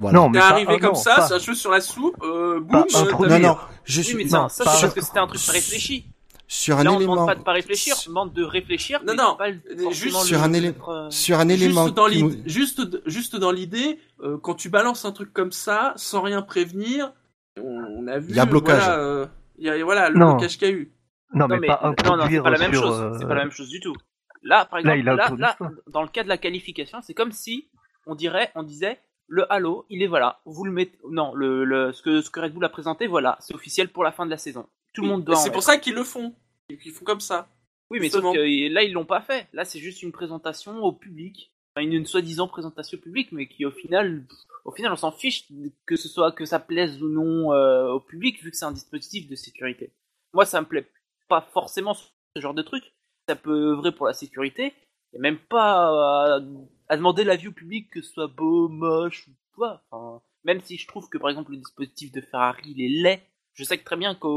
Voilà. 0.00 0.18
Non, 0.18 0.24
T'es 0.26 0.30
mais 0.32 0.38
pas- 0.40 0.46
arrivé 0.48 0.72
ah, 0.76 0.78
comme 0.80 0.88
non, 0.90 0.94
ça, 0.94 1.14
pas- 1.16 1.26
ça 1.28 1.38
cheveux 1.38 1.54
sur 1.56 1.70
la 1.70 1.80
soupe, 1.80 2.16
euh, 2.22 2.60
Pas 2.60 2.82
boum, 2.84 2.86
euh, 3.24 3.28
non 3.28 3.38
non, 3.38 3.56
je 3.84 3.98
Oui, 4.00 4.04
suis 4.04 4.16
mais 4.16 4.24
non, 4.24 4.48
ça, 4.48 4.48
ça 4.48 4.64
pas- 4.64 4.70
c'est 4.72 4.80
parce 4.82 4.94
que 4.94 5.00
c'était 5.00 5.18
un 5.18 5.26
truc 5.26 5.40
pas 5.46 5.52
réfléchi. 5.52 6.06
sur 6.46 6.78
un 6.78 6.84
Là, 6.84 6.92
on 6.92 6.96
élément 6.96 7.14
demande 7.14 7.26
pas 7.28 7.34
de 7.34 7.42
pas 7.42 7.52
réfléchir, 7.52 7.94
on 8.06 8.10
demande 8.10 8.32
de 8.34 8.44
réfléchir. 8.44 9.00
Non, 9.04 9.14
mais 9.14 9.22
non, 9.22 9.36
pas 9.36 9.46
forcément 9.52 9.90
juste 9.90 10.20
sur 10.24 10.42
un 10.42 10.52
élé- 10.52 10.74
euh, 10.88 11.10
sur 11.10 11.40
un 11.40 11.48
élément 11.48 11.84
Juste 11.84 11.96
dans 11.96 12.06
l'idée, 12.06 12.42
juste, 12.46 13.08
juste 13.08 13.36
dans 13.36 13.50
l'idée, 13.52 13.98
euh, 14.22 14.36
quand 14.38 14.54
tu 14.54 14.68
balances 14.68 15.04
un 15.06 15.12
truc 15.12 15.32
comme 15.32 15.52
ça, 15.52 15.92
sans 15.96 16.20
rien 16.20 16.42
prévenir, 16.42 17.12
on, 17.58 17.64
on 17.98 18.06
a 18.06 18.18
vu. 18.18 18.26
Il 18.30 18.36
y 18.36 18.40
a 18.40 18.44
blocage. 18.44 18.76
Voilà, 18.82 18.98
euh, 18.98 19.26
il 19.58 19.64
y 19.66 19.70
a, 19.70 19.82
voilà 19.82 20.10
le 20.10 20.18
Non. 20.18 20.32
blocage 20.32 20.58
qu'il 20.58 20.68
y 20.68 20.70
a 20.70 20.74
eu. 20.74 20.92
Non, 21.32 21.48
Non, 21.48 21.54
mais, 21.54 21.60
mais 21.60 21.66
pas 21.68 21.80
non, 21.82 21.88
non, 22.16 22.26
c'est 22.28 22.40
pas 22.42 22.50
la 22.50 22.58
même 22.58 22.72
sur, 22.72 22.82
chose. 22.82 23.00
euh, 23.00 23.18
C'est 23.18 23.26
pas 23.26 23.34
la 23.34 23.42
même 23.42 23.50
chose 23.50 23.68
du 23.70 23.80
tout. 23.80 23.94
Là, 24.42 24.66
par 24.66 24.80
Là, 24.82 24.94
exemple, 24.96 25.16
là, 25.16 25.30
là, 25.38 25.56
ça. 25.58 25.70
dans 25.90 26.02
le 26.02 26.08
cas 26.08 26.22
de 26.22 26.28
la 26.28 26.38
qualification, 26.38 26.98
c'est 27.02 27.14
comme 27.14 27.32
si 27.32 27.68
on 28.06 28.14
dirait, 28.14 28.52
on 28.54 28.62
disait, 28.62 29.00
le 29.28 29.50
Halo, 29.52 29.86
il 29.90 30.02
est 30.02 30.06
voilà, 30.06 30.40
vous 30.44 30.64
le 30.64 30.72
mettez, 30.72 30.98
non, 31.10 31.34
le, 31.34 31.64
le, 31.64 31.92
ce 31.92 32.02
que, 32.02 32.20
ce 32.20 32.30
que 32.30 32.40
Red 32.40 32.52
Bull 32.52 32.64
a 32.64 32.68
présenté, 32.68 33.06
voilà, 33.06 33.36
c'est 33.40 33.54
officiel 33.54 33.88
pour 33.88 34.04
la 34.04 34.12
fin 34.12 34.24
de 34.24 34.30
la 34.30 34.38
saison. 34.38 34.68
Tout 34.94 35.02
le 35.02 35.08
monde 35.08 35.24
doit. 35.24 35.34
Et 35.34 35.38
en 35.38 35.40
C'est 35.42 35.50
pour 35.50 35.62
ça 35.62 35.78
qu'ils 35.78 35.94
le 35.94 36.04
font. 36.04 36.34
Ils 36.68 36.90
font 36.90 37.04
comme 37.04 37.20
ça. 37.20 37.48
Oui, 37.90 37.98
mais 37.98 38.06
justement. 38.06 38.32
sauf 38.32 38.42
que 38.42 38.72
là, 38.72 38.82
ils 38.82 38.92
l'ont 38.92 39.04
pas 39.04 39.20
fait. 39.20 39.46
Là, 39.52 39.64
c'est 39.64 39.78
juste 39.78 40.02
une 40.02 40.12
présentation 40.12 40.78
au 40.82 40.92
public. 40.92 41.52
Enfin, 41.74 41.86
une, 41.86 41.92
une 41.92 42.06
soi-disant 42.06 42.48
présentation 42.48 42.98
au 42.98 43.00
public, 43.00 43.30
mais 43.32 43.46
qui 43.46 43.64
au 43.64 43.70
final, 43.70 44.24
au 44.64 44.72
final, 44.72 44.92
on 44.92 44.96
s'en 44.96 45.12
fiche 45.12 45.46
que 45.84 45.96
ce 45.96 46.08
soit 46.08 46.32
que 46.32 46.44
ça 46.44 46.58
plaise 46.58 47.02
ou 47.02 47.08
non 47.08 47.52
euh, 47.52 47.90
au 47.90 48.00
public, 48.00 48.42
vu 48.42 48.50
que 48.50 48.56
c'est 48.56 48.64
un 48.64 48.72
dispositif 48.72 49.28
de 49.28 49.36
sécurité. 49.36 49.92
Moi, 50.32 50.44
ça 50.44 50.60
me 50.60 50.66
plaît 50.66 50.90
pas 51.28 51.42
forcément 51.52 51.94
ce 51.94 52.40
genre 52.40 52.54
de 52.54 52.62
truc. 52.62 52.94
Ça 53.28 53.36
peut 53.36 53.72
œuvrer 53.72 53.92
pour 53.92 54.06
la 54.06 54.12
sécurité, 54.12 54.72
et 55.12 55.18
même 55.18 55.38
pas 55.38 56.36
à, 56.36 56.40
à 56.88 56.96
demander 56.96 57.24
l'avis 57.24 57.48
au 57.48 57.52
public 57.52 57.90
que 57.90 58.00
ce 58.02 58.12
soit 58.12 58.28
beau, 58.28 58.68
moche 58.68 59.28
ou 59.28 59.32
quoi. 59.54 59.82
Enfin, 59.90 60.22
même 60.44 60.60
si 60.60 60.76
je 60.76 60.86
trouve 60.86 61.08
que 61.08 61.18
par 61.18 61.30
exemple 61.30 61.52
le 61.52 61.58
dispositif 61.58 62.12
de 62.12 62.20
Ferrari 62.20 62.62
il 62.76 62.82
est 62.82 63.02
laid, 63.02 63.22
je 63.54 63.64
sais 63.64 63.78
que 63.78 63.84
très 63.84 63.96
bien 63.96 64.14
que 64.14 64.28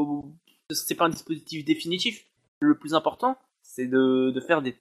c'est 0.72 0.96
pas 0.96 1.06
un 1.06 1.10
dispositif 1.10 1.66
définitif. 1.66 2.26
Le 2.62 2.78
plus 2.78 2.94
important, 2.94 3.38
c'est 3.62 3.88
de, 3.88 4.32
de 4.32 4.42
faire 4.42 4.62
des, 4.62 4.76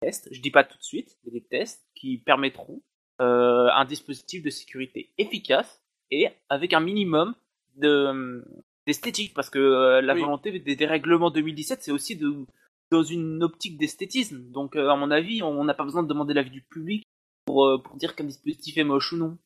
tests. 0.00 0.28
Je 0.30 0.40
dis 0.40 0.50
pas 0.50 0.64
tout 0.64 0.78
de 0.78 0.82
suite, 0.82 1.16
mais 1.24 1.32
des 1.32 1.42
tests 1.42 1.84
qui 1.94 2.18
permettront 2.18 2.82
euh, 3.20 3.68
un 3.72 3.84
dispositif 3.84 4.42
de 4.42 4.50
sécurité 4.50 5.10
efficace 5.18 5.82
et 6.10 6.28
avec 6.48 6.72
un 6.72 6.80
minimum 6.80 7.34
de 7.76 8.44
d'esthétique, 8.86 9.34
parce 9.34 9.50
que 9.50 9.58
euh, 9.58 10.00
la 10.00 10.14
Oui. 10.14 10.20
volonté 10.20 10.56
des, 10.60 10.76
des 10.76 10.86
règlements 10.86 11.30
2017, 11.30 11.82
c'est 11.82 11.90
aussi 11.90 12.14
de 12.14 12.46
dans 12.90 13.02
une 13.02 13.42
optique 13.42 13.78
d'esthétisme. 13.78 14.40
Donc, 14.52 14.76
euh, 14.76 14.88
à 14.90 14.96
mon 14.96 15.10
avis, 15.10 15.42
on 15.42 15.64
n'a 15.64 15.74
pas 15.74 15.84
besoin 15.84 16.02
de 16.02 16.08
demander 16.08 16.34
l'avis 16.34 16.50
du 16.50 16.62
public 16.62 17.02
pour, 17.46 17.66
euh, 17.66 17.78
pour 17.82 17.96
dire 17.96 18.14
qu'un 18.14 18.24
dispositif 18.24 18.76
est 18.78 18.84
moche 18.84 19.12
ou 19.12 19.16
non. 19.16 19.38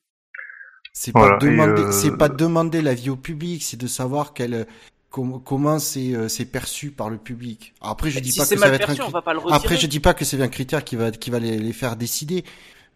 C'est 0.93 1.13
pas 1.13 1.19
Voilà, 1.19 1.37
demander, 1.39 1.83
euh, 1.83 1.91
c'est 1.91 2.17
pas 2.17 2.29
demander 2.29 2.81
l'avis 2.81 3.09
au 3.09 3.15
public, 3.15 3.63
c'est 3.63 3.77
de 3.77 3.87
savoir 3.87 4.33
quel, 4.33 4.67
com- 5.09 5.41
comment 5.43 5.79
c'est, 5.79 6.13
euh, 6.13 6.27
c'est 6.27 6.45
perçu 6.45 6.91
par 6.91 7.09
le 7.09 7.17
public. 7.17 7.73
Après, 7.81 8.11
je 8.11 8.19
dis 8.19 8.31
si 8.31 8.39
pas 8.39 8.45
c'est 8.45 8.55
que 8.55 8.61
ça 8.61 8.69
va 8.69 8.75
être 8.75 8.83
un 8.83 8.85
perçu, 8.87 9.01
on 9.01 9.05
cri- 9.05 9.13
va 9.13 9.21
pas 9.21 9.33
le 9.33 9.39
retirer. 9.39 9.55
Après, 9.55 9.77
je 9.77 9.87
dis 9.87 9.99
pas 10.01 10.13
que 10.13 10.25
c'est 10.25 10.41
un 10.41 10.49
critère 10.49 10.83
qui 10.83 10.95
va, 10.97 11.11
qui 11.11 11.29
va 11.29 11.39
les, 11.39 11.57
les 11.57 11.73
faire 11.73 11.95
décider, 11.95 12.43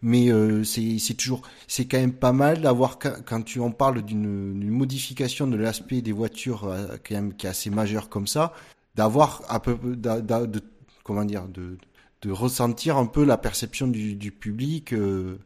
mais 0.02 0.30
euh, 0.30 0.62
c'est, 0.62 0.98
c'est 0.98 1.14
toujours, 1.14 1.40
c'est 1.66 1.86
quand 1.86 1.98
même 1.98 2.12
pas 2.12 2.32
mal 2.32 2.60
d'avoir 2.60 2.98
quand, 2.98 3.14
quand 3.24 3.42
tu 3.42 3.60
en 3.60 3.70
parles 3.70 4.02
d'une, 4.02 4.60
d'une 4.60 4.70
modification 4.70 5.46
de 5.46 5.56
l'aspect 5.56 6.02
des 6.02 6.12
voitures 6.12 6.64
euh, 6.64 6.96
quand 7.02 7.14
même 7.14 7.34
qui 7.34 7.46
est 7.46 7.50
assez 7.50 7.70
majeur 7.70 8.10
comme 8.10 8.26
ça, 8.26 8.52
d'avoir 8.96 9.42
un 9.50 9.58
peu, 9.60 9.76
de, 9.76 10.60
comment 11.04 11.24
dire, 11.24 11.46
de, 11.48 11.78
de 12.22 12.30
ressentir 12.30 12.96
un 12.96 13.06
peu 13.06 13.24
la 13.24 13.36
perception 13.38 13.86
du, 13.88 14.16
du 14.16 14.32
public. 14.32 14.92
euh, 14.92 15.38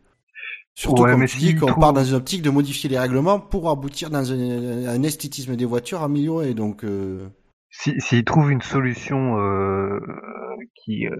Surtout 0.74 1.02
Ouais, 1.02 1.10
comme 1.12 1.26
tu 1.26 1.36
dis 1.38 1.56
qu'on 1.56 1.66
trouve- 1.66 1.80
part 1.80 1.92
dans 1.92 2.04
une 2.04 2.14
optique 2.14 2.42
de 2.42 2.48
modifier 2.50 2.88
les 2.88 2.98
règlements 2.98 3.38
pour 3.40 3.68
aboutir 3.68 4.08
dans 4.08 4.32
un, 4.32 4.86
un 4.86 5.02
esthétisme 5.02 5.56
des 5.56 5.64
voitures 5.66 6.02
amélioré. 6.02 6.54
Donc, 6.54 6.84
euh, 6.84 7.28
si 7.70 8.00
s'ils 8.00 8.24
trouvent 8.24 8.50
une 8.50 8.62
solution 8.62 9.38
euh, 9.38 9.98
qui 10.74 11.06
euh, 11.06 11.16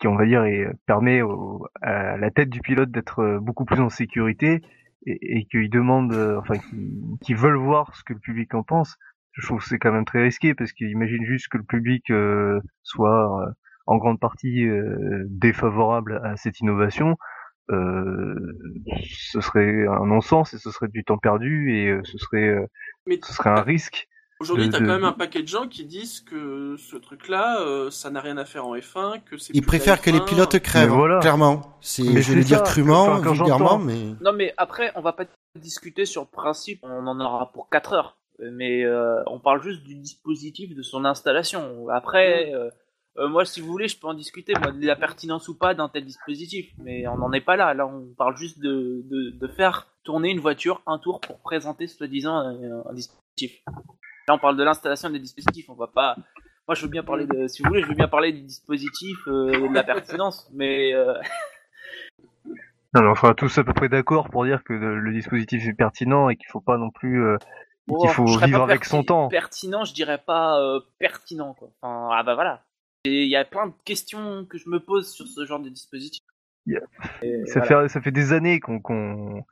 qui 0.00 0.08
on 0.08 0.16
va 0.16 0.26
dire 0.26 0.44
est, 0.44 0.66
permet 0.86 1.22
au- 1.22 1.64
à 1.80 2.16
la 2.18 2.30
tête 2.30 2.50
du 2.50 2.60
pilote 2.60 2.90
d'être 2.90 3.38
beaucoup 3.40 3.64
plus 3.64 3.80
en 3.80 3.88
sécurité 3.88 4.62
et, 5.06 5.38
et 5.38 5.44
qu'ils 5.46 5.70
demandent 5.70 6.12
euh, 6.12 6.38
enfin 6.40 6.58
qu'ils 6.58 6.90
qu'ils 7.22 7.36
veulent 7.36 7.56
voir 7.56 7.94
ce 7.96 8.02
que 8.04 8.12
le 8.12 8.18
public 8.20 8.52
en 8.54 8.62
pense 8.62 8.96
je 9.38 9.46
trouve 9.46 9.60
que 9.60 9.66
c'est 9.68 9.78
quand 9.78 9.92
même 9.92 10.04
très 10.04 10.22
risqué 10.22 10.54
parce 10.54 10.72
qu'imagine 10.72 11.24
juste 11.24 11.48
que 11.48 11.56
le 11.58 11.64
public 11.64 12.10
euh, 12.10 12.60
soit 12.82 13.42
euh, 13.46 13.50
en 13.86 13.96
grande 13.96 14.20
partie 14.20 14.66
euh, 14.66 15.24
défavorable 15.28 16.20
à 16.24 16.36
cette 16.36 16.60
innovation 16.60 17.16
euh, 17.70 18.34
ce 19.04 19.40
serait 19.40 19.86
un 19.86 20.06
non-sens 20.06 20.54
et 20.54 20.58
ce 20.58 20.70
serait 20.70 20.88
du 20.88 21.04
temps 21.04 21.18
perdu 21.18 21.72
et 21.74 21.88
euh, 21.90 22.00
ce 22.04 22.18
serait 22.18 22.48
euh, 22.48 22.66
Mais 23.06 23.18
ce 23.22 23.32
serait 23.32 23.50
un 23.50 23.62
risque 23.62 24.08
aujourd'hui, 24.40 24.70
t'as 24.70 24.80
de- 24.80 24.86
quand 24.86 24.92
même 24.92 25.04
un 25.04 25.12
paquet 25.12 25.42
de 25.42 25.48
gens 25.48 25.66
qui 25.68 25.84
disent 25.84 26.20
que 26.20 26.76
ce 26.78 26.96
truc-là, 26.96 27.60
euh, 27.60 27.90
ça 27.90 28.10
n'a 28.10 28.20
rien 28.20 28.38
à 28.38 28.44
faire 28.44 28.66
en 28.66 28.74
F1, 28.76 29.20
que 29.24 29.36
c'est. 29.36 29.52
ils 29.54 29.64
préfèrent 29.66 30.00
que 30.00 30.10
les 30.10 30.18
F1. 30.20 30.24
pilotes 30.26 30.58
crèvent, 30.60 30.90
Mais 30.90 30.96
voilà. 30.96 31.18
clairement. 31.20 31.76
C'est, 31.80 32.04
Mais 32.04 32.22
je 32.22 32.30
vais 32.32 32.38
le 32.38 32.44
dire 32.44 32.62
crûment, 32.62 33.16
vulgairement, 33.20 33.78
mais 33.78 34.14
Non, 34.22 34.32
mais 34.32 34.54
après, 34.56 34.92
on 34.94 35.00
va 35.00 35.12
pas 35.12 35.24
discuter 35.56 36.06
sur 36.06 36.22
le 36.22 36.28
principe, 36.28 36.80
on 36.84 37.06
en 37.06 37.20
aura 37.20 37.50
pour 37.52 37.68
4 37.68 37.92
heures. 37.94 38.17
Mais 38.40 38.84
euh, 38.84 39.22
on 39.26 39.40
parle 39.40 39.62
juste 39.62 39.82
du 39.82 39.94
dispositif, 39.94 40.74
de 40.74 40.82
son 40.82 41.04
installation. 41.04 41.88
Après, 41.88 42.52
euh, 42.54 42.70
euh, 43.18 43.28
moi, 43.28 43.44
si 43.44 43.60
vous 43.60 43.66
voulez, 43.66 43.88
je 43.88 43.98
peux 43.98 44.06
en 44.06 44.14
discuter, 44.14 44.52
moi, 44.60 44.70
de 44.70 44.86
la 44.86 44.96
pertinence 44.96 45.48
ou 45.48 45.58
pas 45.58 45.74
d'un 45.74 45.88
tel 45.88 46.04
dispositif. 46.04 46.70
Mais 46.78 47.06
on 47.08 47.16
n'en 47.16 47.32
est 47.32 47.40
pas 47.40 47.56
là. 47.56 47.74
Là, 47.74 47.86
on 47.86 48.14
parle 48.16 48.36
juste 48.36 48.60
de, 48.60 49.02
de, 49.10 49.30
de 49.30 49.48
faire 49.48 49.88
tourner 50.04 50.30
une 50.30 50.40
voiture 50.40 50.82
un 50.86 50.98
tour 50.98 51.20
pour 51.20 51.40
présenter, 51.40 51.86
soi-disant, 51.88 52.36
un, 52.36 52.82
un 52.88 52.94
dispositif. 52.94 53.60
Là, 54.28 54.34
on 54.34 54.38
parle 54.38 54.56
de 54.56 54.62
l'installation 54.62 55.10
des 55.10 55.18
dispositifs. 55.18 55.68
On 55.68 55.74
va 55.74 55.88
pas. 55.88 56.16
Moi, 56.68 56.74
je 56.74 56.82
veux 56.82 56.90
bien 56.90 57.02
parler 57.02 57.26
de. 57.26 57.48
Si 57.48 57.62
vous 57.62 57.70
voulez, 57.70 57.82
je 57.82 57.88
veux 57.88 57.94
bien 57.94 58.08
parler 58.08 58.32
du 58.32 58.42
dispositif, 58.42 59.16
euh, 59.26 59.68
de 59.68 59.74
la 59.74 59.82
pertinence. 59.82 60.48
Mais 60.54 60.94
euh, 60.94 61.14
Non, 62.94 63.02
mais 63.02 63.08
on 63.08 63.14
sera 63.14 63.34
tous 63.34 63.58
à 63.58 63.64
peu 63.64 63.74
près 63.74 63.88
d'accord 63.88 64.30
pour 64.30 64.44
dire 64.44 64.62
que 64.64 64.72
le, 64.72 64.98
le 65.00 65.12
dispositif 65.12 65.66
est 65.66 65.74
pertinent 65.74 66.28
et 66.28 66.36
qu'il 66.36 66.46
faut 66.48 66.60
pas 66.60 66.78
non 66.78 66.90
plus 66.90 67.24
euh, 67.24 67.36
Oh, 67.90 68.06
faut 68.08 68.24
vivre 68.38 68.62
avec 68.62 68.84
son 68.84 69.02
temps. 69.02 69.28
Pertinent, 69.28 69.84
je 69.84 69.94
dirais 69.94 70.18
pas 70.24 70.60
euh, 70.60 70.80
pertinent 70.98 71.54
quoi. 71.54 71.70
Enfin, 71.80 72.10
ah 72.12 72.22
bah 72.22 72.34
voilà. 72.34 72.64
Il 73.04 73.28
y 73.28 73.36
a 73.36 73.44
plein 73.44 73.68
de 73.68 73.72
questions 73.84 74.44
que 74.46 74.58
je 74.58 74.68
me 74.68 74.80
pose 74.80 75.10
sur 75.10 75.26
ce 75.26 75.44
genre 75.46 75.60
de 75.60 75.68
dispositif. 75.68 76.22
Yeah. 76.66 76.80
Ça 77.46 77.60
voilà. 77.60 77.82
fait 77.82 77.88
ça 77.88 78.00
fait 78.00 78.10
des 78.10 78.32
années 78.32 78.60
qu'on 78.60 78.80
qu'on 78.80 79.42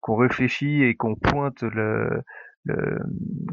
qu'on 0.00 0.16
réfléchit 0.16 0.82
et 0.82 0.94
qu'on 0.94 1.16
pointe 1.16 1.62
le, 1.62 2.22
le 2.64 2.98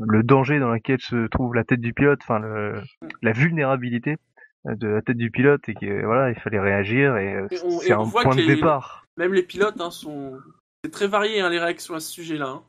le 0.08 0.24
danger 0.24 0.60
dans 0.60 0.70
lequel 0.72 1.00
se 1.02 1.28
trouve 1.28 1.54
la 1.54 1.64
tête 1.66 1.82
du 1.82 1.94
pilote, 1.94 2.20
enfin 2.22 2.40
le, 2.40 2.82
la 3.22 3.32
vulnérabilité 3.34 4.18
de 4.66 4.88
la 4.88 5.02
tête 5.02 5.18
du 5.18 5.32
pilote 5.32 5.68
et 5.68 5.74
que 5.74 6.06
voilà, 6.06 6.30
il 6.32 6.40
fallait 6.40 6.60
réagir 6.60 7.18
et 7.18 7.34
euh, 7.36 7.48
Et 7.52 7.58
c'est 7.58 7.92
un 7.94 8.04
voit 8.04 8.22
point 8.24 8.32
que 8.36 8.42
de 8.42 8.48
les- 8.48 8.56
départ. 8.56 9.06
Même 9.18 9.34
les 9.34 9.44
pilotes 9.44 9.80
hein, 9.82 9.92
sont. 9.92 10.38
C'est 10.84 10.92
très 10.92 11.08
varié 11.08 11.42
hein, 11.42 11.50
les 11.50 11.60
réactions 11.60 11.96
à 11.96 12.00
ce 12.00 12.10
sujet-là. 12.12 12.48
hein. 12.48 12.64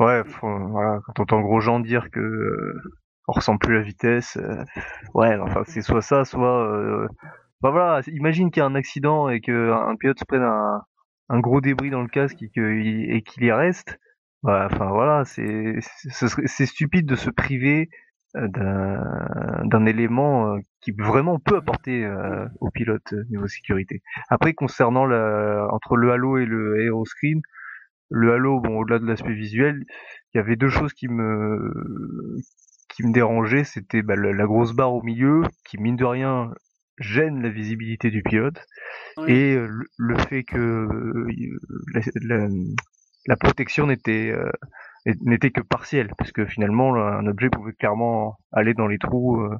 Ouais, 0.00 0.22
faut- 0.24 0.68
voilà, 0.68 1.00
quand 1.06 1.20
on 1.20 1.22
entend 1.22 1.40
Grosjean 1.40 1.80
dire 1.80 2.10
que 2.10 2.18
euh, 2.20 2.80
on 3.28 3.32
ressent 3.32 3.56
plus 3.58 3.74
la 3.74 3.82
vitesse, 3.82 4.36
euh, 4.38 4.64
ouais, 5.14 5.36
enfin 5.40 5.62
c'est 5.66 5.82
soit 5.82 6.02
ça, 6.02 6.24
soit, 6.24 6.66
euh, 6.68 7.06
bah 7.62 7.70
voilà, 7.70 8.00
imagine 8.08 8.50
qu'il 8.50 8.60
y 8.60 8.64
a 8.64 8.66
un 8.66 8.74
accident 8.74 9.28
et 9.28 9.40
que 9.40 9.70
un 9.72 9.96
pilote 9.96 10.18
se 10.18 10.24
prenne 10.24 10.42
un, 10.42 11.40
gros 11.40 11.60
débris 11.60 11.90
dans 11.90 12.02
le 12.02 12.08
casque 12.08 12.42
et 12.42 12.48
qu'il 13.22 13.44
y 13.44 13.52
reste, 13.52 13.98
bah, 14.42 14.68
enfin 14.70 14.90
voilà, 14.90 15.24
c'est 15.24 15.76
c'est 15.80 16.66
stupide 16.66 17.06
de 17.06 17.14
se 17.16 17.30
priver 17.30 17.88
euh, 18.36 18.48
d'un 19.64 19.86
élément 19.86 20.54
euh, 20.56 20.58
qui 20.80 20.90
vraiment 20.92 21.38
peut 21.38 21.56
apporter 21.56 22.04
euh, 22.04 22.46
au 22.60 22.70
pilote 22.70 23.12
euh, 23.12 23.24
niveau 23.30 23.46
sécurité. 23.46 24.02
Après, 24.28 24.54
concernant 24.54 25.06
la, 25.06 25.68
entre 25.70 25.96
le 25.96 26.10
halo 26.12 26.38
et 26.38 26.46
le 26.46 26.80
aéroscreen, 26.82 27.40
le 28.14 28.32
halo, 28.32 28.60
bon, 28.60 28.78
au-delà 28.78 28.98
de 29.00 29.06
l'aspect 29.06 29.34
visuel, 29.34 29.84
il 30.32 30.38
y 30.38 30.40
avait 30.40 30.56
deux 30.56 30.68
choses 30.68 30.92
qui 30.92 31.08
me 31.08 31.72
qui 32.90 33.04
me 33.04 33.12
dérangeaient, 33.12 33.64
c'était 33.64 34.02
bah, 34.02 34.14
la, 34.16 34.32
la 34.32 34.46
grosse 34.46 34.72
barre 34.72 34.94
au 34.94 35.02
milieu, 35.02 35.42
qui 35.66 35.78
mine 35.78 35.96
de 35.96 36.04
rien 36.04 36.52
gêne 36.98 37.42
la 37.42 37.48
visibilité 37.48 38.10
du 38.10 38.22
pilote, 38.22 38.60
Oui. 39.18 39.32
et 39.32 39.56
euh, 39.56 39.66
le, 39.66 39.84
le 39.98 40.16
fait 40.28 40.44
que 40.44 40.58
euh, 40.58 41.26
la, 41.92 42.00
la- 42.38 42.48
la 43.26 43.36
protection 43.36 43.86
n'était 43.88 44.30
euh, 44.30 44.50
n'était 45.22 45.50
que 45.50 45.62
partielle, 45.62 46.10
parce 46.18 46.30
que 46.30 46.46
finalement 46.46 46.94
un 46.94 47.26
objet 47.26 47.50
pouvait 47.50 47.72
clairement 47.72 48.36
aller 48.52 48.74
dans 48.74 48.86
les 48.86 48.98
trous, 48.98 49.40
euh, 49.40 49.56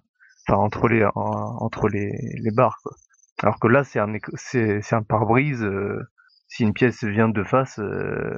enfin 0.47 0.59
entre 0.61 0.87
les 0.89 1.05
en- 1.05 1.57
entre 1.61 1.89
les, 1.89 2.13
les 2.45 2.51
barres. 2.55 2.79
Quoi. 2.85 2.93
Alors 3.43 3.59
que 3.59 3.67
là 3.69 3.83
c'est 3.85 3.99
un 3.99 4.13
c'est 4.37 4.93
un 4.93 5.03
pare-brise. 5.03 5.67
Si 6.55 6.63
une 6.63 6.73
pièce 6.73 7.03
vient 7.05 7.29
de 7.29 7.43
face, 7.45 7.79
euh, 7.81 8.37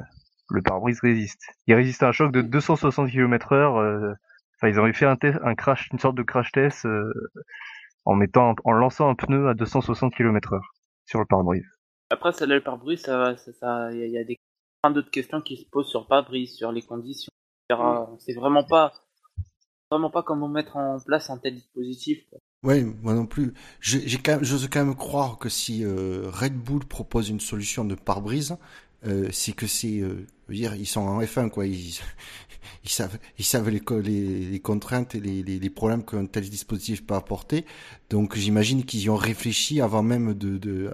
le 0.48 0.62
pare-brise 0.62 1.00
résiste. 1.00 1.42
Il 1.66 1.74
résiste 1.74 2.02
à 2.02 2.08
un 2.08 2.12
choc 2.12 2.32
de 2.32 2.40
260 2.42 3.10
km/h. 3.10 3.78
euh, 3.78 4.14
Enfin, 4.58 4.68
ils 4.68 4.78
avaient 4.78 4.94
fait 4.94 5.04
un 5.04 5.16
test, 5.16 5.38
un 5.44 5.54
crash, 5.54 5.90
une 5.92 5.98
sorte 5.98 6.16
de 6.16 6.22
crash 6.22 6.50
test 6.50 6.86
euh, 6.86 7.12
en 8.06 8.14
mettant, 8.14 8.54
en 8.64 8.72
lançant 8.72 9.10
un 9.10 9.14
pneu 9.14 9.48
à 9.48 9.54
260 9.54 10.14
km/h 10.14 10.60
sur 11.04 11.18
le 11.18 11.26
pare-brise. 11.26 11.66
Après, 12.10 12.32
celle-là, 12.32 12.54
le 12.54 12.62
pare-brise, 12.62 13.02
ça 13.02 13.18
va, 13.18 13.36
ça, 13.36 13.52
ça, 13.52 13.92
il 13.92 13.98
y, 13.98 14.02
a- 14.02 14.06
il 14.06 14.12
y 14.12 14.18
a 14.18 14.24
des 14.24 14.36
plein 14.82 14.92
d'autres 14.92 15.10
questions 15.10 15.42
qui 15.42 15.58
se 15.58 15.68
posent 15.68 15.88
sur 15.90 16.00
le 16.00 16.06
pare-brise, 16.06 16.54
sur 16.56 16.72
les 16.72 16.80
conditions, 16.82 17.30
etc. 17.68 18.06
C'est 18.18 18.32
vraiment 18.34 18.64
pas, 18.64 18.92
vraiment 19.90 20.10
pas 20.10 20.22
comment 20.22 20.48
mettre 20.48 20.76
en 20.76 20.98
place 21.00 21.28
un 21.30 21.38
tel 21.38 21.54
dispositif. 21.54 22.24
quoi. 22.30 22.38
Ouais, 22.66 22.82
moi 23.02 23.14
non 23.14 23.26
plus. 23.26 23.52
Je- 23.80 23.98
J'ai 24.04 24.18
quand 24.18 24.32
même, 24.32 24.44
j'ose 24.44 24.68
quand 24.70 24.84
même 24.84 24.94
croire 24.96 25.38
que 25.38 25.48
si 25.48 25.84
euh, 25.84 26.28
Red 26.30 26.54
Bull 26.54 26.84
propose 26.84 27.28
une 27.28 27.40
solution 27.40 27.84
de 27.84 27.94
pare-brise, 27.94 28.56
euh, 29.06 29.28
c'est 29.32 29.52
que 29.52 29.66
c'est, 29.66 30.00
euh, 30.00 30.26
dire, 30.48 30.74
ils 30.74 30.86
sont 30.86 31.00
en 31.02 31.20
F1 31.22 31.48
quoi. 31.48 31.66
Ils, 31.66 31.98
ils 32.84 32.90
savent, 32.90 33.18
ils 33.38 33.44
savent 33.44 33.68
les, 33.70 33.80
les, 34.02 34.44
les 34.50 34.60
contraintes 34.60 35.14
et 35.14 35.20
les, 35.20 35.42
les, 35.42 35.58
les 35.60 35.70
problèmes 35.70 36.04
qu'un 36.04 36.26
tel 36.26 36.48
dispositif 36.48 37.06
peut 37.06 37.14
apporter. 37.14 37.64
Donc 38.10 38.34
j'imagine 38.36 38.84
qu'ils 38.84 39.02
y 39.02 39.10
ont 39.10 39.16
réfléchi 39.16 39.80
avant 39.80 40.02
même 40.02 40.34
de, 40.34 40.58
de 40.58 40.92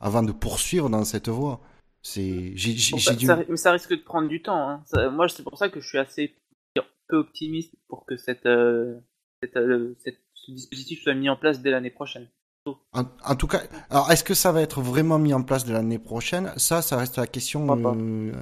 avant 0.00 0.22
de 0.24 0.32
poursuivre 0.32 0.90
dans 0.90 1.04
cette 1.04 1.28
voie. 1.28 1.60
C'est, 2.02 2.52
j'ai, 2.56 2.72
Bon, 2.92 2.98
dû. 3.16 3.26
ça- 3.26 3.38
mais 3.48 3.56
ça 3.56 3.72
risque 3.72 3.90
de 3.90 4.02
prendre 4.02 4.28
du 4.28 4.42
temps. 4.42 4.68
Hein. 4.68 4.82
Ça- 4.86 5.08
moi, 5.10 5.28
c'est 5.28 5.42
pour 5.42 5.56
ça 5.58 5.68
que 5.68 5.80
je 5.80 5.86
suis 5.88 5.98
assez 5.98 6.34
peu 7.08 7.18
optimiste 7.18 7.72
pour 7.86 8.04
que 8.04 8.16
cette, 8.16 8.46
euh, 8.46 8.96
cette, 9.40 9.56
cette- 10.02 10.20
ce 10.46 10.52
dispositif 10.52 11.02
soit 11.02 11.14
mis 11.14 11.28
en 11.28 11.36
place 11.36 11.60
dès 11.60 11.70
l'année 11.70 11.90
prochaine. 11.90 12.28
En, 12.92 13.04
en 13.24 13.36
tout 13.36 13.46
cas, 13.46 13.62
alors 13.90 14.10
est-ce 14.10 14.24
que 14.24 14.34
ça 14.34 14.50
va 14.50 14.60
être 14.60 14.80
vraiment 14.80 15.20
mis 15.20 15.32
en 15.32 15.42
place 15.44 15.64
de 15.64 15.72
l'année 15.72 16.00
prochaine? 16.00 16.52
Ça, 16.56 16.82
ça 16.82 16.96
reste 16.96 17.16
la 17.16 17.28
question. 17.28 17.64
Euh, 17.70 18.32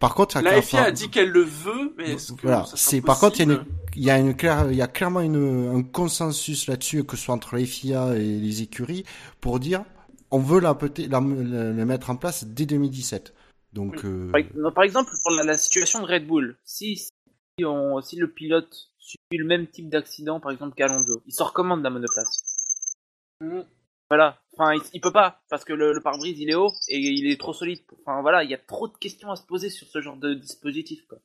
Par 0.00 0.16
contre, 0.16 0.32
ça 0.32 0.42
La 0.42 0.60
FIA 0.60 0.82
a 0.82 0.90
dit 0.90 1.10
qu'elle 1.10 1.28
le 1.30 1.42
veut, 1.42 1.94
mais 1.96 2.14
est-ce 2.14 2.32
que 2.32 2.42
Voilà, 2.42 2.64
c'est 2.74 3.00
par 3.00 3.20
contre 3.20 3.38
il 3.40 3.46
y 3.46 3.50
a, 3.50 3.52
une, 3.52 3.58
possible? 3.58 3.76
il 3.94 4.02
y 4.02 4.10
a 4.10 4.18
une 4.18 4.34
claire, 4.36 4.66
il 4.72 4.76
y 4.76 4.82
a 4.82 4.88
clairement 4.88 5.20
une, 5.20 5.76
un 5.76 5.82
consensus 5.84 6.66
là-dessus 6.66 7.04
que 7.04 7.16
ce 7.16 7.22
soit 7.26 7.34
entre 7.36 7.54
les 7.54 7.66
FIA 7.66 8.16
et 8.16 8.38
les 8.38 8.62
écuries 8.62 9.04
pour 9.40 9.60
dire 9.60 9.84
on 10.32 10.40
veut 10.40 10.58
la, 10.60 10.76
la, 11.08 11.20
la- 11.20 11.72
la 11.72 11.84
mettre 11.84 12.10
en 12.10 12.16
place 12.16 12.44
dès 12.46 12.66
2017. 12.66 13.32
Donc 13.74 14.04
euh, 14.04 14.32
Par, 14.32 14.40
non, 14.56 14.72
par 14.72 14.82
exemple, 14.82 15.12
pour 15.22 15.30
la, 15.30 15.44
la 15.44 15.56
situation 15.56 16.00
de 16.00 16.06
Red 16.06 16.26
Bull, 16.26 16.58
si, 16.64 16.96
si, 16.96 17.64
on, 17.64 18.00
si 18.02 18.16
le 18.16 18.28
pilote 18.28 18.88
subit 19.08 19.38
le 19.38 19.44
même 19.46 19.66
type 19.66 19.88
d'accident, 19.88 20.40
par 20.40 20.52
exemple 20.52 20.74
qu'Alonso, 20.76 21.22
il 21.26 21.32
sort 21.32 21.52
comment 21.52 21.76
de 21.76 21.82
la 21.82 21.90
monoplace 21.90 22.44
Mm. 23.40 23.60
Voilà, 24.10 24.38
enfin, 24.56 24.74
il, 24.74 24.80
il 24.94 25.00
peut 25.00 25.12
pas, 25.12 25.42
parce 25.50 25.64
que 25.64 25.72
le, 25.72 25.92
le 25.92 26.00
pare-brise 26.00 26.40
il 26.40 26.50
est 26.50 26.54
haut 26.54 26.72
et 26.88 26.98
il 26.98 27.30
est 27.30 27.38
trop 27.38 27.52
solide. 27.52 27.80
Enfin 28.00 28.22
voilà, 28.22 28.42
il 28.42 28.50
y 28.50 28.54
a 28.54 28.58
trop 28.58 28.88
de 28.88 28.96
questions 28.96 29.30
à 29.30 29.36
se 29.36 29.44
poser 29.44 29.68
sur 29.68 29.86
ce 29.86 30.00
genre 30.00 30.16
de 30.16 30.34
dispositif. 30.34 31.06
quoi. 31.06 31.18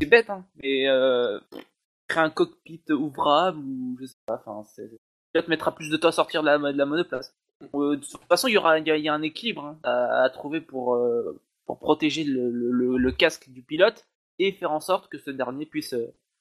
C'est 0.00 0.06
bête, 0.06 0.30
hein, 0.30 0.46
mais 0.62 0.88
euh, 0.88 1.40
créer 2.06 2.22
un 2.22 2.30
cockpit 2.30 2.82
ouvrable 2.90 3.58
ou 3.58 3.96
je 4.00 4.06
sais 4.06 4.16
pas, 4.26 4.42
enfin. 4.46 4.62
Le 4.78 4.98
pilote 5.32 5.48
mettra 5.48 5.74
plus 5.74 5.90
de 5.90 5.96
temps 5.96 6.08
à 6.08 6.12
sortir 6.12 6.42
de 6.42 6.46
la, 6.46 6.58
de 6.58 6.78
la 6.78 6.86
monoplace. 6.86 7.34
Euh, 7.74 7.96
de 7.96 8.00
toute 8.04 8.24
façon, 8.28 8.48
il 8.48 8.54
y 8.54 8.58
aura, 8.58 8.78
y 8.78 8.90
a, 8.90 8.96
y 8.96 9.08
a 9.08 9.14
un 9.14 9.22
équilibre 9.22 9.64
hein, 9.64 9.78
à, 9.82 10.22
à 10.22 10.30
trouver 10.30 10.60
pour, 10.60 10.94
euh, 10.94 11.40
pour 11.66 11.78
protéger 11.78 12.24
le, 12.24 12.50
le, 12.50 13.12
casque 13.12 13.50
du 13.50 13.62
pilote 13.62 14.06
et 14.38 14.52
faire 14.52 14.72
en 14.72 14.80
sorte 14.80 15.08
que 15.08 15.18
ce 15.18 15.30
dernier 15.30 15.66
puisse 15.66 15.94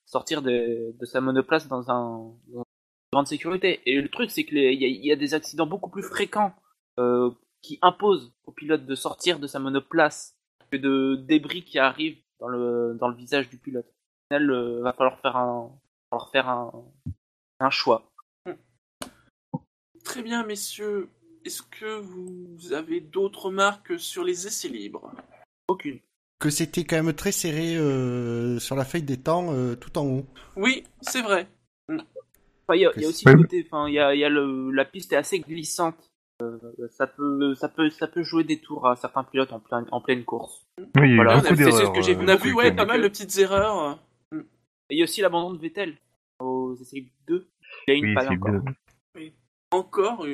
sortir 0.10 0.42
de, 0.42 0.92
de 1.00 1.06
sa 1.06 1.22
monoplace 1.22 1.68
dans 1.68 1.90
un 1.92 2.34
dans 2.48 2.64
une 2.64 3.14
grande 3.14 3.28
sécurité. 3.28 3.82
Et 3.86 4.02
le 4.02 4.10
truc, 4.10 4.32
c'est 4.32 4.44
que 4.44 4.56
les- 4.56 4.74
il 4.74 4.82
y, 4.82 4.86
a- 4.86 4.88
y 4.88 5.12
a 5.12 5.16
des 5.16 5.34
accidents 5.34 5.68
beaucoup 5.68 5.90
plus 5.90 6.04
fréquents 6.04 6.54
euh, 7.00 7.32
qui 7.62 7.78
imposent 7.82 8.34
au 8.46 8.52
pilote 8.52 8.86
de 8.86 8.96
sortir 8.96 9.40
de 9.40 9.48
sa 9.48 9.60
monoplace 9.60 10.36
que 10.72 10.78
de 10.78 11.16
débris 11.16 11.64
qui 11.64 11.80
arrivent 11.80 12.22
dans 12.40 12.48
le 12.48 12.96
dans 13.00 13.08
le 13.08 13.16
visage 13.16 13.50
du 13.50 13.58
pilote. 13.58 13.86
Au 13.86 14.36
final, 14.36 14.50
euh, 14.52 14.82
va 14.82 14.94
falloir 14.94 15.20
faire 15.20 15.36
un 15.38 15.72
falloir 16.10 16.30
faire 16.32 16.50
un, 16.50 16.72
un 17.60 17.70
choix. 17.70 18.04
Très 20.04 20.24
bien, 20.24 20.44
messieurs. 20.44 21.10
Est-ce 21.46 21.62
que 21.62 22.00
vous 22.00 22.74
avez 22.74 23.00
d'autres 23.00 23.52
marques 23.52 24.00
sur 24.00 24.24
les 24.24 24.48
essais 24.48 24.68
libres? 24.70 25.12
Aucune. 25.68 26.00
Que 26.40 26.50
c'était 26.50 26.86
quand 26.86 27.02
même 27.02 27.14
très 27.14 27.32
serré 27.32 27.76
euh, 27.76 28.60
sur 28.60 28.76
la 28.76 28.86
feuille 28.86 29.04
des 29.04 29.18
temps 29.18 29.54
euh, 29.54 29.76
tout 29.76 29.98
en 29.98 30.06
haut. 30.06 30.26
Oui, 30.56 30.86
c'est 31.02 31.22
vrai. 31.22 31.48
Enfin, 31.90 32.76
il 32.76 32.82
y 32.82 32.86
a, 32.86 32.92
il 32.96 33.02
y 33.02 33.06
a 33.06 33.10
aussi 33.10 33.26
le 33.26 33.36
côté, 33.36 33.68
enfin, 33.70 33.88
il 33.88 33.96
y 33.96 34.00
a, 34.00 34.16
il 34.16 34.20
y 34.20 34.24
a 34.24 34.30
le, 34.30 34.72
la 34.72 34.86
piste 34.86 35.12
est 35.12 35.18
assez 35.18 35.40
glissante. 35.40 36.10
Euh, 36.42 36.58
ça 36.92 37.08
peut, 37.08 37.54
ça 37.56 37.68
peut, 37.68 37.90
ça 37.90 38.08
peut 38.08 38.24
jouer 38.24 38.46
des 38.46 38.60
tours 38.60 38.88
à 38.88 38.96
certains 38.96 39.26
pilotes 39.26 39.52
en 39.52 39.60
pleine, 39.60 39.86
en 39.92 40.00
pleine 40.00 40.24
course. 40.24 40.66
Oui, 40.78 40.86
il 40.96 41.02
y 41.02 41.02
a 41.02 41.08
eu 41.08 41.16
Voilà, 41.16 41.34
on 41.34 41.40
a, 41.40 41.42
beaucoup 41.42 41.56
vu- 41.56 41.64
c'est 41.66 41.72
ce 41.72 41.92
que 41.92 42.02
j'ai 42.02 42.16
euh, 42.16 42.22
on 42.22 42.28
a 42.30 42.36
vu 42.38 42.54
ouais, 42.54 42.74
pas 42.74 42.86
mal 42.86 43.02
de 43.02 43.08
petites 43.10 43.38
erreurs. 43.38 44.00
Il 44.90 44.98
y 44.98 45.02
a 45.02 45.04
aussi 45.04 45.22
l'abandon 45.22 45.54
de 45.54 45.60
Vettel 45.60 45.98
aux 46.40 46.76
essais 46.80 47.04
2. 47.28 47.50
Il 47.88 47.92
y 47.92 47.94
a 47.94 47.98
une 47.98 48.06
Oui, 48.06 48.14
panne 48.16 48.30
encore. 48.30 48.62
Encore, 49.72 50.26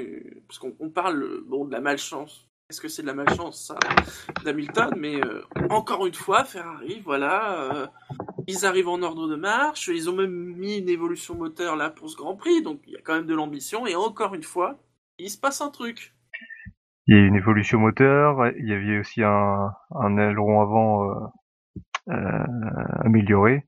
parce 0.47 0.59
qu'on 0.59 0.75
on 0.79 0.89
parle 0.89 1.41
bon, 1.47 1.65
de 1.65 1.71
la 1.71 1.81
malchance. 1.81 2.47
Est-ce 2.69 2.81
que 2.81 2.87
c'est 2.87 3.03
de 3.03 3.07
la 3.07 3.13
malchance, 3.13 3.67
ça, 3.67 3.77
d'Hamilton 4.43 4.89
Mais 4.97 5.23
euh, 5.23 5.43
encore 5.69 6.07
une 6.07 6.15
fois, 6.15 6.43
Ferrari, 6.45 6.99
voilà, 7.05 7.61
euh, 7.61 7.87
ils 8.47 8.65
arrivent 8.65 8.87
en 8.87 9.03
ordre 9.03 9.27
de 9.27 9.35
marche. 9.35 9.87
Ils 9.87 10.09
ont 10.09 10.15
même 10.15 10.55
mis 10.55 10.79
une 10.79 10.89
évolution 10.89 11.35
moteur 11.35 11.75
là 11.75 11.91
pour 11.91 12.09
ce 12.09 12.17
Grand 12.17 12.35
Prix, 12.35 12.63
donc 12.63 12.81
il 12.87 12.93
y 12.93 12.97
a 12.97 13.01
quand 13.03 13.13
même 13.13 13.27
de 13.27 13.35
l'ambition. 13.35 13.85
Et 13.85 13.95
encore 13.95 14.33
une 14.33 14.43
fois, 14.43 14.79
il 15.19 15.29
se 15.29 15.37
passe 15.37 15.61
un 15.61 15.69
truc. 15.69 16.15
Il 17.05 17.15
y 17.15 17.19
a 17.19 17.21
une 17.21 17.35
évolution 17.35 17.79
moteur, 17.79 18.47
il 18.57 18.67
y 18.67 18.73
avait 18.73 18.97
aussi 18.97 19.21
un, 19.21 19.71
un 19.91 20.17
aileron 20.17 20.61
avant 20.61 21.11
euh, 21.11 21.13
euh, 22.09 22.43
amélioré. 23.03 23.63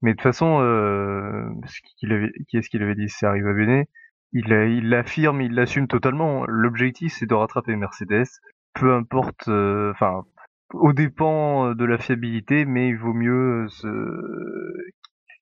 Mais 0.00 0.12
de 0.12 0.16
toute 0.16 0.22
façon, 0.22 0.60
euh, 0.60 1.42
ce 1.66 1.80
qu'il 1.98 2.12
avait, 2.12 2.30
qui 2.48 2.56
est-ce 2.56 2.70
qu'il 2.70 2.84
avait 2.84 2.94
dit 2.94 3.08
C'est 3.08 3.26
arrivé 3.26 3.50
à 3.50 3.52
Bene. 3.52 3.84
Il 4.32 4.88
l'affirme, 4.88 5.40
il 5.42 5.52
l'assume 5.54 5.86
totalement. 5.86 6.44
L'objectif, 6.46 7.12
c'est 7.12 7.26
de 7.26 7.34
rattraper 7.34 7.76
Mercedes. 7.76 8.26
Peu 8.74 8.94
importe, 8.94 9.48
euh, 9.48 9.90
enfin, 9.92 10.24
au 10.72 10.92
dépend 10.92 11.74
de 11.74 11.84
la 11.84 11.98
fiabilité, 11.98 12.64
mais 12.64 12.88
il 12.88 12.96
vaut 12.96 13.14
mieux 13.14 13.66
se- 13.68 13.86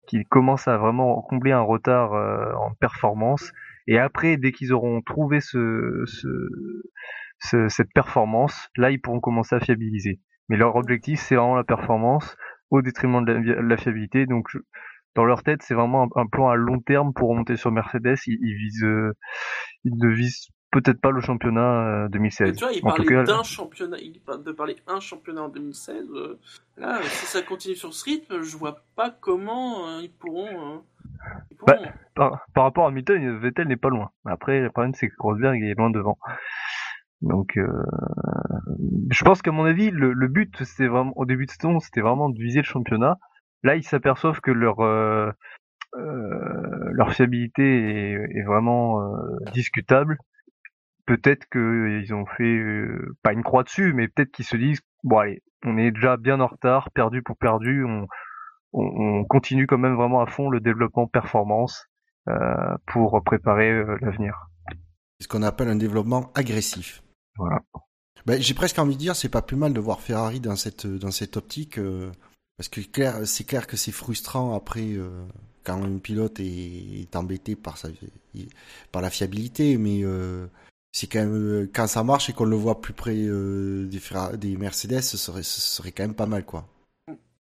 qu'il 0.09 0.25
commence 0.27 0.69
à 0.69 0.79
vraiment 0.79 1.21
combler 1.23 1.53
un 1.53 1.61
retard 1.61 2.15
euh, 2.15 2.53
en 2.55 2.73
performance. 2.75 3.53
Et 3.89 3.99
après, 3.99 4.37
dès 4.37 4.53
qu'ils 4.53 4.73
auront 4.73 5.01
trouvé 5.03 5.41
ce, 5.41 6.03
ce, 6.07 6.29
ce- 7.39 7.69
cette 7.69 7.93
performance, 7.95 8.69
là, 8.77 8.91
ils 8.91 9.01
pourront 9.01 9.21
commencer 9.21 9.55
à 9.57 9.61
fiabiliser. 9.61 10.21
Mais 10.49 10.57
leur 10.57 10.77
objectif, 10.77 11.21
c'est 11.21 11.35
vraiment 11.37 11.57
la 11.57 11.65
performance 11.65 12.37
au 12.71 12.83
détriment 12.83 13.25
de 13.25 13.33
la, 13.33 13.41
de 13.41 13.53
la 13.69 13.77
fiabilité. 13.77 14.27
Donc, 14.27 14.49
dans 15.17 15.25
leur 15.25 15.43
tête, 15.43 15.63
c'est 15.63 15.75
vraiment 15.75 16.05
un, 16.05 16.23
un 16.23 16.27
plan 16.27 16.49
à 16.51 16.55
long 16.57 16.79
terme 16.81 17.13
pour 17.13 17.31
remonter 17.31 17.57
sur 17.57 17.73
Mercedes. 17.73 18.17
Ils, 18.27 18.39
ils 18.41 18.55
visent, 18.55 18.85
euh, 18.85 19.13
ils 19.85 19.97
ne 19.97 20.09
visent 20.09 20.49
peut-être 20.71 21.01
pas 21.01 21.11
le 21.11 21.21
championnat 21.21 21.87
euh, 21.87 22.03
Mais 22.05 22.09
2016. 22.11 22.57
tu 22.57 22.65
vois, 22.65 22.73
il 22.73 22.85
En 22.85 22.89
parlait 22.91 23.07
cas, 23.07 23.25
d'un 23.25 23.43
championnat, 23.43 23.97
il 23.99 24.21
de 24.45 24.53
parler 24.53 24.77
un 24.87 25.01
championnat 25.01 25.43
en 25.45 25.49
2016. 25.49 26.07
euh, 26.15 26.39
là, 26.77 27.01
si 27.03 27.27
ça 27.27 27.43
continue 27.43 27.75
sur 27.77 27.93
ce 27.95 28.05
rythme, 28.05 28.43
je 28.43 28.57
vois 28.57 28.77
pas 28.95 29.11
comment 29.11 29.89
euh, 29.89 30.03
ils 30.03 30.13
pourront. 30.13 30.47
euh, 30.49 30.79
ils 31.51 31.57
pourront- 31.57 31.83
par, 32.15 32.47
par 32.55 32.65
rapport 32.65 32.85
à 32.85 32.89
Hamilton, 32.89 33.39
Vettel 33.39 33.69
n'est 33.69 33.77
pas 33.77 33.89
loin. 33.89 34.11
Après, 34.27 34.61
le 34.61 34.71
problème, 34.71 34.95
c'est 34.95 35.09
que 35.09 35.15
Rosberg 35.19 35.63
est 35.63 35.75
loin 35.75 35.91
devant. 35.91 36.19
Donc, 37.23 37.59
je 39.11 39.25
pense 39.25 39.41
qu'à 39.43 39.53
mon 39.53 39.65
avis, 39.65 39.91
le, 39.91 40.13
le 40.13 40.29
but, 40.29 40.63
c'est 40.65 40.87
vraiment 40.87 41.13
au 41.17 41.25
début 41.25 41.47
de 41.47 41.51
saison, 41.51 41.81
c'était 41.81 42.03
vraiment 42.03 42.29
de 42.29 42.39
viser 42.39 42.59
le 42.61 42.65
championnat. 42.65 43.17
Là, 43.63 43.77
ils 43.77 43.85
s'aperçoivent 43.85 44.41
que 44.41 44.51
leur 44.51 44.81
euh, 44.81 45.31
euh, 45.95 46.91
leur 46.93 47.13
fiabilité 47.13 47.63
est, 47.63 48.39
est 48.39 48.43
vraiment 48.45 49.03
euh, 49.03 49.37
discutable. 49.53 50.19
peut-être 51.07 51.47
qu'ils 51.51 52.15
ont 52.15 52.27
fait 52.27 52.61
pas 53.23 53.33
une 53.33 53.43
croix 53.43 53.63
dessus, 53.63 53.93
mais 53.95 54.09
peut-être 54.09 54.33
qu'ils 54.33 54.45
se 54.45 54.57
disent 54.57 54.81
bon 55.05 55.19
allez, 55.19 55.43
on 55.65 55.79
est 55.79 55.91
déjà 55.91 56.17
bien 56.17 56.41
en 56.41 56.49
retard, 56.49 56.91
perdu 56.93 57.23
pour 57.23 57.37
perdu, 57.39 57.85
on, 57.85 58.07
on, 58.73 58.83
on 58.83 59.25
continue 59.25 59.67
quand 59.67 59.79
même 59.79 59.95
vraiment 59.95 60.21
à 60.21 60.27
fond 60.27 60.51
le 60.51 60.61
développement 60.61 61.07
performance 61.07 61.87
pour 62.87 63.23
préparer 63.25 63.85
l'avenir. 64.01 64.49
C'est 65.19 65.25
ce 65.25 65.29
qu'on 65.29 65.43
appelle 65.43 65.69
un 65.69 65.77
développement 65.77 66.33
agressif. 66.35 67.03
Voilà. 67.39 67.61
Ben, 68.27 68.41
j'ai 68.41 68.55
presque 68.55 68.79
envie 68.79 68.95
de 68.95 68.99
dire, 68.99 69.15
c'est 69.15 69.29
pas 69.29 69.43
plus 69.43 69.57
mal 69.57 69.73
de 69.73 69.79
voir 69.81 70.01
Ferrari 70.01 70.41
dans 70.41 70.57
cette 70.57 70.87
dans 70.87 71.13
cette 71.13 71.37
optique, 71.37 71.79
euh, 71.79 72.11
parce 72.57 72.69
que 72.69 72.81
c'est 73.25 73.45
clair 73.45 73.67
que 73.67 73.77
c'est 73.77 73.93
frustrant 73.93 74.55
après 74.55 74.93
euh, 74.95 75.27
quand 75.65 75.83
un 75.83 75.99
pilote 75.99 76.41
est, 76.41 77.15
embêté 77.15 77.55
par 77.57 77.77
sa 77.77 77.89
par 78.93 79.03
la 79.03 79.11
fiabilité, 79.11 79.77
mais 79.77 80.05
euh, 80.05 80.47
c'est 80.93 81.15
euh, 81.17 81.67
quand 81.75 81.87
ça 81.87 82.03
marche 82.03 82.31
et 82.31 82.33
qu'on 82.33 82.45
le 82.45 82.57
voit 82.57 82.81
plus 82.81 82.95
près 82.95 83.15
des, 83.15 84.57
Mercedes, 84.57 85.03
ce 85.03 85.17
serait 85.17 85.43
ce 85.43 85.61
serait 85.61 85.93
quand 85.93 86.05
même 86.05 86.15
pas 86.15 86.27
mal 86.27 86.45
quoi. 86.45 86.67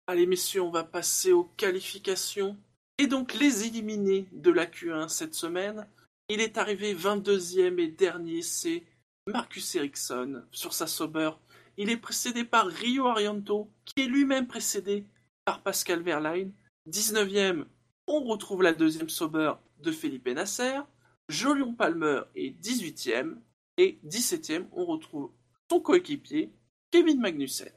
Allez 0.07 0.26
messieurs, 0.26 0.62
on 0.62 0.70
va 0.70 0.84
passer 0.84 1.32
aux 1.32 1.48
qualifications. 1.57 2.57
Et 2.98 3.07
donc 3.07 3.34
les 3.34 3.64
éliminés 3.64 4.28
de 4.32 4.50
la 4.50 4.66
Q1 4.66 5.09
cette 5.09 5.34
semaine. 5.34 5.86
Il 6.28 6.40
est 6.40 6.57
arrivé 6.57 6.94
22e 6.94 7.78
et 7.78 7.88
dernier, 7.88 8.42
c'est 8.42 8.84
Marcus 9.26 9.74
Ericsson 9.74 10.42
sur 10.50 10.72
sa 10.72 10.86
Sauber. 10.86 11.32
Il 11.76 11.90
est 11.90 11.96
précédé 11.96 12.44
par 12.44 12.66
Rio 12.66 13.06
Arianto, 13.06 13.70
qui 13.84 14.02
est 14.02 14.06
lui-même 14.06 14.46
précédé 14.46 15.06
par 15.44 15.62
Pascal 15.62 16.02
Verlaine. 16.02 16.52
19e, 16.90 17.64
on 18.06 18.24
retrouve 18.24 18.62
la 18.62 18.72
deuxième 18.72 19.08
Sauber 19.08 19.52
de 19.82 19.90
Felipe 19.92 20.28
Nasser. 20.28 20.80
Jolion 21.28 21.74
Palmer 21.74 22.22
est 22.36 22.60
18e. 22.60 23.36
Et 23.78 23.98
17e, 24.06 24.66
on 24.72 24.84
retrouve 24.84 25.30
son 25.70 25.80
coéquipier, 25.80 26.52
Kevin 26.90 27.20
Magnussen. 27.20 27.70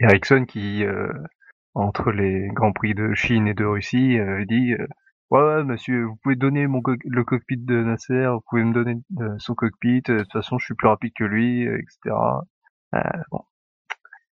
Ericsson 0.00 0.44
qui, 0.46 0.84
euh, 0.84 1.12
entre 1.74 2.10
les 2.10 2.48
grands 2.52 2.72
prix 2.72 2.94
de 2.94 3.14
Chine 3.14 3.46
et 3.46 3.54
de 3.54 3.64
Russie, 3.64 4.18
avait 4.18 4.46
dit 4.46 4.72
euh, 4.74 4.86
ouais, 5.30 5.62
monsieur, 5.64 6.04
vous 6.06 6.16
pouvez 6.22 6.34
donner 6.34 6.66
le 6.66 7.24
cockpit 7.24 7.56
de 7.56 7.82
Nasser, 7.84 8.26
vous 8.32 8.42
pouvez 8.48 8.64
me 8.64 8.72
donner 8.72 8.96
euh, 9.20 9.36
son 9.38 9.54
cockpit. 9.54 10.02
euh, 10.08 10.18
De 10.18 10.22
toute 10.22 10.32
façon, 10.32 10.58
je 10.58 10.64
suis 10.66 10.74
plus 10.74 10.88
rapide 10.88 11.12
que 11.16 11.24
lui, 11.24 11.66
euh, 11.68 11.78
etc. 11.78 12.16
Euh, 12.94 13.00
bon, 13.30 13.42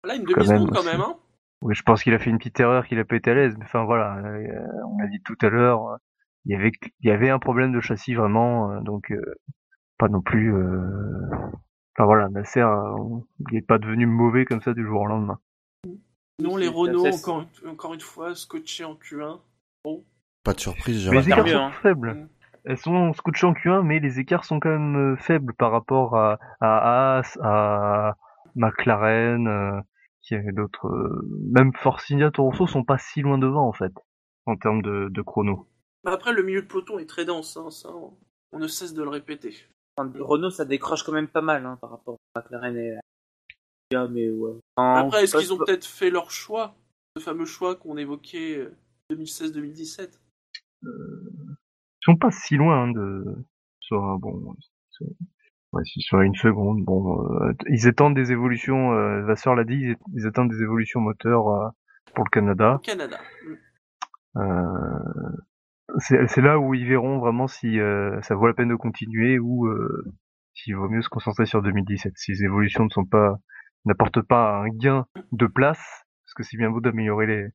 Là, 0.04 0.16
une 0.16 0.24
demi-seconde 0.24 0.70
quand 0.74 0.84
même, 0.84 1.00
hein 1.00 1.16
oui, 1.62 1.74
je 1.74 1.82
pense 1.82 2.02
qu'il 2.02 2.14
a 2.14 2.18
fait 2.18 2.30
une 2.30 2.38
petite 2.38 2.58
erreur, 2.58 2.86
qu'il 2.86 2.98
a 2.98 3.04
pas 3.04 3.16
été 3.16 3.30
à 3.30 3.34
l'aise. 3.34 3.54
Mais 3.58 3.64
enfin 3.66 3.84
voilà, 3.84 4.16
euh, 4.16 4.66
on 4.86 4.98
l'a 4.98 5.08
dit 5.08 5.20
tout 5.22 5.36
à 5.42 5.48
l'heure, 5.50 5.88
euh, 5.88 5.96
il 6.46 6.52
y 6.52 6.54
avait 6.56 6.72
il 7.00 7.08
y 7.08 7.10
avait 7.12 7.28
un 7.28 7.38
problème 7.38 7.72
de 7.72 7.80
châssis 7.80 8.14
vraiment, 8.14 8.70
euh, 8.70 8.80
donc 8.80 9.10
euh, 9.12 9.22
pas 9.98 10.08
non 10.08 10.22
plus. 10.22 10.54
euh, 10.54 10.80
Enfin 11.96 12.06
voilà, 12.06 12.28
Nasser, 12.30 12.60
euh, 12.60 13.18
il 13.50 13.58
est 13.58 13.66
pas 13.66 13.78
devenu 13.78 14.06
mauvais 14.06 14.46
comme 14.46 14.62
ça 14.62 14.72
du 14.72 14.86
jour 14.86 15.02
au 15.02 15.06
lendemain. 15.06 15.38
Non, 16.40 16.56
les 16.56 16.68
Renault, 16.68 17.06
encore, 17.06 17.44
encore 17.68 17.92
une 17.92 18.00
fois, 18.00 18.34
scotchés 18.34 18.84
en 18.84 18.94
Q1. 18.94 19.38
Pas 20.42 20.54
de 20.54 20.60
surprise, 20.60 21.10
Mais 21.10 21.18
les 21.20 21.28
écarts 21.28 21.46
sont 21.46 21.56
hein. 21.56 21.72
faibles. 21.82 22.14
Mm. 22.14 22.28
Elles 22.64 22.78
sont 22.78 23.12
scotchées 23.12 23.46
en 23.46 23.52
Q1, 23.52 23.82
mais 23.82 23.98
les 24.00 24.18
écarts 24.18 24.46
sont 24.46 24.60
quand 24.60 24.70
même 24.70 25.16
faibles 25.18 25.52
par 25.52 25.72
rapport 25.72 26.16
à, 26.16 26.38
à 26.60 27.18
Haas, 27.18 27.36
à 27.42 28.16
McLaren, 28.54 29.46
euh, 29.48 29.80
qui 30.22 30.34
avait 30.34 30.52
d'autres. 30.52 30.86
euh, 30.86 31.26
même 31.52 31.72
Force 31.74 32.10
India, 32.10 32.30
Toro 32.30 32.50
Rosso 32.50 32.66
sont 32.66 32.84
pas 32.84 32.98
si 32.98 33.22
loin 33.22 33.38
devant 33.38 33.66
en 33.66 33.72
fait, 33.72 33.92
en 34.46 34.56
termes 34.56 34.82
de, 34.82 35.08
de 35.10 35.22
chrono. 35.22 35.68
Bah 36.04 36.12
après, 36.12 36.32
le 36.32 36.42
milieu 36.42 36.62
de 36.62 36.66
peloton 36.66 36.98
est 36.98 37.06
très 37.08 37.24
dense, 37.24 37.56
hein, 37.56 37.70
ça, 37.70 37.90
on, 37.94 38.16
on 38.52 38.58
ne 38.58 38.66
cesse 38.66 38.94
de 38.94 39.02
le 39.02 39.08
répéter. 39.10 39.54
Enfin, 39.96 40.10
Renault, 40.18 40.50
ça 40.50 40.64
décroche 40.64 41.02
quand 41.02 41.12
même 41.12 41.28
pas 41.28 41.42
mal 41.42 41.66
hein, 41.66 41.76
par 41.80 41.90
rapport 41.90 42.16
à 42.34 42.40
McLaren 42.40 42.76
et 42.76 42.96
Ah, 43.94 44.06
mais 44.08 44.30
ouais. 44.30 44.52
Après, 44.76 45.24
est-ce 45.24 45.36
qu'ils 45.36 45.52
ont 45.52 45.58
peut-être 45.58 45.84
fait 45.84 46.10
leur 46.10 46.30
choix 46.30 46.74
Ce 47.16 47.22
fameux 47.22 47.44
choix 47.44 47.74
qu'on 47.76 47.96
évoquait 47.98 48.56
euh, 48.58 48.76
2016-2017 49.12 50.10
Ils 50.82 50.88
sont 52.02 52.16
pas 52.16 52.30
si 52.30 52.56
loin 52.56 52.84
hein, 52.84 52.92
de. 52.92 53.24
Soit 53.80 54.16
bon. 54.20 54.54
soit- 54.90 55.06
Ouais, 55.72 55.84
si 55.84 56.00
sur 56.00 56.20
une 56.20 56.34
seconde, 56.34 56.84
bon, 56.84 57.22
euh, 57.22 57.52
ils 57.68 57.86
attendent 57.86 58.14
des 58.14 58.32
évolutions. 58.32 58.92
Euh, 58.92 59.22
Vasseur 59.22 59.54
l'a 59.54 59.64
dit, 59.64 59.74
ils, 59.74 59.96
ils 60.14 60.26
attendent 60.26 60.50
des 60.50 60.62
évolutions 60.62 61.00
moteurs 61.00 61.48
euh, 61.48 61.68
pour 62.14 62.24
le 62.24 62.30
Canada. 62.30 62.80
Canada. 62.82 63.18
Euh, 64.36 65.32
c'est 65.98 66.26
c'est 66.28 66.40
là 66.40 66.58
où 66.58 66.74
ils 66.74 66.86
verront 66.86 67.18
vraiment 67.18 67.46
si 67.46 67.78
euh, 67.78 68.20
ça 68.22 68.34
vaut 68.34 68.46
la 68.46 68.54
peine 68.54 68.68
de 68.68 68.74
continuer 68.74 69.38
ou 69.38 69.66
euh, 69.66 70.04
s'il 70.54 70.74
vaut 70.74 70.88
mieux 70.88 71.02
se 71.02 71.08
concentrer 71.08 71.46
sur 71.46 71.62
2017. 71.62 72.14
Si 72.16 72.32
les 72.32 72.44
évolutions 72.44 72.84
ne 72.84 72.90
sont 72.90 73.06
pas 73.06 73.36
n'apportent 73.84 74.22
pas 74.22 74.58
un 74.58 74.68
gain 74.68 75.06
de 75.32 75.46
place, 75.46 75.78
parce 76.24 76.34
que 76.36 76.42
c'est 76.42 76.56
bien 76.56 76.70
beau 76.70 76.80
d'améliorer 76.80 77.26
les, 77.26 77.46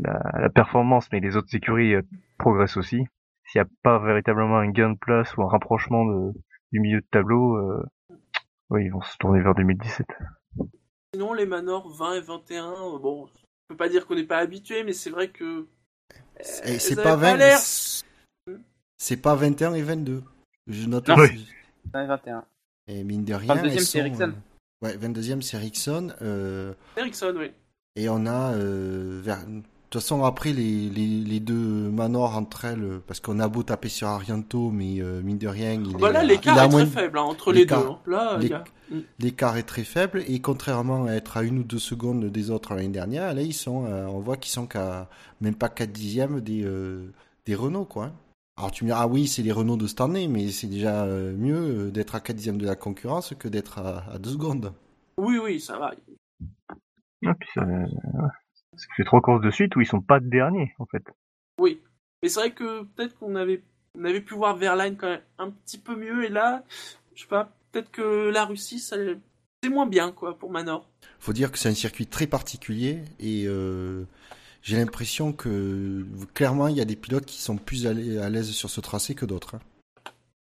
la, 0.00 0.20
la 0.40 0.50
performance, 0.50 1.08
mais 1.12 1.20
les 1.20 1.36
autres 1.36 1.54
écuries 1.54 1.94
progressent 2.36 2.76
aussi. 2.76 3.06
S'il 3.44 3.60
n'y 3.60 3.66
a 3.66 3.70
pas 3.82 3.98
véritablement 3.98 4.58
un 4.58 4.70
gain 4.70 4.90
de 4.90 4.98
place 4.98 5.36
ou 5.36 5.42
un 5.42 5.48
rapprochement 5.48 6.04
de, 6.04 6.32
du 6.72 6.80
milieu 6.80 7.00
de 7.00 7.06
tableau, 7.10 7.56
euh, 7.56 7.82
oui, 8.70 8.84
ils 8.84 8.90
vont 8.92 9.02
se 9.02 9.16
tourner 9.18 9.40
vers 9.40 9.54
2017. 9.54 10.06
Sinon, 11.14 11.32
les 11.32 11.46
Manors 11.46 11.88
20 11.90 12.14
et 12.14 12.20
21, 12.20 12.64
euh, 12.72 12.98
bon, 12.98 13.26
je 13.26 13.32
peux 13.68 13.76
pas 13.76 13.88
dire 13.88 14.06
qu'on 14.06 14.14
n'est 14.14 14.24
pas 14.24 14.38
habitué, 14.38 14.84
mais 14.84 14.92
c'est 14.92 15.10
vrai 15.10 15.28
que. 15.30 15.66
Euh, 16.14 16.76
c'est 16.78 16.96
pas 16.96 17.12
avaient 17.12 17.32
20, 17.32 17.36
l'air- 17.36 17.58
c'est 18.96 19.16
pas 19.16 19.34
21 19.34 19.74
et 19.74 19.82
22. 19.82 20.22
Je 20.66 20.86
note 20.86 21.08
Non. 21.08 21.16
aussi. 21.16 21.48
Ouais, 21.94 22.06
21. 22.06 22.44
Et 22.86 23.02
mine 23.04 23.24
de 23.24 23.34
rien, 23.34 23.54
22e, 23.54 23.70
elles 23.72 23.80
c'est 23.82 23.98
Ericsson. 23.98 24.22
euh, 24.82 24.86
Ouais, 24.86 24.96
22e 24.96 25.42
c'est 25.42 25.56
Ericsson. 25.56 26.12
Euh, 26.22 26.74
Ericsson, 26.96 27.34
oui. 27.36 27.52
et 27.96 28.08
on 28.08 28.24
a 28.26 28.54
euh, 28.54 29.20
vers... 29.22 29.44
De 29.90 29.94
toute 29.98 30.02
façon, 30.02 30.22
après, 30.22 30.52
les, 30.52 30.88
les, 30.88 31.06
les 31.08 31.40
deux 31.40 31.90
Manor 31.90 32.36
entre 32.36 32.64
elles, 32.64 32.84
euh, 32.84 33.02
parce 33.08 33.18
qu'on 33.18 33.40
a 33.40 33.48
beau 33.48 33.64
taper 33.64 33.88
sur 33.88 34.06
Arianto, 34.06 34.70
mais 34.70 35.00
euh, 35.02 35.20
mine 35.20 35.36
de 35.36 35.48
rien, 35.48 35.72
il, 35.72 35.96
Bah 35.96 36.12
là, 36.12 36.22
est, 36.22 36.26
l'écart 36.28 36.56
est 36.62 36.68
moins 36.68 36.86
très 36.86 37.00
faible 37.02 37.18
hein, 37.18 37.22
entre 37.22 37.50
les 37.52 37.66
deux. 37.66 37.74
l'écart- 37.74 37.90
hein. 37.90 37.98
Là, 38.06 38.38
a- 38.38 38.64
Mm. 38.94 39.00
l'écart 39.18 39.56
est 39.56 39.64
très 39.64 39.82
faible, 39.82 40.22
et 40.28 40.38
contrairement 40.40 41.06
à 41.06 41.12
être 41.14 41.36
à 41.36 41.42
une 41.42 41.58
ou 41.58 41.62
deux 41.64 41.80
secondes 41.80 42.24
des 42.26 42.50
autres 42.52 42.74
l'année 42.74 42.88
dernière, 42.88 43.34
là, 43.34 43.42
ils 43.42 43.52
sont, 43.52 43.84
euh, 43.86 44.06
on 44.06 44.20
voit 44.20 44.36
qu'ils 44.36 44.52
sont 44.52 44.66
qu'à 44.68 45.08
même 45.40 45.56
pas 45.56 45.68
4 45.68 45.90
dixièmes 45.90 46.40
des, 46.40 46.62
euh, 46.64 47.12
des 47.44 47.56
Renault, 47.56 47.84
quoi. 47.84 48.04
hein. 48.06 48.12
Alors 48.58 48.70
tu 48.70 48.84
me 48.84 48.90
diras, 48.90 49.02
ah 49.02 49.06
oui, 49.08 49.26
c'est 49.26 49.42
les 49.42 49.50
Renault 49.52 49.76
de 49.76 49.88
cette 49.88 50.00
année, 50.02 50.28
mais 50.28 50.50
c'est 50.50 50.66
déjà 50.68 51.04
mieux 51.06 51.90
d'être 51.90 52.14
à 52.14 52.20
4 52.20 52.36
dixièmes 52.36 52.58
de 52.58 52.66
la 52.66 52.76
concurrence 52.76 53.32
que 53.36 53.48
d'être 53.48 53.78
à, 53.80 54.04
à 54.12 54.18
2 54.18 54.30
secondes. 54.30 54.72
Oui, 55.18 55.38
oui, 55.42 55.58
ça 55.60 55.78
va. 55.78 55.92
Et 57.22 57.28
puis 57.38 57.48
ça, 57.54 57.62
fait 58.96 59.04
trois 59.04 59.20
courses 59.20 59.42
de 59.42 59.50
suite 59.50 59.76
où 59.76 59.80
ils 59.80 59.86
sont 59.86 60.00
pas 60.00 60.20
derniers 60.20 60.74
en 60.78 60.86
fait. 60.86 61.04
Oui. 61.58 61.80
Mais 62.22 62.28
c'est 62.28 62.40
vrai 62.40 62.52
que 62.52 62.82
peut-être 62.82 63.18
qu'on 63.18 63.34
avait, 63.34 63.62
on 63.98 64.04
avait 64.04 64.20
pu 64.20 64.34
voir 64.34 64.56
Verline 64.56 64.96
quand 64.96 65.08
même 65.08 65.22
un 65.38 65.50
petit 65.50 65.78
peu 65.78 65.96
mieux, 65.96 66.24
et 66.24 66.28
là, 66.28 66.64
je 67.14 67.22
sais 67.22 67.28
pas, 67.28 67.50
peut-être 67.72 67.90
que 67.90 68.28
la 68.28 68.44
Russie, 68.44 68.78
ça, 68.78 68.96
c'est 69.62 69.70
moins 69.70 69.86
bien, 69.86 70.12
quoi, 70.12 70.38
pour 70.38 70.50
Manor. 70.50 70.88
faut 71.18 71.32
dire 71.32 71.50
que 71.50 71.58
c'est 71.58 71.68
un 71.68 71.74
circuit 71.74 72.06
très 72.06 72.26
particulier 72.26 73.02
et 73.18 73.44
euh, 73.46 74.04
j'ai 74.62 74.76
l'impression 74.76 75.32
que 75.32 76.04
clairement 76.34 76.68
il 76.68 76.76
y 76.76 76.80
a 76.80 76.84
des 76.84 76.96
pilotes 76.96 77.26
qui 77.26 77.40
sont 77.40 77.56
plus 77.56 77.86
à 77.86 77.92
l'aise 77.92 78.50
sur 78.50 78.68
ce 78.70 78.80
tracé 78.80 79.14
que 79.14 79.24
d'autres. 79.24 79.54
hein. 79.54 79.60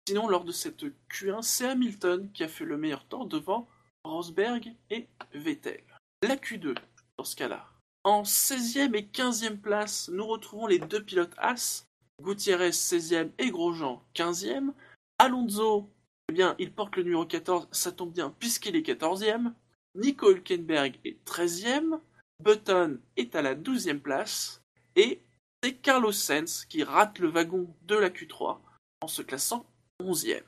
Sinon, 0.08 0.28
lors 0.28 0.44
de 0.44 0.50
cette 0.50 0.84
Q1, 1.08 1.42
c'est 1.42 1.68
Hamilton 1.68 2.28
qui 2.34 2.42
a 2.42 2.48
fait 2.48 2.64
le 2.64 2.76
meilleur 2.76 3.04
temps 3.04 3.24
devant 3.24 3.68
Rosberg 4.04 4.74
et 4.90 5.06
Vettel. 5.34 5.82
La 6.26 6.34
Q2, 6.34 6.74
dans 7.16 7.24
ce 7.24 7.36
cas-là. 7.36 7.69
En 8.04 8.22
16e 8.22 8.94
et 8.94 9.02
15e 9.02 9.58
place, 9.58 10.08
nous 10.12 10.26
retrouvons 10.26 10.66
les 10.66 10.78
deux 10.78 11.02
pilotes 11.02 11.34
As, 11.36 11.86
Gutiérrez 12.22 12.70
16e 12.70 13.30
et 13.38 13.50
Grosjean 13.50 14.02
15e. 14.14 14.72
Alonso, 15.18 15.90
eh 16.30 16.32
bien, 16.32 16.54
il 16.58 16.72
porte 16.72 16.96
le 16.96 17.02
numéro 17.02 17.26
14, 17.26 17.68
ça 17.72 17.92
tombe 17.92 18.12
bien 18.12 18.34
puisqu'il 18.38 18.76
est 18.76 18.86
14e. 18.86 19.52
Nico 19.94 20.30
Hülkenberg 20.30 20.98
est 21.04 21.22
13e. 21.26 22.00
Button 22.42 22.98
est 23.16 23.34
à 23.34 23.42
la 23.42 23.54
12e 23.54 24.00
place. 24.00 24.62
Et 24.96 25.20
c'est 25.62 25.74
Carlos 25.74 26.12
Sainz 26.12 26.64
qui 26.66 26.82
rate 26.82 27.18
le 27.18 27.28
wagon 27.28 27.68
de 27.82 27.96
la 27.96 28.08
Q3 28.08 28.58
en 29.02 29.08
se 29.08 29.20
classant 29.20 29.66
11e. 30.02 30.42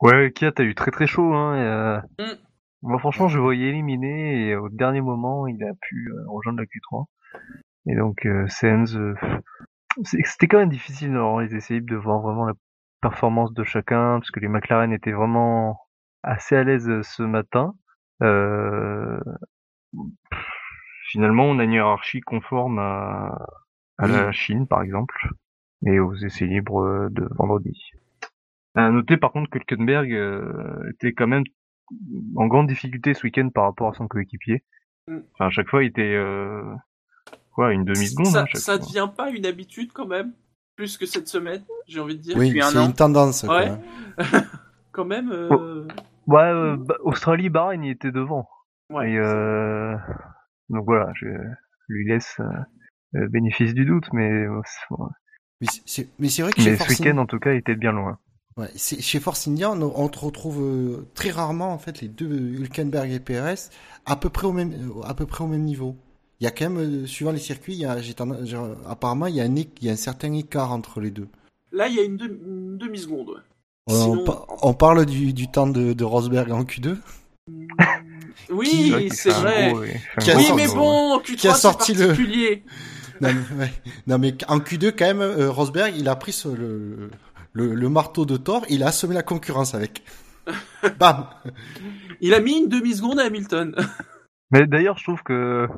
Ouais, 0.00 0.30
Kia, 0.32 0.52
t'as 0.52 0.64
eu 0.64 0.74
très 0.74 0.90
très 0.90 1.06
chaud. 1.06 1.32
Hein, 1.32 1.56
et, 1.56 2.22
euh, 2.22 2.32
Mm. 2.32 2.38
Moi, 2.82 2.98
franchement, 2.98 3.28
je 3.28 3.38
voyais 3.38 3.68
éliminé 3.68 4.48
et 4.48 4.56
au 4.56 4.68
dernier 4.68 5.00
moment, 5.00 5.46
il 5.46 5.62
a 5.64 5.72
pu 5.80 6.10
euh, 6.10 6.24
rejoindre 6.28 6.58
la 6.60 6.66
Q3. 6.66 7.06
Et 7.86 7.96
donc, 7.96 8.26
euh, 8.26 8.46
Sainz, 8.48 8.96
euh, 8.96 9.14
c'était 10.04 10.48
quand 10.48 10.58
même 10.58 10.68
difficile 10.68 11.12
dans 11.12 11.38
les 11.38 11.54
essais 11.54 11.74
libres 11.74 11.90
de 11.90 11.96
voir 11.96 12.20
vraiment 12.20 12.44
la 12.44 12.54
performance 13.00 13.52
de 13.52 13.64
chacun, 13.64 14.18
parce 14.18 14.30
que 14.30 14.40
les 14.40 14.48
McLaren 14.48 14.92
étaient 14.92 15.12
vraiment 15.12 15.78
assez 16.22 16.56
à 16.56 16.64
l'aise 16.64 16.88
euh, 16.88 17.02
ce 17.02 17.22
matin. 17.22 17.74
Euh, 18.22 19.20
finalement, 21.08 21.44
on 21.44 21.58
a 21.58 21.64
une 21.64 21.72
hiérarchie 21.72 22.20
conforme 22.20 22.78
à, 22.78 23.46
à 23.98 24.06
la 24.08 24.28
Oui. 24.28 24.32
Chine, 24.32 24.66
par 24.66 24.82
exemple, 24.82 25.28
et 25.86 26.00
aux 26.00 26.14
essais 26.14 26.46
libres 26.46 27.08
de 27.10 27.28
vendredi. 27.36 27.90
À 28.74 28.90
noter 28.90 29.18
par 29.18 29.32
contre 29.32 29.50
que 29.50 29.58
Hülkenberg 29.58 30.10
était 30.90 31.12
quand 31.12 31.26
même 31.26 31.44
en 32.36 32.46
grande 32.46 32.68
difficulté 32.68 33.14
ce 33.14 33.22
week-end 33.24 33.48
par 33.50 33.64
rapport 33.64 33.88
à 33.90 33.94
son 33.94 34.08
coéquipier. 34.08 34.64
Mm. 35.08 35.18
Enfin, 35.34 35.46
à 35.46 35.50
chaque 35.50 35.68
fois, 35.68 35.82
il 35.84 35.88
était 35.88 36.14
euh, 36.14 36.62
quoi, 37.52 37.72
une 37.72 37.84
demi-seconde. 37.84 38.26
ça, 38.26 38.42
hein, 38.42 38.46
chaque 38.46 38.60
ça 38.60 38.76
fois. 38.78 38.86
devient 38.86 39.08
pas 39.16 39.30
une 39.30 39.46
habitude 39.46 39.92
quand 39.92 40.06
même, 40.06 40.32
plus 40.76 40.96
que 40.96 41.06
cette 41.06 41.28
semaine, 41.28 41.62
j'ai 41.86 42.00
envie 42.00 42.16
de 42.16 42.22
dire. 42.22 42.36
Oui, 42.36 42.48
depuis 42.48 42.62
un 42.62 42.70
c'est 42.70 42.78
an. 42.78 42.86
une 42.86 42.94
tendance. 42.94 43.42
quoi. 43.42 43.60
Ouais. 43.60 43.72
quand 44.92 45.04
même. 45.04 45.30
euh, 45.32 45.48
Oh. 45.50 46.32
Ouais, 46.32 46.42
euh, 46.42 46.76
bah, 46.76 46.94
Australie, 47.02 47.48
Bahreïn, 47.48 47.82
il 47.82 47.90
était 47.90 48.12
devant. 48.12 48.48
ouais. 48.90 49.10
Et 49.12 49.18
euh, 49.18 49.96
donc 50.68 50.84
voilà, 50.84 51.10
je 51.16 51.26
lui 51.88 52.06
laisse 52.08 52.36
euh, 52.38 52.44
le 53.12 53.28
bénéfice 53.28 53.74
du 53.74 53.84
doute, 53.84 54.06
mais 54.12 54.44
c'est- 55.84 56.08
Mais 56.20 56.28
c'est- 56.28 56.42
vrai 56.42 56.52
que 56.52 56.62
mais 56.62 56.76
ce 56.76 56.88
week-end 57.02 57.18
en 57.18 57.26
tout 57.26 57.40
cas, 57.40 57.52
il 57.54 57.58
était 57.58 57.74
bien 57.74 57.90
loin. 57.92 58.18
Ouais, 58.56 58.70
chez 58.76 59.20
Force 59.20 59.46
India, 59.48 59.70
on, 59.70 59.82
on 59.94 60.08
te 60.08 60.18
retrouve 60.18 60.62
euh, 60.62 61.06
très 61.14 61.30
rarement 61.30 61.72
en 61.72 61.78
fait 61.78 62.00
les 62.00 62.08
deux 62.08 62.26
Hülkenberg 62.26 63.10
et 63.10 63.20
PRS 63.20 63.70
à 64.06 64.16
peu 64.16 64.28
près 64.30 64.46
au 64.46 64.52
même 64.52 64.72
euh, 64.72 65.02
à 65.04 65.14
peu 65.14 65.26
près 65.26 65.44
au 65.44 65.46
même 65.48 65.62
niveau. 65.62 65.96
Il 66.40 66.44
y 66.44 66.46
a 66.46 66.50
quand 66.50 66.68
même 66.70 67.04
euh, 67.04 67.06
suivant 67.06 67.30
les 67.32 67.38
circuits, 67.38 67.74
il 67.74 67.80
y 67.80 67.84
a, 67.84 67.96
tendance- 68.14 68.38
apparemment 68.88 69.26
il 69.26 69.36
y 69.36 69.40
a 69.40 69.44
un 69.44 69.54
éc- 69.54 69.68
il 69.80 69.86
y 69.86 69.90
a 69.90 69.92
un 69.92 69.96
certain 69.96 70.32
écart 70.32 70.72
entre 70.72 71.00
les 71.00 71.10
deux. 71.10 71.28
Là, 71.70 71.88
il 71.88 71.94
y 71.94 72.00
a 72.00 72.02
une, 72.02 72.16
demi- 72.16 72.38
une 72.44 72.78
ouais. 73.30 73.40
On, 73.86 73.94
Sinon- 73.94 74.46
on 74.62 74.74
parle 74.74 75.06
du, 75.06 75.32
du 75.32 75.48
temps 75.50 75.66
de, 75.66 75.92
de 75.92 76.04
Rosberg 76.04 76.50
en 76.52 76.62
Q2 76.64 76.96
Oui, 78.50 78.68
Qui- 78.68 78.90
vrai 78.90 79.00
qu'il 79.06 79.12
c'est 79.14 79.30
vrai. 79.30 79.70
gros- 79.72 79.80
Oui, 79.80 80.44
sorti- 80.44 80.52
mais 80.54 80.66
bon, 80.68 81.18
Q3, 81.20 81.36
qui 81.36 81.48
a 81.48 81.54
c'est 81.54 81.60
sorti 81.60 81.94
le- 81.94 82.06
particulier. 82.08 82.62
non, 83.20 83.28
mais, 83.32 83.64
ouais. 83.64 83.72
Non, 84.06 84.18
mais 84.18 84.34
en 84.48 84.58
Q2 84.58 84.92
quand 84.96 85.06
même, 85.06 85.20
euh, 85.20 85.50
Rosberg 85.50 85.94
il 85.96 86.08
a 86.08 86.16
pris 86.16 86.32
ce- 86.32 86.48
le, 86.48 87.10
le, 87.52 87.74
le 87.74 87.88
marteau 87.88 88.24
de 88.24 88.36
Thor, 88.36 88.64
il 88.68 88.82
a 88.82 88.88
assommé 88.88 89.14
la 89.14 89.22
concurrence 89.22 89.74
avec. 89.74 90.02
Bam 90.98 91.28
Il 92.20 92.34
a 92.34 92.40
mis 92.40 92.58
une 92.58 92.68
demi-seconde 92.68 93.20
à 93.20 93.24
Hamilton. 93.26 93.74
Mais 94.50 94.66
d'ailleurs, 94.66 94.98
je 94.98 95.04
trouve 95.04 95.22
que 95.22 95.68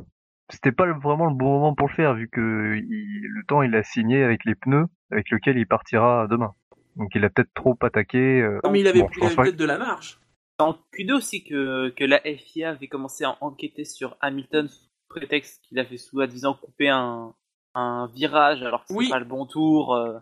c'était 0.51 0.73
pas 0.73 0.87
vraiment 0.93 1.27
le 1.27 1.35
bon 1.35 1.53
moment 1.59 1.75
pour 1.75 1.89
le 1.89 1.95
faire, 1.95 2.15
vu 2.15 2.29
que 2.29 2.77
il- 2.77 3.27
le 3.29 3.45
temps 3.47 3.63
il 3.63 3.75
a 3.75 3.83
signé 3.83 4.23
avec 4.23 4.45
les 4.45 4.55
pneus 4.55 4.87
avec 5.11 5.31
lequel 5.31 5.59
il 5.59 5.67
partira 5.67 6.27
demain. 6.29 6.53
Donc 6.97 7.11
il 7.15 7.25
a 7.25 7.31
peut-être 7.31 7.53
trop 7.55 7.77
attaqué. 7.83 8.41
euh, 8.43 8.59
Non, 8.65 8.71
mais 8.71 8.81
il 8.81 8.87
avait, 8.87 9.01
bon, 9.01 9.09
avait 9.23 9.35
peut-être 9.35 9.57
de 9.57 9.65
la 9.65 9.79
marge. 9.79 10.19
En 10.59 10.73
Q2 10.97 11.13
aussi 11.15 11.43
que, 11.45 11.89
que 11.91 12.05
la 12.05 12.21
FIA 12.21 12.71
avait 12.71 12.87
commencé 12.89 13.25
à 13.25 13.37
enquêter 13.41 13.85
sur 13.85 14.17
Hamilton 14.21 14.69
sous 14.69 14.87
prétexte 15.09 15.63
qu'il 15.65 15.79
avait 15.79 15.97
soi-disant 15.97 16.55
coupé 16.55 16.89
un, 16.89 17.35
un 17.75 18.09
virage 18.15 18.63
alors 18.63 18.81
que 18.83 18.87
c'est 18.89 18.95
Oui. 18.97 19.09
pas 19.11 19.19
le 19.19 19.25
bon 19.25 19.47
tour. 19.47 19.95
euh. 19.95 20.19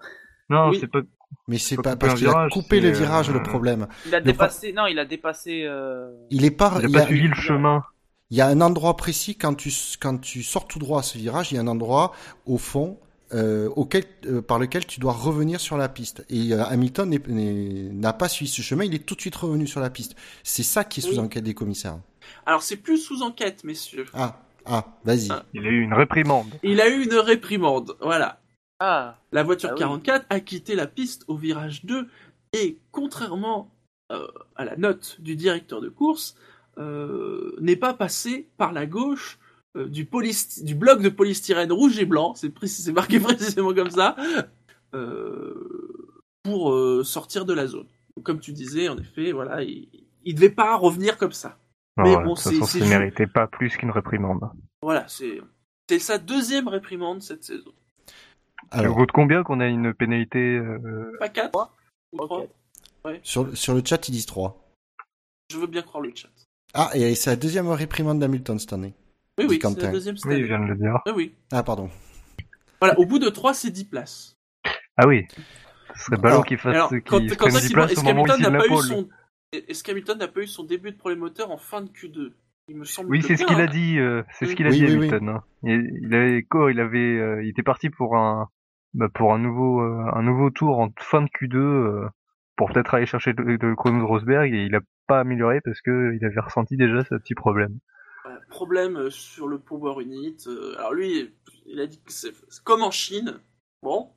Non, 0.49 0.71
Oui. 0.71 0.79
c'est 0.81 0.87
pas. 0.91 1.01
Mais 1.49 1.59
c'est 1.59 1.77
pas 1.77 1.97
parce 1.97 2.15
qu'il 2.15 2.27
a 2.27 2.31
virage, 2.31 2.51
coupé 2.53 2.81
le 2.81 2.93
c'est, 2.93 3.01
virage 3.01 3.31
euh, 3.31 3.33
le 3.35 3.43
problème. 3.43 3.87
Il 4.07 4.15
a 4.15 4.19
Le 4.21 4.25
dépassé. 4.25 4.73
Non, 4.73 4.87
il 4.87 4.99
a 4.99 5.05
dépassé. 5.05 5.65
euh, 5.65 6.11
Il 6.31 6.45
est 6.45 6.51
pas. 6.51 6.75
Il 6.79 6.85
a 6.85 6.89
il 6.89 6.91
y 6.91 6.93
pas 6.95 7.01
a- 7.01 7.07
suivi 7.07 7.29
le 7.29 7.35
chemin. 7.35 7.83
Il 8.31 8.37
y 8.37 8.41
a 8.41 8.47
un 8.47 8.61
endroit 8.63 8.97
précis 8.97 9.37
quand 9.37 9.55
tu 9.55 9.71
quand 10.01 10.19
tu 10.19 10.43
sors 10.43 10.67
tout 10.67 10.79
droit 10.79 11.01
à 11.01 11.03
ce 11.03 11.19
virage, 11.19 11.53
il 11.53 11.57
y 11.57 11.59
a 11.59 11.61
un 11.61 11.67
endroit 11.67 12.13
au 12.47 12.57
fond 12.59 12.99
euh, 13.35 13.69
auquel 13.77 14.05
euh, 14.27 14.41
par 14.43 14.59
lequel 14.59 14.87
tu 14.87 15.01
dois 15.01 15.13
revenir 15.13 15.61
sur 15.61 15.77
la 15.77 15.89
piste. 15.89 16.25
Et 16.31 16.53
euh, 16.53 16.65
Hamilton 16.65 17.19
n'a 17.93 18.13
pas 18.13 18.29
suivi 18.29 18.51
ce 18.51 18.63
chemin, 18.63 18.85
il 18.85 18.95
est 18.95 19.05
tout 19.07 19.15
de 19.15 19.21
suite 19.21 19.37
revenu 19.37 19.67
sur 19.67 19.81
la 19.81 19.91
piste. 19.91 20.17
C'est 20.43 20.63
ça 20.63 20.85
qui 20.85 21.01
est 21.01 21.03
sous 21.03 21.13
Oui. 21.13 21.19
enquête 21.19 21.45
des 21.45 21.55
commissaires. 21.55 21.99
Alors, 22.47 22.63
c'est 22.63 22.77
plus 22.77 22.99
sous 22.99 23.23
enquête, 23.23 23.65
messieurs. 23.65 24.07
Ah 24.15 24.39
ah, 24.65 24.85
vas-y. 25.05 25.29
Ah. 25.31 25.43
Il 25.55 25.67
a 25.67 25.71
eu 25.71 25.83
une 25.83 25.93
réprimande. 25.93 26.47
Il 26.63 26.81
a 26.81 26.89
eu 26.89 27.03
une 27.05 27.15
réprimande. 27.15 27.97
Voilà. 28.01 28.39
Ah, 28.85 29.17
La 29.31 29.45
voiture 29.45 29.69
Ah 29.71 29.75
oui. 29.75 29.79
44 29.79 30.27
a 30.29 30.41
quitté 30.41 30.75
la 30.75 30.89
piste 30.89 31.25
au 31.29 31.37
virage 31.37 31.85
2 31.85 32.09
et, 32.53 32.79
contrairement 32.91 33.71
euh, 34.11 34.27
à 34.57 34.65
la 34.65 34.77
note 34.77 35.17
du 35.21 35.37
directeur 35.37 35.81
de 35.81 35.89
course, 35.89 36.35
euh, 36.79 37.55
n'est 37.61 37.77
pas 37.77 37.95
passée 37.95 38.49
par 38.57 38.73
la 38.73 38.87
gauche 38.87 39.39
euh, 39.77 39.87
du, 39.87 40.05
bloc 40.05 41.01
de 41.01 41.09
polystyrène 41.09 41.71
rouge 41.71 41.99
et 42.01 42.05
blanc, 42.07 42.35
c'est 42.35 42.53
marqué 42.93 43.21
précisément 43.21 43.73
comme 43.73 43.91
ça, 43.91 44.17
euh, 44.95 45.55
pour 46.43 46.73
euh, 46.73 47.05
sortir 47.05 47.45
de 47.45 47.53
la 47.53 47.69
zone. 47.69 47.87
Comme 48.25 48.41
tu 48.41 48.53
disais, 48.53 48.89
en 48.89 48.99
effet, 48.99 49.31
voilà, 49.33 49.63
il, 49.63 49.89
il 50.25 50.35
devait 50.35 50.51
pas 50.51 50.77
revenir 50.77 51.17
comme 51.19 51.33
ça. 51.33 51.57
Non, 51.97 52.05
Mais 52.05 52.11
voilà, 52.11 52.27
bon, 52.27 52.35
c'est- 52.35 52.61
ju- 52.85 52.91
méritait 52.91 53.27
pas 53.27 53.47
plus 53.47 53.77
qu'une 53.77 53.91
réprimande. 53.93 54.41
Voilà, 54.83 55.07
c'est 55.09 55.41
sa 55.99 56.19
deuxième 56.19 56.69
réprimande 56.69 57.23
cette 57.23 57.45
saison. 57.45 57.73
Alors 58.71 58.97
vaut 58.97 59.07
de 59.07 59.13
combien 59.13 59.43
qu'on 59.43 59.61
a 59.61 59.67
une 59.67 59.93
pénalité 59.95 60.39
euh, 60.39 61.13
Pas 61.19 61.29
4 61.29 61.71
ou 62.13 62.19
ok. 62.19 62.29
3 62.29 62.47
sur 63.23 63.45
le- 63.45 63.55
sur 63.57 63.75
le 63.75 63.83
chat 63.85 64.09
ils 64.09 64.13
disent 64.13 64.27
3. 64.27 64.59
Je 65.51 65.59
veux 65.59 65.67
bien 65.67 65.83
croire 65.83 66.03
le 66.03 66.13
chat. 66.15 66.29
Ah 66.75 66.91
et 66.95 67.15
c'est 67.15 67.31
la 67.31 67.37
deuxième 67.37 67.69
réprimande 67.69 68.19
d'Hamilton 68.21 68.59
cette 68.59 68.73
année. 68.73 68.95
Oui, 69.39 69.47
oui, 69.49 69.59
c'est 69.63 69.83
la 69.83 69.91
deuxième 69.93 70.17
cette 70.17 70.27
Oui, 70.27 70.35
il 70.35 70.39
année. 70.39 70.47
vient 70.49 70.61
de 70.61 70.65
le 70.67 70.77
dire. 70.77 70.99
Oui. 71.15 71.35
Ah 71.51 71.63
pardon. 71.63 71.91
Voilà, 72.81 72.99
au 72.99 73.05
bout 73.07 73.19
de 73.19 73.29
3, 73.29 73.55
c'est 73.55 73.71
10 73.71 73.85
places. 73.85 74.37
Ah 74.97 75.07
oui. 75.07 75.27
Ce 75.95 76.05
serait 76.05 76.17
ballot 76.17 76.43
qu'il 76.43 76.59
fasse 76.59 76.75
Alors, 76.75 76.89
qu'il 76.89 77.03
quand, 77.03 77.19
quand 77.21 77.37
prenne 77.37 77.51
ça, 77.53 77.61
10 77.61 77.67
Simon, 77.69 77.75
places 77.83 77.93
est-ce 77.93 78.01
au 78.01 78.03
moment 78.05 78.23
où 78.23 78.27
il 78.27 78.29
qu'Hamilton 78.29 78.43
n'a 78.53 78.59
la 78.59 78.59
pas 78.59 78.65
eu 78.67 78.69
pole. 78.69 78.85
son... 78.85 79.09
Est-ce 79.53 79.85
qu'Hamilton 79.85 80.19
n'a 80.19 80.29
pas 80.29 80.41
eu 80.41 80.47
son 80.47 80.65
début 80.65 80.93
de 80.93 80.97
premier 80.97 81.17
moteur 81.17 81.51
en 81.51 81.59
fin 81.59 81.83
de 81.83 81.89
Q2 81.91 82.33
Il 82.73 82.79
me 82.79 82.85
semble 82.85 83.11
Oui, 83.11 83.21
c'est 83.23 83.37
ce 83.37 83.45
qu'il 83.45 83.61
a 83.61 83.67
dit. 83.67 83.99
euh, 83.99 84.23
c'est 84.33 84.47
ce 84.47 84.57
qu'il 84.57 84.67
a 84.67 84.71
Oui, 84.71 84.79
dit 84.79 84.85
oui, 84.87 84.91
oui. 84.93 84.97
Hamilton. 85.09 85.29
hein. 85.29 85.45
Il, 85.63 85.91
il 86.05 86.15
avait 86.15 86.43
quoi 86.43 86.73
Il 86.73 86.81
avait, 86.81 87.19
euh, 87.19 87.43
il 87.45 87.51
était 87.51 87.63
parti 87.63 87.91
pour 87.91 88.17
un, 88.17 88.49
bah, 88.95 89.11
pour 89.13 89.35
un 89.35 89.39
nouveau, 89.39 89.83
euh, 89.83 90.07
un 90.15 90.23
nouveau 90.23 90.49
tour 90.49 90.79
en 90.81 90.89
fin 90.99 91.21
de 91.21 91.29
Q2 91.29 91.57
euh, 91.57 92.09
pour 92.57 92.73
peut-être 92.73 92.95
aller 92.95 93.05
chercher 93.05 93.35
le, 93.35 93.57
le 93.57 93.77
chrono 93.77 93.99
de 93.99 94.05
Rosberg 94.05 94.55
et 94.55 94.65
il 94.65 94.75
a 94.75 94.81
pas 95.07 95.21
amélioré 95.21 95.61
parce 95.63 95.83
que 95.83 96.15
il 96.19 96.25
avait 96.25 96.41
ressenti 96.41 96.79
déjà 96.79 97.05
ce 97.05 97.15
petit 97.17 97.35
problème. 97.35 97.79
Problème 98.49 99.11
sur 99.11 99.49
le 99.49 99.59
power 99.59 100.03
unit. 100.03 100.37
euh, 100.47 100.75
alors 100.79 100.95
lui, 100.95 101.31
il 101.67 101.79
a 101.79 101.87
dit 101.87 102.01
que 102.03 102.11
c'est 102.13 102.33
c'est 102.49 102.65
comme 102.65 102.83
en 102.83 102.91
Chine. 102.91 103.35
Bon. 103.83 104.11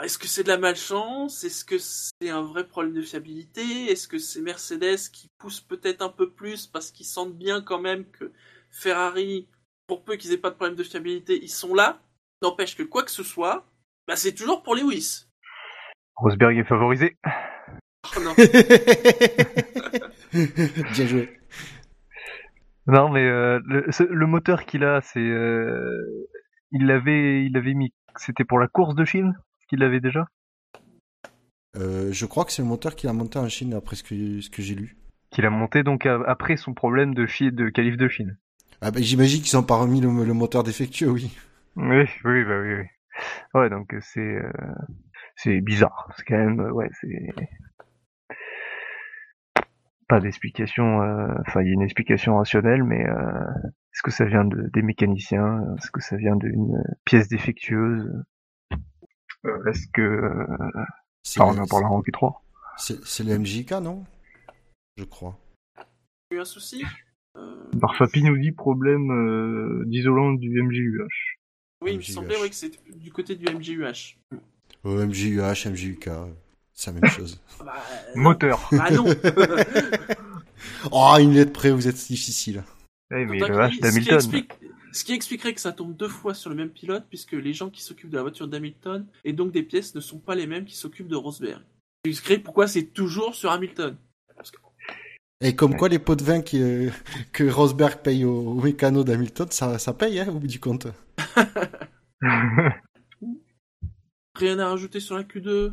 Est-ce 0.00 0.18
que 0.18 0.26
c'est 0.26 0.42
de 0.42 0.48
la 0.48 0.58
malchance? 0.58 1.44
Est-ce 1.44 1.64
que 1.64 1.76
c'est 1.78 2.28
un 2.30 2.42
vrai 2.42 2.66
problème 2.66 2.94
de 2.94 3.02
fiabilité? 3.02 3.90
Est-ce 3.90 4.08
que 4.08 4.18
c'est 4.18 4.40
Mercedes 4.40 5.10
qui 5.12 5.28
pousse 5.38 5.60
peut-être 5.60 6.02
un 6.02 6.08
peu 6.08 6.30
plus 6.30 6.66
parce 6.66 6.90
qu'ils 6.90 7.06
sentent 7.06 7.36
bien 7.36 7.60
quand 7.62 7.80
même 7.80 8.04
que 8.06 8.32
Ferrari, 8.70 9.48
pour 9.86 10.02
peu 10.04 10.16
qu'ils 10.16 10.32
aient 10.32 10.38
pas 10.38 10.50
de 10.50 10.56
problème 10.56 10.76
de 10.76 10.82
fiabilité, 10.82 11.38
ils 11.42 11.48
sont 11.50 11.74
là? 11.74 12.00
N'empêche 12.42 12.76
que 12.76 12.82
quoi 12.82 13.04
que 13.04 13.10
ce 13.12 13.22
soit, 13.22 13.64
bah 14.08 14.16
c'est 14.16 14.34
toujours 14.34 14.62
pour 14.64 14.74
Lewis. 14.74 15.26
Rosberg 16.16 16.56
est 16.58 16.64
favorisé. 16.64 17.16
Oh 18.16 18.20
non. 18.20 18.34
Bien 20.32 21.06
joué. 21.06 21.28
Non, 22.86 23.08
mais 23.10 23.24
euh, 23.24 23.60
le, 23.66 23.84
ce- 23.92 24.02
le 24.02 24.26
moteur 24.26 24.64
qu'il 24.64 24.82
a, 24.82 25.00
c'est, 25.00 25.20
euh, 25.20 26.28
il 26.72 26.86
l'avait, 26.86 27.44
il 27.44 27.52
l'avait 27.52 27.74
mis. 27.74 27.92
C'était 28.16 28.44
pour 28.44 28.58
la 28.58 28.66
course 28.66 28.94
de 28.96 29.04
Chine? 29.04 29.36
Qu'il 29.72 29.80
l'avait 29.80 30.00
déjà. 30.00 30.26
Euh, 31.78 32.12
je 32.12 32.26
crois 32.26 32.44
que 32.44 32.52
c'est 32.52 32.60
le 32.60 32.68
moteur 32.68 32.94
qu'il 32.94 33.08
a 33.08 33.14
monté 33.14 33.38
en 33.38 33.48
Chine 33.48 33.72
après 33.72 33.96
ce 33.96 34.02
que, 34.02 34.42
ce 34.42 34.50
que 34.50 34.60
j'ai 34.60 34.74
lu. 34.74 34.98
Qu'il 35.30 35.46
a 35.46 35.50
monté 35.50 35.82
donc 35.82 36.04
après 36.04 36.58
son 36.58 36.74
problème 36.74 37.14
de 37.14 37.24
chi- 37.24 37.50
de 37.52 37.70
qualif 37.70 37.96
de 37.96 38.06
Chine. 38.06 38.36
Ah 38.82 38.90
bah, 38.90 39.00
j'imagine 39.00 39.40
qu'ils 39.42 39.56
ont 39.56 39.62
pas 39.62 39.76
remis 39.76 40.02
le, 40.02 40.08
le 40.26 40.34
moteur 40.34 40.62
défectueux, 40.62 41.08
oui. 41.08 41.34
Oui, 41.76 42.04
oui, 42.24 42.44
bah 42.44 42.60
oui, 42.60 42.74
oui. 42.74 42.84
Ouais, 43.54 43.70
donc 43.70 43.94
euh, 43.94 44.00
c'est 44.02 44.20
euh, 44.20 44.52
c'est 45.36 45.60
bizarre. 45.62 46.12
C'est 46.16 46.24
quand 46.24 46.36
même, 46.36 46.60
ouais, 46.60 46.90
c'est 47.00 47.34
pas 50.08 50.20
d'explication. 50.20 51.02
euh, 51.02 51.34
Enfin, 51.46 51.62
il 51.62 51.68
y 51.68 51.70
a 51.70 51.74
une 51.74 51.82
explication 51.82 52.36
rationnelle, 52.36 52.84
mais 52.84 53.08
euh, 53.08 53.48
est-ce 53.94 54.02
que 54.02 54.10
ça 54.10 54.24
vient 54.26 54.44
de, 54.44 54.68
des 54.74 54.82
mécaniciens? 54.82 55.60
Est-ce 55.78 55.90
que 55.90 56.00
ça 56.02 56.16
vient 56.16 56.36
d'une 56.36 56.82
pièce 57.04 57.28
défectueuse? 57.28 58.10
Est-ce 59.66 59.86
que 59.92 60.00
euh, 60.02 60.46
C'est 61.22 61.40
enfin, 61.40 61.58
on 61.58 61.62
en 61.62 61.66
parlera 61.66 61.90
en 61.90 62.00
Q3 62.02 62.34
c'est- 62.78 63.04
c'est 63.04 63.24
le 63.24 63.38
MJK, 63.38 63.72
non? 63.82 64.04
Je 64.96 65.04
crois. 65.04 65.38
eu 66.30 66.38
un 66.38 66.44
souci 66.44 66.84
Euh, 67.36 67.56
Barfapi 67.74 68.22
nous 68.22 68.36
dit 68.38 68.52
problème 68.52 69.10
euh, 69.10 69.84
d'isolant 69.86 70.32
du 70.32 70.50
MJUH. 70.62 71.38
Oui, 71.82 71.92
il 71.92 71.96
me 71.96 72.02
semblait 72.02 72.38
ouais, 72.40 72.48
que 72.50 72.54
c'était 72.54 72.78
du 72.94 73.10
côté 73.10 73.34
du 73.36 73.46
MGUH. 73.46 74.18
Oh, 74.84 74.90
MJUH, 75.04 75.66
MJUK, 75.70 76.10
c'est 76.74 76.92
la 76.94 77.00
même 77.00 77.10
chose. 77.10 77.40
Ah 77.60 77.64
bah. 77.64 77.74
Moteur. 78.14 78.68
Ah 78.78 78.90
non 78.90 79.04
Oh, 80.92 81.16
une 81.20 81.32
lettre 81.34 81.52
près, 81.52 81.70
vous 81.70 81.88
êtes 81.88 81.96
difficile. 81.96 82.62
Eh, 83.14 83.24
mais 83.24 83.38
le 83.38 83.46
H 83.46 83.80
d'Hamilton. 83.80 84.44
Ce 84.92 85.04
qui 85.04 85.12
expliquerait 85.12 85.54
que 85.54 85.60
ça 85.60 85.72
tombe 85.72 85.96
deux 85.96 86.08
fois 86.08 86.34
sur 86.34 86.50
le 86.50 86.56
même 86.56 86.70
pilote, 86.70 87.04
puisque 87.08 87.32
les 87.32 87.52
gens 87.52 87.70
qui 87.70 87.82
s'occupent 87.82 88.10
de 88.10 88.16
la 88.16 88.22
voiture 88.22 88.46
d'Hamilton 88.48 89.06
et 89.24 89.32
donc 89.32 89.50
des 89.52 89.62
pièces 89.62 89.94
ne 89.94 90.00
sont 90.00 90.18
pas 90.18 90.34
les 90.34 90.46
mêmes 90.46 90.64
qui 90.64 90.76
s'occupent 90.76 91.08
de 91.08 91.16
Rosberg. 91.16 91.62
Explique 92.04 92.42
pourquoi 92.44 92.66
c'est 92.68 92.84
toujours 92.84 93.34
sur 93.34 93.50
Hamilton. 93.50 93.96
Parce 94.36 94.50
que- 94.50 94.58
Et 95.40 95.54
comme 95.56 95.76
quoi, 95.76 95.88
les 95.88 95.98
pots 95.98 96.14
de 96.16 96.22
vin 96.24 96.40
qui, 96.42 96.60
euh, 96.62 96.90
que 97.32 97.44
Rosberg 97.48 98.02
paye 98.02 98.24
au, 98.24 98.50
au 98.50 98.60
mécano 98.60 99.02
d'Hamilton, 99.04 99.48
ça, 99.50 99.78
ça 99.78 99.92
paye, 99.92 100.18
hein, 100.20 100.28
au 100.28 100.38
bout 100.38 100.46
du 100.46 100.60
compte. 100.60 100.86
Rien 104.34 104.58
à 104.58 104.68
rajouter 104.70 105.00
sur 105.00 105.16
la 105.16 105.24
Q2 105.24 105.72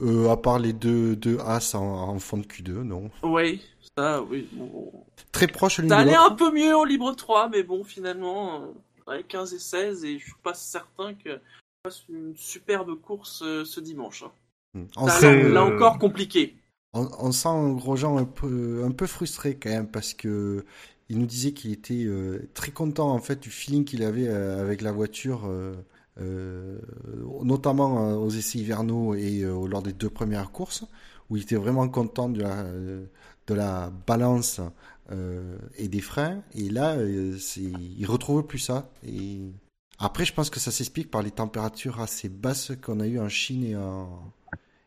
Euh, 0.00 0.30
à 0.30 0.36
part 0.36 0.58
les 0.58 0.72
deux, 0.72 1.16
deux 1.16 1.38
As 1.40 1.74
en, 1.74 1.82
en 1.84 2.18
fond 2.18 2.38
de 2.38 2.46
Q2, 2.46 2.82
non. 2.82 3.10
Oui, 3.22 3.60
oui. 4.30 4.48
bon. 4.52 4.92
Très 5.32 5.46
proche 5.46 5.78
l'une 5.78 5.88
Ça 5.88 5.96
de 5.96 6.00
allait 6.00 6.12
l'autre. 6.12 6.30
un 6.32 6.34
peu 6.34 6.50
mieux 6.52 6.74
en 6.76 6.84
libre 6.84 7.12
3, 7.14 7.48
mais 7.48 7.62
bon, 7.62 7.84
finalement, 7.84 8.62
euh, 8.62 9.10
ouais, 9.10 9.24
15 9.24 9.54
et 9.54 9.58
16, 9.58 10.04
et 10.04 10.18
je 10.18 10.24
suis 10.24 10.34
pas 10.42 10.54
certain 10.54 11.14
que 11.14 11.30
je 11.30 11.38
fasse 11.84 12.04
une 12.08 12.34
superbe 12.36 12.94
course 13.00 13.42
euh, 13.42 13.64
ce 13.64 13.80
dimanche. 13.80 14.22
hein. 14.24 14.32
Hmm. 14.74 14.84
On 14.96 15.08
sent, 15.08 15.48
là 15.48 15.62
euh, 15.62 15.74
encore 15.76 15.98
compliqué. 15.98 16.56
on, 16.92 17.08
on 17.18 17.32
sent 17.32 17.48
Grosjean 17.76 18.18
un 18.18 18.24
peu, 18.24 18.82
un 18.84 18.90
peu 18.90 19.06
frustré 19.06 19.56
quand 19.56 19.70
même 19.70 19.88
parce 19.90 20.12
que 20.14 20.64
il 21.08 21.18
nous 21.18 21.26
disait 21.26 21.52
qu'il 21.52 21.72
était 21.72 22.04
euh, 22.04 22.50
très 22.52 22.70
content 22.70 23.10
en 23.10 23.18
fait 23.20 23.40
du 23.40 23.50
feeling 23.50 23.84
qu'il 23.86 24.02
avait 24.02 24.28
avec 24.28 24.82
la 24.82 24.92
voiture, 24.92 25.48
euh, 26.20 26.78
notamment 27.42 28.12
aux 28.22 28.28
essais 28.28 28.58
hivernaux 28.58 29.14
et 29.14 29.40
lors 29.40 29.82
des 29.82 29.94
deux 29.94 30.10
premières 30.10 30.50
courses, 30.52 30.84
où 31.30 31.36
il 31.38 31.42
était 31.44 31.56
vraiment 31.56 31.88
content 31.88 32.28
de 32.28 32.42
la, 32.42 32.64
de 33.48 33.54
la 33.54 33.90
balance 34.06 34.60
euh, 35.10 35.58
et 35.76 35.88
des 35.88 36.00
freins. 36.00 36.42
Et 36.54 36.68
là, 36.68 36.96
euh, 36.96 37.36
c'est, 37.38 37.62
il 37.62 38.06
retrouve 38.06 38.46
plus 38.46 38.58
ça. 38.58 38.90
Et 39.06 39.40
après, 39.98 40.24
je 40.24 40.34
pense 40.34 40.50
que 40.50 40.60
ça 40.60 40.70
s'explique 40.70 41.10
par 41.10 41.22
les 41.22 41.30
températures 41.30 42.00
assez 42.00 42.28
basses 42.28 42.72
qu'on 42.82 43.00
a 43.00 43.06
eues 43.06 43.18
en 43.18 43.28
Chine 43.28 43.64
et, 43.64 43.76
en, 43.76 44.32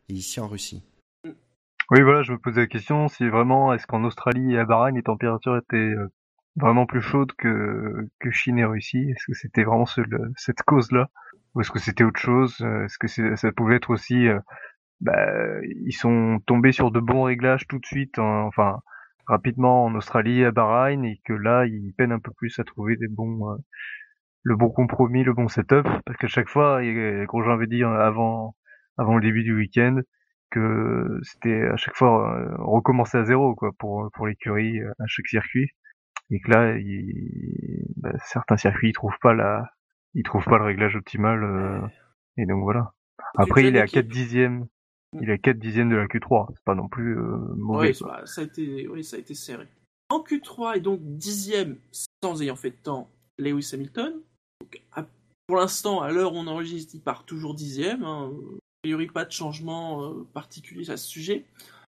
ici 0.08 0.40
en 0.40 0.48
Russie. 0.48 0.84
Oui, 1.26 2.02
voilà, 2.04 2.24
je 2.24 2.32
me 2.32 2.38
posais 2.38 2.62
la 2.62 2.68
question 2.68 3.10
si 3.10 3.28
vraiment, 3.28 3.74
est-ce 3.74 3.86
qu'en 3.86 4.04
Australie 4.06 4.54
et 4.54 4.60
à 4.60 4.66
Bahreïn, 4.66 4.96
les 4.96 5.04
températures 5.04 5.58
étaient 5.58 5.76
euh, 5.76 6.08
vraiment 6.56 6.86
plus 6.86 7.02
chaudes 7.02 7.34
que, 7.34 8.08
Chine 8.30 8.60
et 8.60 8.66
Russie? 8.66 9.10
Est-ce 9.10 9.26
que 9.26 9.34
c'était 9.34 9.64
vraiment 9.64 9.86
cette 9.86 10.62
cause-là? 10.64 11.10
Ou 11.54 11.62
est-ce 11.62 11.72
que 11.72 11.80
c'était 11.80 12.06
autre 12.06 12.20
chose? 12.20 12.56
Euh, 12.62 12.86
Est-ce 12.86 12.98
que 12.98 13.36
ça 13.36 13.52
pouvait 13.52 13.76
être 13.76 13.90
aussi... 13.90 14.28
bah, 15.02 15.62
ils 15.86 15.94
sont 15.94 16.40
tombés 16.46 16.72
sur 16.72 16.92
de 16.92 17.00
bons 17.00 17.24
réglages 17.24 17.68
tout 17.68 17.80
de 17.80 17.86
suite, 17.86 18.20
en- 18.20 18.46
enfin, 18.48 18.80
rapidement 19.28 19.86
en 19.86 19.96
Australie 19.96 20.46
à 20.46 20.52
Bahreïn, 20.52 21.04
et 21.06 21.20
que 21.26 21.34
là, 21.34 21.66
ils 21.66 21.94
peinent 21.98 22.12
un 22.14 22.20
peu 22.20 22.32
plus 22.38 22.60
à 22.60 22.64
trouver 22.64 22.96
des 22.98 23.08
bons... 23.08 23.52
euh, 23.52 23.58
le 24.44 24.56
bon 24.56 24.70
compromis, 24.70 25.24
le 25.24 25.34
bon 25.34 25.48
setup, 25.48 25.88
parce 26.06 26.18
qu'à 26.18 26.28
chaque 26.28 26.50
fois, 26.50 26.84
et 26.84 27.26
Grosjean 27.28 27.52
avait 27.54 27.68
dit 27.68 27.84
euh, 27.84 28.00
avant, 28.00 28.56
avant 28.98 29.16
le 29.16 29.22
début 29.22 29.44
du 29.44 29.56
week-end, 29.56 30.00
que 30.50 31.20
c'était 31.24 31.68
à 31.68 31.78
chaque 31.78 31.96
fois 31.96 32.36
euh, 32.38 32.56
recommencer 32.58 33.18
à 33.18 33.24
zéro 33.26 33.56
quoi 33.56 33.72
pour 33.78 34.10
pour 34.14 34.28
l'écurie 34.28 34.80
euh, 34.82 34.92
à 35.00 35.06
chaque 35.08 35.28
circuit. 35.28 35.70
Et 36.32 36.40
que 36.42 36.52
là 36.52 36.78
il, 36.78 37.86
bah, 37.98 38.12
certains 38.26 38.58
circuits 38.58 38.90
ils 38.90 38.94
trouvent 38.94 39.18
pas 39.22 39.34
la 39.34 39.70
ils 40.14 40.24
trouvent 40.24 40.46
pas 40.46 40.58
le 40.58 40.66
réglage 40.66 40.96
optimal 40.96 41.44
euh, 41.44 41.82
et 42.38 42.46
donc 42.46 42.64
voilà. 42.64 42.92
Après 43.38 43.66
il 43.68 43.76
est 43.76 43.80
à 43.80 43.88
faisais 43.88 44.02
4 44.02 44.08
dixièmes 44.08 44.66
il 45.20 45.30
est 45.30 45.34
à 45.34 45.38
4 45.38 45.60
dixièmes 45.60 45.90
de 45.90 45.96
la 45.96 46.06
Q3 46.08 46.48
c'est 46.56 46.64
pas 46.64 46.76
non 46.76 46.88
plus 46.88 47.18
euh, 47.18 47.38
mauvais 47.56 47.90
Oui, 47.90 47.98
quoi. 47.98 48.20
ça, 48.22 48.26
ça 48.36 48.42
a 48.42 48.44
été, 48.46 48.88
oui, 48.88 49.04
ça 49.04 49.18
a 49.18 49.20
été 49.20 49.34
serré. 49.36 49.68
En 50.10 50.20
Q3 50.24 50.78
et 50.78 50.80
donc 50.80 51.00
dixième, 51.02 51.78
sans 52.24 52.42
ayant 52.42 52.56
fait 52.56 52.72
de 52.72 52.76
temps, 52.76 53.10
Lewis 53.38 53.70
Hamilton. 53.74 54.14
Donc, 54.62 54.82
à- 54.94 55.06
pour 55.48 55.58
l'instant, 55.58 56.02
à 56.02 56.12
l'heure 56.12 56.34
où 56.34 56.38
on 56.38 56.48
enregistre, 56.48 56.96
il 56.96 57.02
part 57.02 57.26
toujours 57.26 57.56
dixième. 57.56 58.04
Hein. 58.04 58.32
A 58.34 58.88
priori, 58.88 59.08
pas 59.08 59.26
de 59.26 59.32
changement 59.32 60.04
euh, 60.04 60.28
particulier 60.34 60.90
à 60.90 60.98
ce 60.98 61.08
sujet. 61.08 61.46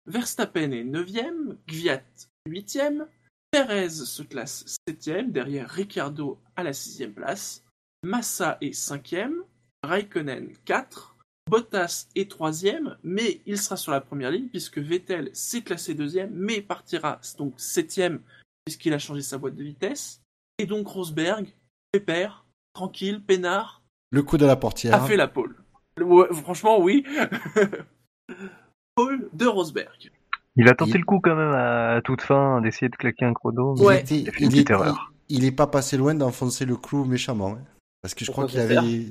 Verstappen 0.08 0.72
est 0.72 0.84
neuvième, 0.84 1.58
Gviat 1.68 2.02
huitième, 2.48 3.08
Perez 3.52 3.90
se 3.90 4.24
classe 4.24 4.78
septième, 4.88 5.32
derrière 5.32 5.70
Ricciardo 5.70 6.40
à 6.56 6.64
la 6.64 6.74
sixième 6.74 7.14
place, 7.14 7.64
Massa 8.04 8.58
est 8.62 8.74
cinquième, 8.74 9.44
Raikkonen 9.84 10.50
4, 10.66 11.11
Bottas 11.52 12.08
est 12.16 12.32
troisième, 12.32 12.96
mais 13.04 13.42
il 13.46 13.58
sera 13.58 13.76
sur 13.76 13.92
la 13.92 14.00
première 14.00 14.32
ligne 14.32 14.48
puisque 14.48 14.78
Vettel 14.78 15.30
s'est 15.34 15.62
classé 15.62 15.94
deuxième, 15.94 16.32
mais 16.34 16.62
partira 16.62 17.20
donc 17.38 17.56
septième 17.58 18.22
puisqu'il 18.64 18.94
a 18.94 19.00
changé 19.00 19.22
sa 19.22 19.38
boîte 19.38 19.56
de 19.56 19.64
vitesse. 19.64 20.22
Et 20.60 20.66
donc 20.66 20.88
Rosberg, 20.88 21.54
pépère, 21.92 22.46
tranquille, 22.74 23.22
peinard, 23.22 23.82
Le 24.12 24.24
coup 24.24 24.38
de 24.38 24.46
la 24.46 24.56
portière. 24.56 24.94
a 24.96 25.02
fait 25.06 25.18
la 25.18 25.28
pole. 25.28 25.58
Ouais, 26.00 26.28
franchement, 26.32 26.80
oui. 26.80 27.04
pole 28.96 29.30
de 29.34 29.46
Rosberg. 29.46 30.12
il 30.56 30.70
a 30.70 30.74
tenté 30.76 30.92
Il- 30.92 30.98
le 31.00 31.04
coup 31.06 31.20
quand 31.20 31.36
même 31.36 31.52
à 31.54 32.02
toute 32.04 32.22
fin 32.22 32.62
d'essayer 32.62 32.88
de 32.90 32.96
claquer 32.96 33.26
un 33.26 33.34
chrono 33.34 33.74
mais 33.76 33.82
Il, 33.82 33.86
Ouais. 33.88 34.00
était- 34.02 34.20
il 34.22 34.30
a 34.30 34.32
fait 34.32 34.40
une 34.40 34.46
il, 34.46 34.52
petite 34.52 34.70
est, 34.70 34.74
erreur. 34.74 35.12
il, 35.28 35.38
il 35.40 35.46
est 35.46 35.52
pas 35.52 35.68
passé 35.68 35.98
loin 35.98 36.16
d'enfoncer 36.16 36.64
le 36.66 36.78
clou 36.78 37.04
méchamment. 37.04 37.56
hein. 37.56 37.62
Parce 38.02 38.14
que 38.16 38.24
je 38.26 38.32
Pourquoi 38.32 38.48
crois 38.48 38.62
qu'il 38.66 38.78
avait. 38.78 39.06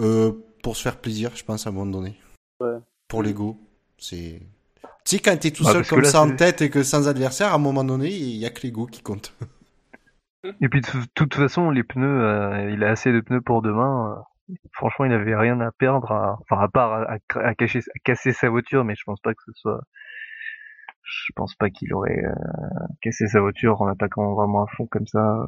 euh, 0.00 0.32
pour 0.62 0.76
se 0.76 0.82
faire 0.82 0.96
plaisir, 1.00 1.32
je 1.34 1.44
pense, 1.44 1.66
à 1.66 1.70
un 1.70 1.72
moment 1.72 1.90
donné. 1.90 2.16
Ouais. 2.60 2.78
Pour 3.08 3.22
l'ego. 3.22 3.58
C'est. 3.98 4.40
Tu 5.04 5.16
sais, 5.16 5.18
quand 5.18 5.38
t'es 5.38 5.50
tout 5.50 5.64
Ouais, 5.64 5.72
seul 5.72 5.86
comme 5.86 6.00
là, 6.02 6.08
ça 6.08 6.22
en 6.22 6.34
tête 6.36 6.62
et 6.62 6.70
que 6.70 6.82
sans 6.82 7.08
adversaire, 7.08 7.52
à 7.52 7.56
un 7.56 7.58
moment 7.58 7.84
donné, 7.84 8.08
il 8.10 8.36
y 8.36 8.46
a 8.46 8.50
que 8.50 8.62
l'ego 8.62 8.86
qui 8.86 9.02
compte. 9.02 9.34
Et 10.60 10.68
puis 10.68 10.80
de 10.80 10.88
toute 11.14 11.34
façon, 11.34 11.70
les 11.70 11.84
pneus, 11.84 12.04
euh, 12.24 12.70
il 12.72 12.82
a 12.82 12.90
assez 12.90 13.12
de 13.12 13.20
pneus 13.20 13.40
pour 13.42 13.62
demain. 13.62 14.24
euh, 14.50 14.54
franchement, 14.72 15.04
il 15.04 15.12
avait 15.12 15.36
rien 15.36 15.60
à 15.60 15.70
perdre, 15.72 16.10
à, 16.12 16.38
enfin 16.40 16.60
à 16.62 16.68
part 16.68 16.92
à, 16.92 17.12
à, 17.14 17.38
à 17.48 17.54
cacher, 17.54 17.78
à 17.80 17.98
casser 18.04 18.32
sa 18.32 18.48
voiture, 18.48 18.84
mais 18.84 18.94
je 18.96 19.02
pense 19.04 19.20
pas 19.20 19.34
que 19.34 19.42
ce 19.46 19.52
soit. 19.54 19.80
Je 21.04 21.32
pense 21.36 21.54
pas 21.54 21.70
qu'il 21.70 21.92
aurait 21.94 22.24
euh, 22.24 22.34
cassé 23.02 23.26
sa 23.28 23.40
voiture 23.40 23.82
en 23.82 23.86
attaquant 23.88 24.34
vraiment 24.34 24.64
à 24.64 24.66
fond 24.76 24.86
comme 24.86 25.06
ça. 25.06 25.46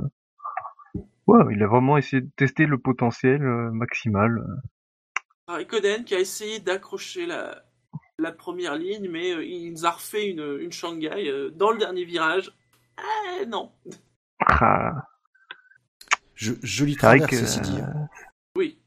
Ouais, 1.27 1.43
il 1.53 1.63
a 1.63 1.67
vraiment 1.67 1.97
essayé 1.97 2.23
de 2.23 2.31
tester 2.37 2.67
le 2.67 2.79
potentiel 2.79 3.43
euh, 3.43 3.71
maximal. 3.73 4.45
Raikkonen 5.49 6.05
qui 6.05 6.15
a 6.15 6.21
essayé 6.21 6.59
d'accrocher 6.59 7.27
la, 7.27 7.65
la 8.19 8.33
première 8.33 8.77
ligne, 8.77 9.09
mais 9.11 9.33
euh, 9.33 9.45
il 9.45 9.71
nous 9.73 9.87
a 9.87 9.91
refait 9.91 10.29
une, 10.31 10.59
une 10.61 10.73
Shanghai 10.73 11.29
euh, 11.29 11.51
dans 11.51 11.71
le 11.71 11.79
dernier 11.79 12.05
virage. 12.05 12.53
Eh 13.41 13.47
non. 13.47 13.73
Ah, 14.47 15.07
Je, 16.35 16.53
joli 16.63 16.95
c'est 16.95 17.07
vrai 17.07 17.19
travers, 17.19 17.29
que. 17.29 17.37
ceci 17.37 17.61
dit. 17.61 17.79
euh, 17.81 17.87
Oui. 18.57 18.79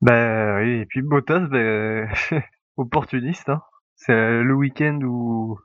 Bah 0.00 0.56
oui, 0.58 0.80
et 0.80 0.86
puis 0.86 1.00
Bottas, 1.00 1.46
bah, 1.48 2.06
opportuniste. 2.76 3.48
Hein. 3.48 3.62
C'est 3.96 4.12
euh, 4.12 4.42
le 4.42 4.54
week-end 4.54 4.98
où, 5.02 5.58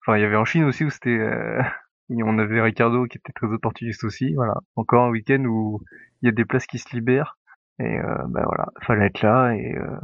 enfin, 0.00 0.16
il 0.16 0.22
y 0.22 0.24
avait 0.24 0.36
en 0.36 0.46
Chine 0.46 0.64
aussi 0.64 0.84
où 0.84 0.90
c'était, 0.90 1.10
euh, 1.10 1.60
on 2.08 2.38
avait 2.38 2.62
Ricardo 2.62 3.04
qui 3.06 3.18
était 3.18 3.32
très 3.34 3.48
opportuniste 3.48 4.04
aussi. 4.04 4.32
Voilà, 4.34 4.54
encore 4.76 5.04
un 5.04 5.10
week-end 5.10 5.44
où 5.44 5.82
il 6.22 6.26
y 6.26 6.28
a 6.30 6.32
des 6.32 6.46
places 6.46 6.66
qui 6.66 6.78
se 6.78 6.94
libèrent 6.96 7.36
et 7.78 7.98
euh, 7.98 8.16
bah 8.28 8.42
voilà, 8.46 8.66
fallait 8.82 9.06
être 9.06 9.22
là 9.22 9.52
et 9.54 9.76
euh, 9.76 9.96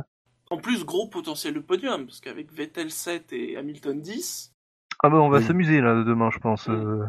En 0.51 0.59
plus, 0.59 0.85
gros 0.85 1.09
potentiel 1.09 1.55
de 1.55 1.61
podium, 1.61 2.07
parce 2.07 2.21
qu'avec 2.21 2.53
Vettel 2.53 2.91
7 2.91 3.33
et 3.33 3.57
Hamilton 3.57 4.01
10, 4.01 4.53
ah 5.03 5.09
bah 5.11 5.19
on 5.19 5.29
va 5.31 5.39
Oui. 5.39 5.45
s'amuser 5.45 5.81
là 5.81 6.03
demain, 6.05 6.31
je 6.31 6.39
pense, 6.39 6.67
Oui. 6.69 6.75
euh, 6.77 7.05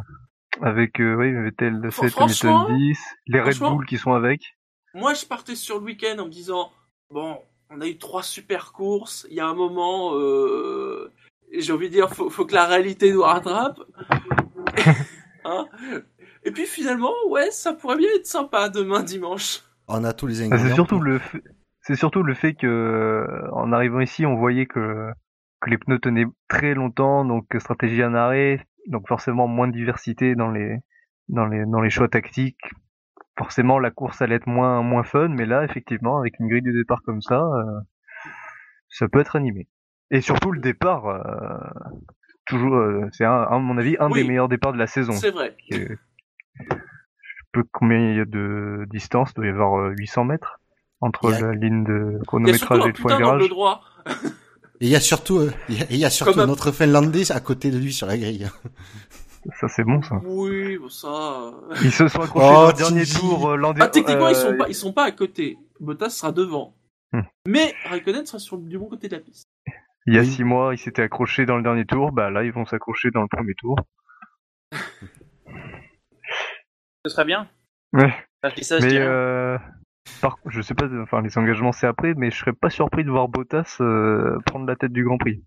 avec 0.62 1.00
euh, 1.02 1.16
oui 1.16 1.32
Vettel 1.34 1.76
Fr- 1.88 2.02
7, 2.04 2.12
franchement- 2.12 2.66
Hamilton 2.68 2.78
10, 2.78 3.00
les 3.28 3.42
Red 3.42 3.58
Bull 3.60 3.86
qui 3.86 3.98
sont 3.98 4.14
avec. 4.14 4.56
moi 4.94 5.14
je 5.14 5.26
partais 5.26 5.56
sur 5.56 5.78
le 5.80 5.84
week-end 5.86 6.18
en 6.20 6.26
me 6.26 6.32
disant 6.32 6.72
bon, 7.10 7.40
on 7.70 7.82
a 7.82 7.88
eu 7.88 7.98
trois 7.98 8.24
super 8.24 8.72
courses, 8.72 9.26
il 9.30 9.36
y 9.36 9.40
a 9.40 9.48
un 9.48 9.54
moment, 9.56 10.16
euh, 10.16 11.12
j'ai 11.52 11.74
envie 11.74 11.90
de 11.90 11.94
dire, 11.94 12.10
faut, 12.10 12.30
faut 12.30 12.46
que 12.46 12.54
la 12.54 12.66
réalité 12.66 13.12
nous 13.12 13.22
rattrape. 13.24 13.80
Hein? 15.46 15.68
Et 16.46 16.52
puis 16.52 16.66
finalement, 16.66 17.14
ouais, 17.28 17.52
ça 17.52 17.74
pourrait 17.74 17.98
bien 17.98 18.08
être 18.16 18.26
sympa 18.26 18.70
demain 18.70 19.04
dimanche. 19.04 19.60
On 19.88 20.04
a 20.04 20.14
tous 20.14 20.28
les 20.28 20.42
Ah, 20.42 20.46
ingrédients. 20.46 20.68
c'est 20.70 20.74
surtout 20.76 21.00
le 21.00 21.20
fait, 21.20 21.44
c'est 21.82 21.96
surtout 21.96 22.24
le 22.24 22.34
fait 22.34 22.54
que 22.54 22.68
euh, 22.68 23.50
en 23.52 23.72
arrivant 23.74 24.00
ici, 24.00 24.26
on 24.26 24.36
voyait 24.36 24.66
que 24.66 25.10
que 25.62 25.70
les 25.70 25.78
pneus 25.78 26.00
tenaient 26.00 26.26
très 26.50 26.74
longtemps, 26.74 27.24
donc 27.26 27.54
euh, 27.56 27.60
stratégie 27.60 28.04
en 28.04 28.14
arrêt, 28.14 28.66
donc 28.88 29.08
forcément 29.08 29.48
moins 29.48 29.68
de 29.68 29.74
diversité 29.74 30.36
dans 30.36 30.50
les 30.52 30.78
dans 31.30 31.46
les 31.46 31.66
dans 31.66 31.82
les 31.82 31.90
choix 31.90 32.08
tactiques. 32.08 32.60
Forcément, 33.38 33.80
la 33.80 33.90
course 33.90 34.22
allait 34.22 34.36
être 34.36 34.48
moins 34.48 34.82
moins 34.84 35.04
fun, 35.04 35.30
mais 35.30 35.46
là, 35.46 35.64
effectivement, 35.64 36.20
avec 36.20 36.40
une 36.40 36.48
grille 36.48 36.62
de 36.62 36.72
départ 36.72 37.02
comme 37.04 37.22
ça, 37.22 37.42
euh, 37.42 37.80
ça 38.90 39.08
peut 39.08 39.20
être 39.20 39.36
animé. 39.36 39.68
Et 40.12 40.22
surtout 40.22 40.52
le 40.52 40.60
départ, 40.60 41.08
euh, 41.08 41.20
toujours, 42.46 42.76
euh, 42.76 43.08
c'est 43.12 43.26
un- 43.26 43.42
à 43.44 43.58
mon 43.58 43.78
avis 43.78 43.96
un 44.00 44.12
Oui. 44.12 44.22
des 44.22 44.28
meilleurs 44.28 44.50
départs 44.50 44.74
de 44.74 44.78
la 44.78 44.86
saison. 44.88 45.14
C'est 45.14 45.32
vrai. 45.32 45.56
Que- 45.72 45.98
Pas 47.54 47.62
combien 47.72 48.00
il 48.12 48.18
y 48.18 48.20
a 48.20 48.26
de 48.26 48.86
distance, 48.90 49.30
il 49.32 49.36
doit 49.36 49.46
y 49.46 49.50
avoir 49.50 49.80
euh, 49.80 49.94
800 49.98 50.26
mètres 50.26 50.60
entre 51.02 51.32
a- 51.34 51.40
la 51.40 51.54
ligne 51.54 51.84
de 51.84 52.20
chronométrage 52.28 52.84
et 52.86 52.88
le 52.88 52.94
point 52.94 53.14
de 53.14 53.18
virage. 53.24 53.50
droit. 53.50 53.82
Et 54.82 54.88
il 54.88 54.90
y 54.90 54.96
a 54.96 55.00
surtout, 55.00 55.38
euh, 55.38 55.52
il 55.70 55.80
y 55.80 55.82
a, 55.82 55.86
il 55.92 55.98
y 55.98 56.06
a 56.06 56.10
surtout 56.10 56.34
Comme 56.34 56.42
un- 56.42 56.48
notre 56.48 56.72
Finlandais 56.72 57.32
à 57.32 57.40
côté 57.40 57.72
de 57.72 57.78
lui 57.78 57.94
sur 57.94 58.08
la 58.08 58.18
grille. 58.18 58.50
Ça 59.60 59.68
c'est 59.68 59.84
bon 59.84 60.02
ça. 60.02 60.20
Oui, 60.26 60.78
bon, 60.78 60.90
ça. 60.90 61.08
euh. 61.08 61.52
Ils 61.84 61.92
se 61.92 62.08
sont 62.08 62.22
accrochés 62.22 62.48
Oh, 62.50 62.54
dans 62.54 62.68
le 62.68 62.74
dernier 62.74 63.06
tour 63.06 63.50
euh, 63.52 63.56
l'an 63.58 63.74
Ah, 63.80 63.88
techniquement, 63.88 64.30
ils 64.30 64.36
euh, 64.36 64.40
sont 64.52 64.58
pas, 64.58 64.68
ils 64.70 64.76
sont 64.76 64.94
pas 64.94 65.04
à 65.04 65.12
côté. 65.12 65.58
Bottas 65.82 66.10
sera 66.12 66.32
devant. 66.32 66.74
Hmm. 67.12 67.22
Mais 67.48 67.74
Raikkonen 67.90 68.26
sera 68.26 68.40
sur 68.40 68.58
du 68.58 68.78
bon 68.80 68.86
côté 68.88 69.10
de 69.10 69.16
la 69.16 69.22
piste. 69.22 69.46
Il 70.08 70.14
y 70.16 70.18
a 70.18 70.22
Oui. 70.22 70.28
six 70.32 70.44
mois, 70.46 70.74
ils 70.74 70.78
s'étaient 70.78 71.02
accrochés 71.04 71.46
dans 71.46 71.58
le 71.58 71.64
dernier 71.64 71.86
tour. 71.86 72.12
Bah 72.14 72.30
là, 72.32 72.44
ils 72.44 72.52
vont 72.54 72.66
s'accrocher 72.66 73.12
dans 73.12 73.22
le 73.22 73.28
premier 73.28 73.54
tour. 73.56 73.76
Ce 77.06 77.12
serait 77.12 77.26
bien. 77.26 77.48
Ouais. 77.94 78.14
Enfin, 78.42 78.50
je 78.50 78.56
dis 78.56 78.64
ça, 78.64 78.80
je 78.80 78.86
Mais 78.86 78.98
euh, 78.98 79.58
Par, 80.22 80.38
je 80.48 80.62
sais 80.62 80.74
pas, 80.74 80.88
enfin 81.02 81.22
les 81.22 81.38
engagements 81.38 81.72
c'est 81.72 81.88
après, 81.88 82.14
mais 82.16 82.32
je 82.32 82.38
serais 82.38 82.54
pas 82.54 82.70
surpris 82.70 83.04
de 83.04 83.10
voir 83.10 83.28
Bottas 83.28 83.78
euh, 83.82 84.38
prendre 84.46 84.66
la 84.66 84.76
tête 84.76 84.92
du 84.92 85.04
Grand 85.04 85.18
Prix. 85.18 85.44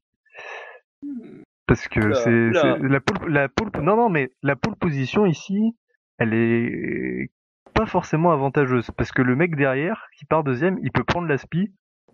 Parce 1.67 1.89
que 1.89 2.15
c'est 2.15 2.51
la 2.51 3.01
pole, 3.01 3.33
la 3.33 3.49
pole, 3.49 3.71
non 3.83 3.97
non 3.97 4.09
mais 4.09 4.31
la 4.43 4.55
pole 4.55 4.77
position 4.77 5.27
ici, 5.27 5.77
elle 6.19 6.33
est 6.33 7.31
pas 7.75 7.87
forcément 7.87 8.33
avantageuse 8.33 8.91
parce 8.97 9.13
que 9.13 9.23
le 9.23 9.37
mec 9.37 9.57
derrière 9.57 10.07
qui 10.17 10.25
part 10.25 10.45
deuxième, 10.45 10.79
il 10.83 10.93
peut 10.93 11.05
prendre 11.05 11.27
la 11.27 11.39
spi 11.39 11.73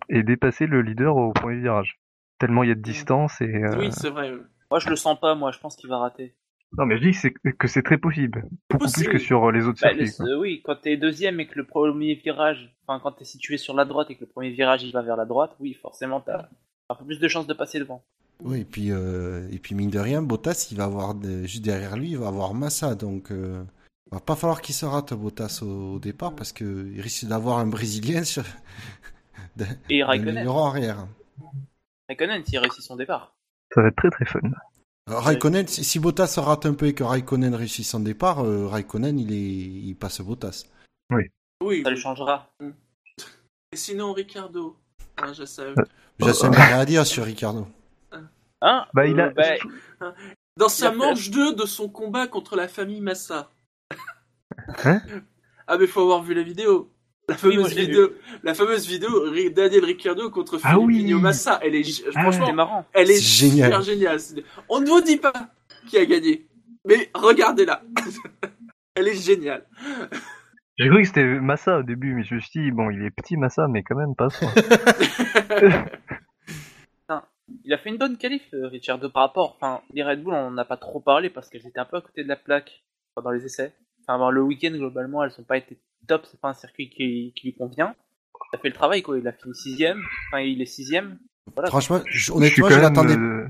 et 0.08 0.22
dépasser 0.22 0.66
le 0.66 0.82
leader 0.82 1.16
au 1.16 1.32
premier 1.32 1.60
virage. 1.60 2.00
Tellement 2.38 2.62
il 2.64 2.70
y 2.70 2.72
a 2.72 2.74
de 2.74 2.80
distance 2.80 3.40
et 3.40 3.62
euh, 3.64 3.76
Oui, 3.78 3.92
c'est 3.92 4.10
vrai. 4.10 4.32
Moi, 4.70 4.80
je 4.80 4.88
le 4.88 4.96
sens 4.96 5.20
pas, 5.20 5.34
moi, 5.34 5.52
je 5.52 5.58
pense 5.58 5.76
qu'il 5.76 5.88
va 5.90 5.98
rater. 5.98 6.34
Non 6.78 6.86
mais 6.86 6.98
je 6.98 7.02
dis 7.02 7.10
que 7.12 7.18
c'est 7.18 7.32
que 7.56 7.68
c'est 7.68 7.82
très 7.82 7.98
possible, 7.98 8.44
beaucoup 8.70 8.90
plus 8.90 9.08
que 9.08 9.18
sur 9.18 9.50
les 9.52 9.66
autres 9.66 9.78
Bah, 9.82 9.88
circuits. 9.94 10.12
le- 10.20 10.30
euh, 10.32 10.38
oui, 10.38 10.62
quand 10.64 10.76
t'es 10.76 10.96
deuxième 10.96 11.38
et 11.40 11.46
que 11.46 11.56
le 11.58 11.64
premier 11.66 12.14
virage, 12.14 12.74
enfin, 12.86 13.00
quand 13.02 13.12
t'es 13.12 13.24
situé 13.24 13.58
sur 13.58 13.74
la 13.74 13.84
droite 13.84 14.10
et 14.10 14.14
que 14.16 14.20
le 14.22 14.26
premier 14.30 14.50
virage 14.50 14.82
il 14.82 14.92
va 14.92 15.02
vers 15.02 15.16
la 15.16 15.24
droite, 15.26 15.54
oui, 15.60 15.74
forcément, 15.74 16.20
t'as 16.20 16.48
un 16.88 16.94
peu 16.94 17.04
plus 17.04 17.18
de 17.20 17.28
chances 17.28 17.46
de 17.46 17.54
passer 17.54 17.78
devant. 17.78 18.02
Oui, 18.44 18.60
et 18.60 18.64
puis, 18.64 18.90
euh, 18.90 19.46
et 19.52 19.58
puis 19.58 19.74
mine 19.74 19.90
de 19.90 19.98
rien, 20.00 20.20
Bottas, 20.22 20.68
il 20.70 20.76
va 20.76 20.84
avoir 20.84 21.14
de- 21.14 21.42
juste 21.44 21.62
derrière 21.64 21.96
lui, 21.96 22.10
il 22.10 22.18
va 22.18 22.28
avoir 22.28 22.54
Massa, 22.54 22.94
donc 22.94 23.30
euh, 23.30 23.62
va 24.10 24.20
pas 24.20 24.34
falloir 24.36 24.60
qu'il 24.62 24.74
se 24.74 24.84
rate 24.84 25.14
Bottas 25.14 25.60
au, 25.62 25.94
au 25.94 25.98
départ 25.98 26.34
parce 26.34 26.52
que 26.52 26.90
il 26.92 27.00
risque 27.00 27.26
d'avoir 27.26 27.58
un 27.58 27.66
Brésilien 27.66 28.24
sur 28.24 28.42
de- 29.56 29.64
Et 29.90 30.02
Raikkonen, 30.02 30.48
arrière. 30.48 31.06
Raikkonen, 32.08 32.44
s'il 32.44 32.58
réussit 32.58 32.82
son 32.82 32.96
départ. 32.96 33.36
Ça 33.74 33.82
va 33.82 33.88
être 33.88 33.96
très 33.96 34.10
très 34.10 34.24
fun. 34.24 34.40
Alors, 35.08 35.24
Raikkonen, 35.24 35.66
si 35.66 35.82
si 35.84 35.98
Bottas 35.98 36.28
se 36.28 36.40
rate 36.40 36.66
un 36.66 36.74
peu 36.74 36.86
et 36.86 36.94
que 36.94 37.02
Raikkonen 37.02 37.54
réussit 37.54 37.84
son 37.84 38.00
départ, 38.00 38.44
euh, 38.44 38.66
Raikkonen 38.68 39.18
il 39.18 39.32
est, 39.32 39.36
il 39.88 39.94
passe 39.96 40.20
Bottas. 40.20 40.64
Oui. 41.10 41.82
Ça 41.82 41.90
le 41.90 41.96
changera. 41.96 42.48
Et 43.72 43.76
sinon, 43.76 44.12
Ricardo. 44.12 44.76
hein, 45.18 45.32
je 45.32 45.44
sais. 45.44 45.74
Jamais 46.20 46.56
rien 46.56 46.78
à 46.78 46.84
dire 46.84 47.06
sur 47.06 47.24
Ricardo. 47.24 47.66
Hein 48.60 48.86
Bah 48.94 49.06
il 49.06 49.18
Euh, 49.18 49.26
a 49.26 49.30
bah, 49.30 50.14
Dans 50.56 50.68
sa 50.68 50.86
Il 50.86 50.88
a 50.88 50.90
fait- 50.92 50.96
manche 50.98 51.30
2 51.30 51.54
de 51.54 51.66
son 51.66 51.88
combat 51.88 52.26
contre 52.28 52.54
la 52.56 52.68
famille 52.68 53.00
Massa. 53.00 53.50
Hein 54.84 55.00
ah, 55.66 55.78
mais 55.78 55.86
faut 55.86 56.02
avoir 56.02 56.22
vu 56.22 56.34
la 56.34 56.42
vidéo. 56.42 56.91
La 57.28 57.36
fameuse 57.36 57.74
vidéo, 57.74 58.10
la 58.42 58.54
fameuse 58.54 58.86
vidéo 58.86 59.30
Daniel 59.50 59.84
Ricciardo 59.84 60.28
contre 60.30 60.58
Ah 60.64 60.78
oui. 60.78 61.14
Massa. 61.14 61.60
Elle 61.62 61.76
est, 61.76 62.04
Ah. 62.14 62.20
franchement, 62.22 62.52
marrant. 62.52 62.84
elle 62.92 63.10
est, 63.10 63.20
génial. 63.20 63.66
super 63.70 63.82
géniale. 63.82 64.18
On 64.68 64.80
ne 64.80 64.86
vous 64.88 65.00
dit 65.00 65.18
pas 65.18 65.32
qui 65.88 65.98
a 65.98 66.04
gagné, 66.04 66.48
mais 66.86 67.10
regardez-la. 67.14 67.82
elle 68.96 69.08
est 69.08 69.14
géniale. 69.14 69.64
J'ai 70.78 70.88
cru 70.88 71.02
que 71.02 71.08
c'était 71.08 71.24
Massa 71.40 71.78
au 71.78 71.82
début, 71.82 72.14
mais 72.14 72.24
je 72.24 72.34
me 72.34 72.40
suis 72.40 72.60
dit, 72.64 72.70
bon, 72.72 72.90
il 72.90 73.04
est 73.04 73.10
petit 73.10 73.36
Massa, 73.36 73.68
mais 73.68 73.82
quand 73.82 73.96
même 73.96 74.14
pas 74.16 74.30
ça. 74.30 74.46
Il 77.64 77.72
a 77.74 77.78
fait 77.78 77.90
une 77.90 77.98
bonne 77.98 78.16
qualif, 78.16 78.42
euh, 78.54 78.66
Richard, 78.68 78.98
par 79.12 79.24
rapport. 79.24 79.56
Enfin, 79.60 79.82
les 79.92 80.02
Red 80.02 80.22
Bull, 80.22 80.32
on 80.32 80.50
n'en 80.50 80.58
a 80.58 80.64
pas 80.64 80.78
trop 80.78 81.00
parlé 81.00 81.28
parce 81.28 81.50
qu'elles 81.50 81.66
étaient 81.66 81.78
un 81.80 81.84
peu 81.84 81.98
à 81.98 82.00
côté 82.00 82.22
de 82.24 82.28
la 82.28 82.36
plaque 82.36 82.82
pendant 83.14 83.30
les 83.30 83.44
essais. 83.44 83.74
Enfin, 84.06 84.30
le 84.30 84.42
week-end, 84.42 84.70
globalement, 84.72 85.22
elles 85.22 85.32
n'ont 85.38 85.44
pas 85.44 85.58
été 85.58 85.78
top. 86.06 86.26
C'est 86.30 86.40
pas 86.40 86.48
un 86.50 86.54
circuit 86.54 86.88
qui, 86.90 87.32
qui 87.36 87.48
lui 87.48 87.54
convient. 87.54 87.94
Il 88.52 88.56
a 88.56 88.58
fait 88.60 88.68
le 88.68 88.74
travail, 88.74 89.02
quoi. 89.02 89.18
Il 89.18 89.26
a 89.28 89.32
fini 89.32 89.54
sixième. 89.54 90.00
Enfin, 90.28 90.40
il 90.40 90.60
est 90.60 90.66
sixième. 90.66 91.18
Voilà. 91.54 91.68
Franchement, 91.70 92.00
je- 92.06 92.18
je 92.18 92.22
suis 92.24 92.32
honnêtement, 92.32 92.68
quand 92.68 92.74
je 92.74 92.80
l'attendais. 92.80 93.16
euh, 93.16 93.46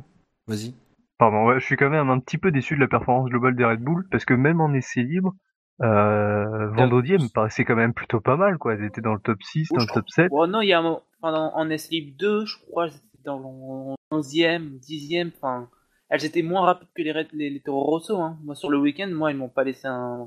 Vas-y. 0.46 0.74
Pardon, 1.18 1.46
ouais, 1.46 1.60
je 1.60 1.64
suis 1.64 1.76
quand 1.76 1.90
même 1.90 2.10
un 2.10 2.18
petit 2.18 2.38
peu 2.38 2.50
déçu 2.50 2.74
de 2.74 2.80
la 2.80 2.88
performance 2.88 3.28
globale 3.30 3.54
des 3.54 3.64
Red 3.64 3.80
Bull, 3.80 4.06
parce 4.10 4.24
que 4.24 4.34
même 4.34 4.60
en 4.60 4.72
essai 4.74 5.02
libre, 5.02 5.34
euh, 5.82 6.68
vendredi, 6.70 7.12
elle 7.14 7.22
me 7.22 7.28
paraissait 7.32 7.64
quand 7.64 7.76
même 7.76 7.94
plutôt 7.94 8.20
pas 8.20 8.36
mal, 8.36 8.58
quoi. 8.58 8.74
Elles 8.74 8.84
étaient 8.84 9.00
dans 9.00 9.14
le 9.14 9.20
top 9.20 9.42
6, 9.42 9.68
Oh, 9.70 9.74
dans 9.76 9.80
je 9.82 9.86
le 9.88 9.94
top 9.94 10.08
7. 10.10 10.28
Bon, 10.30 10.46
non, 10.48 10.60
il 10.60 10.68
y 10.68 10.72
a 10.72 10.80
un 10.80 11.00
en 11.22 11.70
S-Lib 11.70 12.16
2, 12.16 12.44
je 12.46 12.56
crois, 12.58 12.86
elles 12.86 12.94
étaient 12.94 13.22
dans 13.24 13.38
le 13.38 14.16
11e, 14.18 14.78
10e, 14.80 15.30
enfin, 15.36 15.68
elles 16.08 16.24
étaient 16.24 16.42
moins 16.42 16.62
rapides 16.62 16.88
que 16.94 17.02
les, 17.02 17.12
Red- 17.12 17.28
les, 17.32 17.50
les 17.50 17.60
Toro 17.60 17.82
Rosso, 17.84 18.20
hein. 18.20 18.38
Moi, 18.44 18.54
sur 18.54 18.70
le 18.70 18.78
week-end, 18.78 19.08
moi, 19.12 19.30
ils 19.30 19.36
m'ont 19.36 19.48
pas 19.48 19.64
laissé 19.64 19.86
un, 19.86 20.26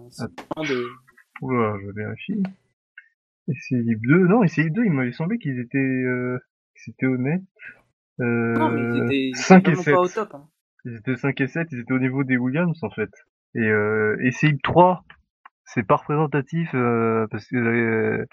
un 0.55 0.63
de, 0.63 0.86
Oula, 1.41 1.77
je 1.81 1.91
vérifie. 1.91 2.43
Essai 3.47 3.75
libre 3.75 4.01
2, 4.07 4.27
non, 4.27 4.43
essai 4.43 4.63
libre 4.63 4.77
2, 4.77 4.86
il 4.86 4.91
m'avait 4.91 5.11
semblé 5.11 5.38
qu'ils 5.38 5.59
étaient, 5.59 5.77
euh, 5.77 6.39
qu'ils 6.75 6.93
étaient 6.93 7.05
honnêtes. 7.05 7.43
Euh, 8.19 8.53
non, 8.53 8.71
mais 8.71 8.81
ils 8.81 9.03
étaient, 9.03 9.19
ils 9.19 9.29
étaient 9.29 9.41
5 9.41 9.67
et 9.67 9.71
vraiment 9.71 9.83
7. 9.83 9.93
pas 9.93 9.99
au 10.01 10.07
top, 10.07 10.33
hein. 10.33 10.49
Ils 10.86 10.95
étaient 10.95 11.15
5 11.15 11.41
et 11.41 11.47
7, 11.47 11.67
ils 11.71 11.79
étaient 11.79 11.93
au 11.93 11.99
niveau 11.99 12.23
des 12.23 12.38
Williams 12.38 12.83
en 12.83 12.89
fait. 12.89 13.09
Et 13.55 13.59
euh, 13.59 14.17
essai 14.21 14.47
libre 14.47 14.61
3, 14.63 15.05
c'est 15.65 15.86
pas 15.86 15.95
représentatif 15.95 16.69
euh, 16.73 17.27
parce 17.29 17.47
qu'ils 17.47 17.65
avaient, 17.65 17.77
euh, 17.79 18.25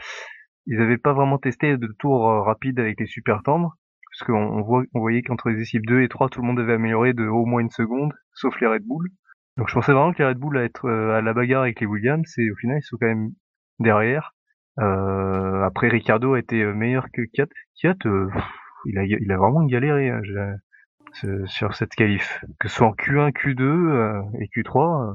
ils 0.66 0.80
avaient 0.80 0.98
pas 0.98 1.12
vraiment 1.12 1.38
testé 1.38 1.76
de 1.76 1.88
tours 1.98 2.28
euh, 2.28 2.42
rapides 2.42 2.78
avec 2.78 3.00
les 3.00 3.06
super 3.06 3.42
tendres. 3.42 3.76
Parce 4.10 4.26
qu'on 4.26 4.34
on 4.34 4.62
voit, 4.62 4.84
on 4.92 5.00
voyait 5.00 5.22
qu'entre 5.22 5.48
les 5.48 5.62
essais 5.62 5.78
libres 5.78 5.94
2 5.94 6.02
et 6.02 6.08
3, 6.08 6.28
tout 6.28 6.42
le 6.42 6.46
monde 6.46 6.60
avait 6.60 6.74
amélioré 6.74 7.14
de 7.14 7.24
au 7.24 7.46
moins 7.46 7.62
une 7.62 7.70
seconde, 7.70 8.12
sauf 8.34 8.60
les 8.60 8.66
Red 8.66 8.84
Bull. 8.84 9.08
Donc 9.56 9.68
je 9.68 9.74
pensais 9.74 9.92
vraiment 9.92 10.12
que 10.12 10.18
les 10.22 10.28
Red 10.28 10.38
Bull 10.38 10.56
allaient 10.56 10.66
être 10.66 10.86
euh, 10.86 11.16
à 11.16 11.20
la 11.22 11.34
bagarre 11.34 11.62
avec 11.62 11.80
les 11.80 11.86
Williams 11.86 12.32
et 12.38 12.50
au 12.50 12.56
final 12.56 12.78
ils 12.78 12.82
sont 12.82 12.96
quand 12.98 13.06
même 13.06 13.30
derrière. 13.78 14.34
Euh, 14.80 15.62
après 15.64 15.88
Ricardo 15.88 16.34
a 16.34 16.38
été 16.38 16.62
euh, 16.62 16.72
meilleur 16.74 17.06
que 17.12 17.22
Kiat. 17.32 17.46
Kiat, 17.76 17.96
euh, 18.06 18.30
il 18.86 18.98
a, 18.98 19.04
il 19.04 19.30
a 19.30 19.36
vraiment 19.36 19.64
galéré. 19.64 20.10
hein, 20.10 20.20
sur 21.46 21.74
cette 21.74 21.94
qualif. 21.94 22.44
Que 22.58 22.68
ce 22.68 22.76
soit 22.76 22.86
en 22.86 22.92
Q1, 22.92 23.32
Q2 23.32 23.62
euh, 23.62 24.22
et 24.40 24.46
Q3, 24.46 25.14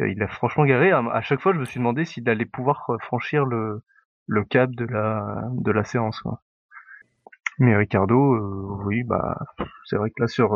euh, 0.00 0.08
il 0.08 0.22
a 0.22 0.28
franchement 0.28 0.64
galéré. 0.64 0.90
À, 0.90 0.98
à 1.12 1.20
chaque 1.20 1.40
fois, 1.40 1.52
je 1.52 1.58
me 1.58 1.64
suis 1.64 1.78
demandé 1.78 2.04
s'il 2.04 2.28
allait 2.28 2.46
pouvoir 2.46 2.90
franchir 3.02 3.44
le, 3.44 3.82
le 4.26 4.44
cap 4.44 4.70
de 4.70 4.86
la, 4.86 5.42
de 5.52 5.70
la 5.70 5.84
séance. 5.84 6.20
Quoi. 6.20 6.42
Mais 7.58 7.76
Ricardo, 7.76 8.82
oui, 8.84 9.02
bah, 9.04 9.38
c'est 9.84 9.96
vrai 9.96 10.10
que 10.10 10.22
là, 10.22 10.26
sur 10.28 10.54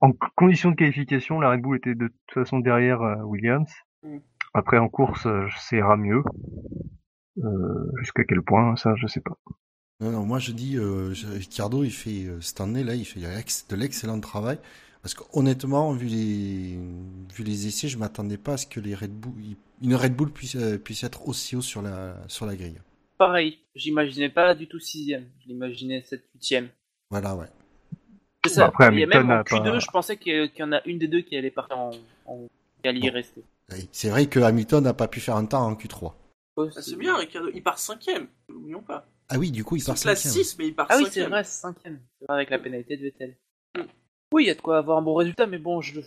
en 0.00 0.12
condition 0.36 0.70
de 0.70 0.76
qualification, 0.76 1.40
la 1.40 1.50
Red 1.50 1.60
Bull 1.60 1.76
était 1.76 1.94
de 1.94 2.08
toute 2.08 2.34
façon 2.34 2.58
derrière 2.58 3.02
euh, 3.02 3.22
Williams. 3.22 3.70
Mm. 4.02 4.18
Après, 4.54 4.78
en 4.78 4.88
course, 4.88 5.26
euh, 5.26 5.46
ça 5.58 5.76
ira 5.76 5.96
mieux. 5.96 6.22
Euh, 7.38 7.90
Jusqu'à 7.98 8.24
quel 8.24 8.42
point, 8.42 8.76
ça, 8.76 8.94
je 8.96 9.06
sais 9.06 9.20
pas. 9.20 9.38
Non, 10.00 10.10
non, 10.12 10.24
moi 10.24 10.38
je 10.38 10.52
dis, 10.52 10.76
euh, 10.78 11.12
Ricardo, 11.34 11.84
il 11.84 11.90
fait 11.90 12.24
euh, 12.24 12.40
cette 12.40 12.60
année 12.60 12.84
là, 12.84 12.94
il 12.94 13.04
fait 13.04 13.20
de 13.20 13.76
l'excellent 13.76 14.18
travail. 14.20 14.58
Parce 15.02 15.14
que 15.14 15.22
honnêtement, 15.32 15.92
vu 15.92 16.06
les, 16.06 16.78
vu 17.34 17.44
les 17.44 17.66
essais, 17.66 17.88
je 17.88 17.98
m'attendais 17.98 18.36
pas 18.36 18.54
à 18.54 18.56
ce 18.56 18.66
que 18.66 18.80
les 18.80 18.94
Red 18.94 19.12
Bull, 19.12 19.32
une 19.82 19.94
Red 19.94 20.14
Bull 20.14 20.30
puisse, 20.30 20.56
euh, 20.56 20.78
puisse 20.78 21.04
être 21.04 21.26
aussi 21.28 21.56
haut 21.56 21.62
sur 21.62 21.80
la, 21.82 22.16
sur 22.28 22.46
la 22.46 22.56
grille. 22.56 22.80
Pareil, 23.16 23.58
j'imaginais 23.74 24.30
pas 24.30 24.54
du 24.54 24.66
tout 24.66 24.78
sixième, 24.78 25.26
je 25.42 25.48
l'imaginais 25.48 26.02
7 26.02 26.22
8 26.34 26.64
Voilà, 27.10 27.36
ouais. 27.36 27.46
C'est 28.46 28.54
ça. 28.54 28.66
Après, 28.66 28.86
Et 28.86 28.90
même 29.06 29.12
Hamilton 29.12 29.30
en 29.30 29.40
a 29.40 29.42
Q2, 29.42 29.62
pas- 29.72 29.78
je 29.78 29.86
pensais 29.90 30.16
qu'il 30.16 30.50
y 30.56 30.62
en 30.62 30.72
a 30.72 30.80
une 30.86 30.98
des 30.98 31.08
deux 31.08 31.20
qui 31.20 31.36
allait 31.36 31.50
partir 31.50 31.78
en, 31.78 31.90
en 32.26 32.46
qui 32.82 32.88
allait 32.88 33.00
y 33.00 33.08
Bon. 33.08 33.14
rester. 33.14 33.42
Oui, 33.72 33.88
C'est 33.92 34.08
vrai 34.10 34.26
que 34.26 34.40
Hamilton 34.40 34.84
n'a 34.84 34.94
pas 34.94 35.08
pu 35.08 35.20
faire 35.20 35.36
un 35.36 35.44
temps 35.46 35.66
en 35.66 35.74
Q3. 35.74 36.14
Oh, 36.56 36.68
Ah, 36.76 36.80
c'est 36.82 36.96
bien, 36.96 37.16
Ricardo. 37.16 37.48
Il 37.54 37.62
part 37.62 37.78
cinquième. 37.78 38.26
N'oublions 38.48 38.82
pas. 38.82 39.06
Ah 39.28 39.38
oui, 39.38 39.50
du 39.50 39.62
coup, 39.62 39.76
il 39.76 39.80
Il 39.82 39.84
part 39.86 39.96
se 39.98 40.02
classe 40.02 40.22
cinquième. 40.22 40.44
6, 40.44 40.58
mais 40.58 40.66
il 40.68 40.74
part 40.74 40.86
Ah 40.90 40.96
oui, 40.96 41.04
cinquième. 41.04 41.24
c'est 41.24 41.30
vrai, 41.30 41.44
c'est 41.44 41.60
cinquième. 41.60 42.00
C'est 42.18 42.24
vrai, 42.26 42.34
avec 42.36 42.50
la 42.50 42.58
pénalité 42.58 42.96
de 42.96 43.02
Vettel. 43.02 43.36
Mm. 43.76 43.82
Oui, 44.32 44.44
il 44.44 44.46
y 44.46 44.50
a 44.50 44.54
de 44.54 44.60
quoi 44.60 44.78
avoir 44.78 44.98
un 44.98 45.02
bon 45.02 45.14
résultat, 45.14 45.46
mais 45.46 45.58
bon, 45.58 45.80
je... 45.80 46.00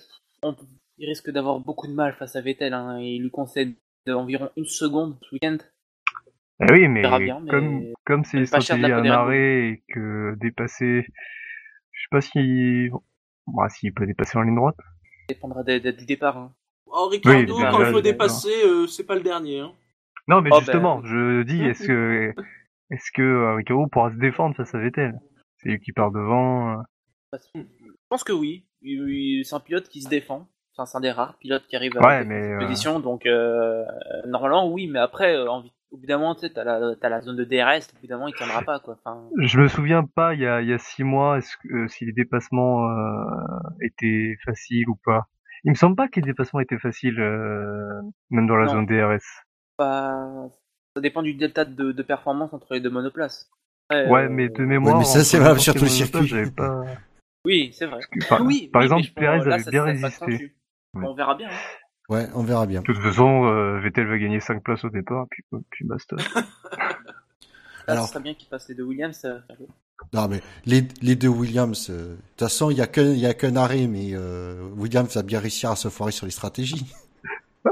on- 0.43 0.55
il 0.97 1.07
risque 1.07 1.29
d'avoir 1.31 1.59
beaucoup 1.59 1.87
de 1.87 1.93
mal 1.93 2.13
face 2.13 2.35
à 2.35 2.41
Vettel. 2.41 2.73
Hein. 2.73 2.99
Il 2.99 3.21
lui 3.23 3.31
concède 3.31 3.73
environ 4.07 4.49
une 4.57 4.65
seconde 4.65 5.15
ce 5.21 5.35
week-end. 5.35 5.57
Eh 6.61 6.71
oui, 6.71 6.87
mais, 6.87 7.01
verra 7.01 7.19
bien, 7.19 7.39
mais 7.39 7.49
comme 7.49 7.83
comme 8.05 8.23
c'est 8.25 8.37
même 8.37 8.47
la 8.51 8.61
stratégie 8.61 8.91
Bull. 8.91 9.07
arrêt 9.07 9.67
et 9.69 9.83
que 9.93 10.35
dépasser, 10.39 11.05
pas 12.13 12.21
si, 12.21 12.89
bah, 13.47 13.67
s'il 13.69 13.93
peut 13.93 14.05
dépasser 14.05 14.37
en 14.37 14.43
ligne 14.43 14.55
droite. 14.55 14.77
Ça 14.77 15.25
dépendra 15.35 15.63
des- 15.63 15.79
des- 15.79 15.93
du 15.93 16.05
départ. 16.05 16.37
Hein. 16.37 16.53
Oh, 16.87 17.07
Ricardo, 17.09 17.55
Oui, 17.57 17.63
quand 17.71 17.79
il 17.79 17.91
faut 17.91 18.01
dépasser, 18.01 18.53
euh, 18.65 18.87
c'est 18.87 19.05
pas 19.05 19.15
le 19.15 19.21
dernier. 19.21 19.59
Hein. 19.61 19.71
Non, 20.27 20.41
mais 20.41 20.49
Oh, 20.53 20.59
justement, 20.59 20.99
ben. 20.99 21.05
je 21.07 21.43
dis, 21.43 21.61
est-ce 21.65 21.87
que 21.87 22.33
est-ce 22.91 23.11
que 23.13 23.21
euh, 23.23 23.55
Ricardo 23.55 23.87
pourra 23.87 24.11
se 24.11 24.17
défendre 24.17 24.55
face 24.55 24.73
à 24.75 24.79
Vettel? 24.79 25.19
C'est 25.57 25.69
lui 25.69 25.79
qui 25.79 25.91
part 25.91 26.11
devant. 26.11 26.79
euh. 26.79 26.83
Je 27.55 27.61
pense 28.09 28.23
que 28.23 28.31
oui. 28.33 28.65
C'est 28.83 29.55
un 29.55 29.59
pilote 29.59 29.87
qui 29.89 30.01
se 30.01 30.09
défend. 30.09 30.47
Enfin, 30.75 30.85
c'est 30.85 30.97
un 30.97 31.01
des 31.01 31.11
rares 31.11 31.37
pilotes 31.37 31.65
qui 31.67 31.75
arrive 31.75 31.97
à 31.97 32.01
Ouais, 32.05 32.25
mais, 32.25 32.41
cette 32.41 32.51
euh, 32.51 32.59
position. 32.59 32.99
Donc, 32.99 33.25
euh, 33.25 33.83
normalement, 34.27 34.71
oui. 34.71 34.87
Mais 34.87 34.99
après, 34.99 35.35
euh, 35.35 35.49
en- 35.49 35.63
au 35.93 35.97
bout 35.97 36.05
d'un 36.07 36.17
moment, 36.17 36.33
tu 36.35 36.41
sais, 36.41 36.49
t'as 36.49 36.63
la, 36.63 36.95
t'as 36.99 37.07
la 37.09 37.21
zone 37.21 37.35
de 37.37 37.43
DRS. 37.45 37.87
Au 37.95 37.99
bout 38.01 38.07
d'un 38.07 38.15
moment, 38.17 38.27
il 38.27 38.33
tiendra 38.33 38.61
pas, 38.63 38.79
quoi. 38.79 38.97
Enfin, 39.03 39.29
Je 39.39 39.59
me 39.59 39.67
souviens 39.67 40.03
pas 40.03 40.33
il 40.33 40.41
y 40.41 40.47
a, 40.47 40.61
il 40.61 40.67
y 40.67 40.73
a 40.73 40.79
six 40.79 41.03
mois 41.03 41.37
est-ce 41.37 41.55
que, 41.57 41.67
euh, 41.73 41.87
si 41.87 42.05
les 42.05 42.13
dépassements 42.13 42.89
euh, 42.89 43.23
étaient 43.81 44.35
faciles 44.43 44.89
ou 44.89 44.95
pas. 45.05 45.27
Il 45.63 45.69
me 45.69 45.75
semble 45.75 45.95
pas 45.95 46.07
que 46.09 46.19
les 46.19 46.25
dépassements 46.25 46.59
étaient 46.59 46.79
faciles, 46.79 47.19
euh, 47.19 48.01
même 48.31 48.47
dans 48.47 48.55
la 48.57 48.65
Non. 48.65 48.71
zone 48.73 48.85
DRS. 48.87 49.23
pas- 49.77 50.49
ça 50.95 51.01
dépend 51.01 51.23
du 51.23 51.33
delta 51.33 51.65
de, 51.65 51.91
de 51.91 52.03
performance 52.03 52.53
entre 52.53 52.73
les 52.73 52.79
deux 52.79 52.89
monoplaces. 52.91 53.49
Ouais, 53.91 54.25
euh, 54.25 54.29
mais 54.29 54.49
de 54.49 54.63
mémoire. 54.65 54.97
mais 54.99 55.05
ça, 55.05 55.23
c'est 55.23 55.37
valable 55.37 55.59
n'importe 55.59 55.63
sur 55.63 55.73
quel 55.73 55.81
tout 55.81 55.85
le 55.85 55.91
monoplace, 55.91 56.11
circuit. 56.11 56.27
j'avais 56.27 56.51
Pas... 56.51 56.83
Oui, 57.45 57.71
c'est 57.73 57.85
vrai. 57.85 57.99
Oui, 58.41 58.69
par 58.71 58.81
oui, 58.81 58.85
exemple, 58.85 59.07
Perez 59.15 59.51
avait 59.51 59.63
bien 59.71 59.83
résisté. 59.83 60.51
Ouais. 60.95 61.05
On 61.05 61.13
verra 61.13 61.35
bien. 61.35 61.49
hein. 61.49 61.82
Ouais, 62.09 62.27
on 62.35 62.43
verra 62.43 62.65
bien. 62.65 62.81
De 62.81 62.85
toute 62.85 62.99
façon, 63.01 63.45
euh, 63.45 63.79
Vettel 63.79 64.07
va 64.07 64.17
gagner 64.17 64.39
5 64.39 64.61
places 64.63 64.83
au 64.83 64.89
départ, 64.89 65.25
puis, 65.29 65.43
puis 65.71 65.85
basta. 65.85 66.15
Là, 66.17 66.23
Alors- 67.87 68.05
ce 68.07 68.13
serait 68.13 68.23
bien 68.23 68.33
qu'ils 68.33 68.49
passent 68.49 68.67
les 68.69 68.75
deux 68.75 68.83
Williams. 68.83 69.17
ça 69.17 69.29
le- 69.49 69.67
Non, 70.13 70.27
mais 70.27 70.41
les, 70.65 70.87
les 71.01 71.15
deux 71.15 71.27
Williams, 71.29 71.89
euh, 71.89 72.15
de 72.15 72.15
toute 72.15 72.39
façon, 72.39 72.69
il 72.71 72.77
y 72.77 72.81
a 72.81 72.87
qu'un 72.87 73.11
il 73.11 73.19
y 73.19 73.25
a 73.25 73.33
qu'un 73.33 73.55
arrêt, 73.55 73.87
mais 73.87 74.11
euh, 74.13 74.67
Williams 74.77 75.15
va 75.15 75.21
bien 75.23 75.39
réussir 75.39 75.71
à 75.71 75.75
se 75.75 75.87
foirer 75.89 76.11
sur 76.11 76.25
les 76.25 76.31
stratégies. 76.31 76.85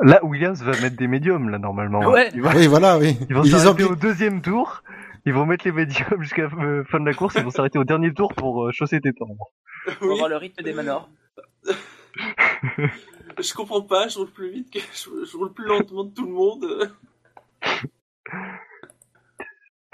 Là, 0.03 0.23
Williams 0.23 0.63
va 0.63 0.71
mettre 0.79 0.95
des 0.95 1.07
médiums, 1.07 1.49
là, 1.49 1.57
normalement. 1.59 1.99
Ouais. 2.09 2.29
Ils 2.33 2.41
vont, 2.41 2.49
Oui, 2.55 2.67
voilà, 2.67 2.97
oui. 2.97 3.17
ils 3.29 3.35
vont 3.35 3.41
ont 3.41 3.45
s'arrêter 3.45 3.83
au 3.83 3.95
deuxième 3.95 4.41
tour. 4.41 4.81
Ils 5.25 5.33
vont 5.33 5.45
mettre 5.45 5.65
les 5.65 5.71
médiums 5.73 6.21
jusqu'à 6.21 6.43
la 6.47 6.63
euh, 6.63 6.83
fin 6.85 6.99
de 7.01 7.05
la 7.05 7.13
course. 7.13 7.35
Ils 7.37 7.43
vont 7.43 7.51
s'arrêter 7.51 7.77
au 7.77 7.83
dernier 7.83 8.13
tour 8.13 8.33
pour 8.33 8.63
euh, 8.65 8.71
chausser 8.71 9.01
tes 9.01 9.11
temps. 9.13 9.27
Pour 9.27 10.07
Oui, 10.07 10.13
avoir 10.13 10.29
le 10.29 10.37
rythme 10.37 10.63
des 10.63 10.73
manors. 10.73 11.09
je 13.39 13.53
comprends 13.53 13.81
pas, 13.81 14.07
je 14.07 14.17
roule 14.19 14.31
plus 14.31 14.49
vite 14.51 14.71
que 14.71 14.79
je, 14.93 15.37
roule 15.37 15.53
plus 15.53 15.65
lentement 15.65 16.03
de 16.03 16.13
tout 16.13 16.25
le 16.25 16.31
monde. 16.31 16.91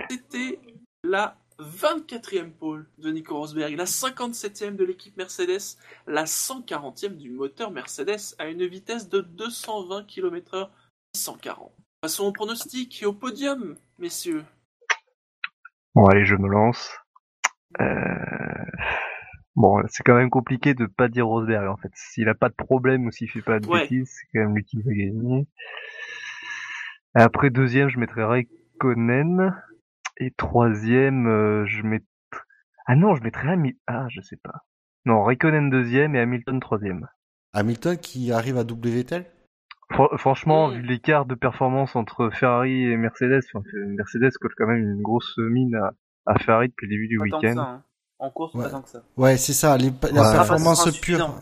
C'était 0.09 0.59
la 1.03 1.38
24e 1.59 2.51
pole 2.51 2.88
de 2.97 3.11
Nico 3.11 3.35
Rosberg, 3.35 3.75
la 3.75 3.85
57e 3.85 4.75
de 4.75 4.83
l'équipe 4.85 5.17
Mercedes, 5.17 5.77
la 6.05 6.25
140e 6.25 7.17
du 7.17 7.31
moteur 7.31 7.71
Mercedes 7.71 8.35
à 8.38 8.47
une 8.47 8.65
vitesse 8.65 9.09
de 9.09 9.21
220 9.21 10.03
km/h 10.05 10.69
140. 11.15 11.71
Passons 12.01 12.25
au 12.25 12.31
pronostic 12.31 13.01
et 13.01 13.05
au 13.05 13.13
podium, 13.13 13.75
messieurs. 13.97 14.45
Bon, 15.95 16.05
allez, 16.05 16.25
je 16.25 16.35
me 16.35 16.47
lance. 16.47 16.91
Euh... 17.81 17.85
Bon, 19.58 19.82
c'est 19.88 20.03
quand 20.03 20.16
même 20.16 20.30
compliqué 20.30 20.74
de 20.76 20.86
pas 20.86 21.08
dire 21.10 21.26
Rosberg, 21.28 21.68
en 21.68 21.78
fait. 21.78 21.89
S'il 21.95 22.30
a 22.30 22.36
pas 22.36 22.47
de 22.47 22.53
problème 22.53 23.05
ou 23.08 23.12
s'il 23.12 23.28
fait 23.30 23.41
pas 23.41 23.60
de 23.60 23.68
Ouais. 23.68 23.82
bêtises, 23.82 24.10
c'est 24.16 24.28
quand 24.32 24.45
même 24.45 24.55
lui 24.55 24.64
qui 24.64 24.80
va 24.82 24.93
gagner. 24.93 25.47
Après, 27.16 27.49
deuxième, 27.49 27.89
je 27.89 27.99
mettrais 27.99 28.24
Raikkonen. 28.24 29.55
Et 30.20 30.32
troisième, 30.32 31.28
euh, 31.28 31.66
je 31.66 31.82
mettrais... 31.82 32.05
Ah 32.86 32.95
non, 32.95 33.16
je 33.16 33.24
mettrais 33.24 33.49
Hamilton. 33.49 33.80
Ah, 33.88 34.08
je 34.10 34.22
sais 34.22 34.38
pas. 34.38 34.64
Non, 35.05 35.24
Raikkonen 35.24 35.70
deuxième 35.70 36.16
et 36.16 36.20
Hamilton 36.20 36.60
troisième. 36.60 37.08
Hamilton 37.53 37.97
qui 37.97 38.32
arrive 38.32 38.58
à 38.58 38.64
doubler 38.64 38.91
Vettel 38.91 39.26
Fr- 39.91 40.18
franchement, 40.18 40.70
vu 40.70 40.82
l'écart 40.82 41.26
de 41.26 41.34
performance 41.34 41.95
entre 41.95 42.30
Ferrari 42.30 42.84
et 42.84 42.97
Mercedes, 42.97 43.41
enfin, 43.53 43.66
Mercedes 43.88 44.32
colle 44.39 44.53
quand 44.58 44.68
même 44.68 44.84
une 44.84 45.01
grosse 45.01 45.38
mine 45.38 45.76
à, 45.76 45.93
à 46.26 46.38
Ferrari 46.39 46.68
depuis 46.68 46.88
le 46.88 46.91
début 46.95 47.08
du 47.08 47.20
week-end. 47.20 47.58
hein. 47.58 47.84
En 48.20 48.30
course, 48.32 48.53
Ouais. 48.55 48.63
pas 48.63 48.70
tant 48.72 48.82
que 48.82 48.89
ça. 48.89 49.03
Ouais, 49.15 49.38
c'est 49.38 49.53
ça, 49.53 49.78
les- 49.78 49.91
la 50.11 50.22
Ouais. 50.24 50.32
performance 50.34 50.99
pure. 50.99 51.36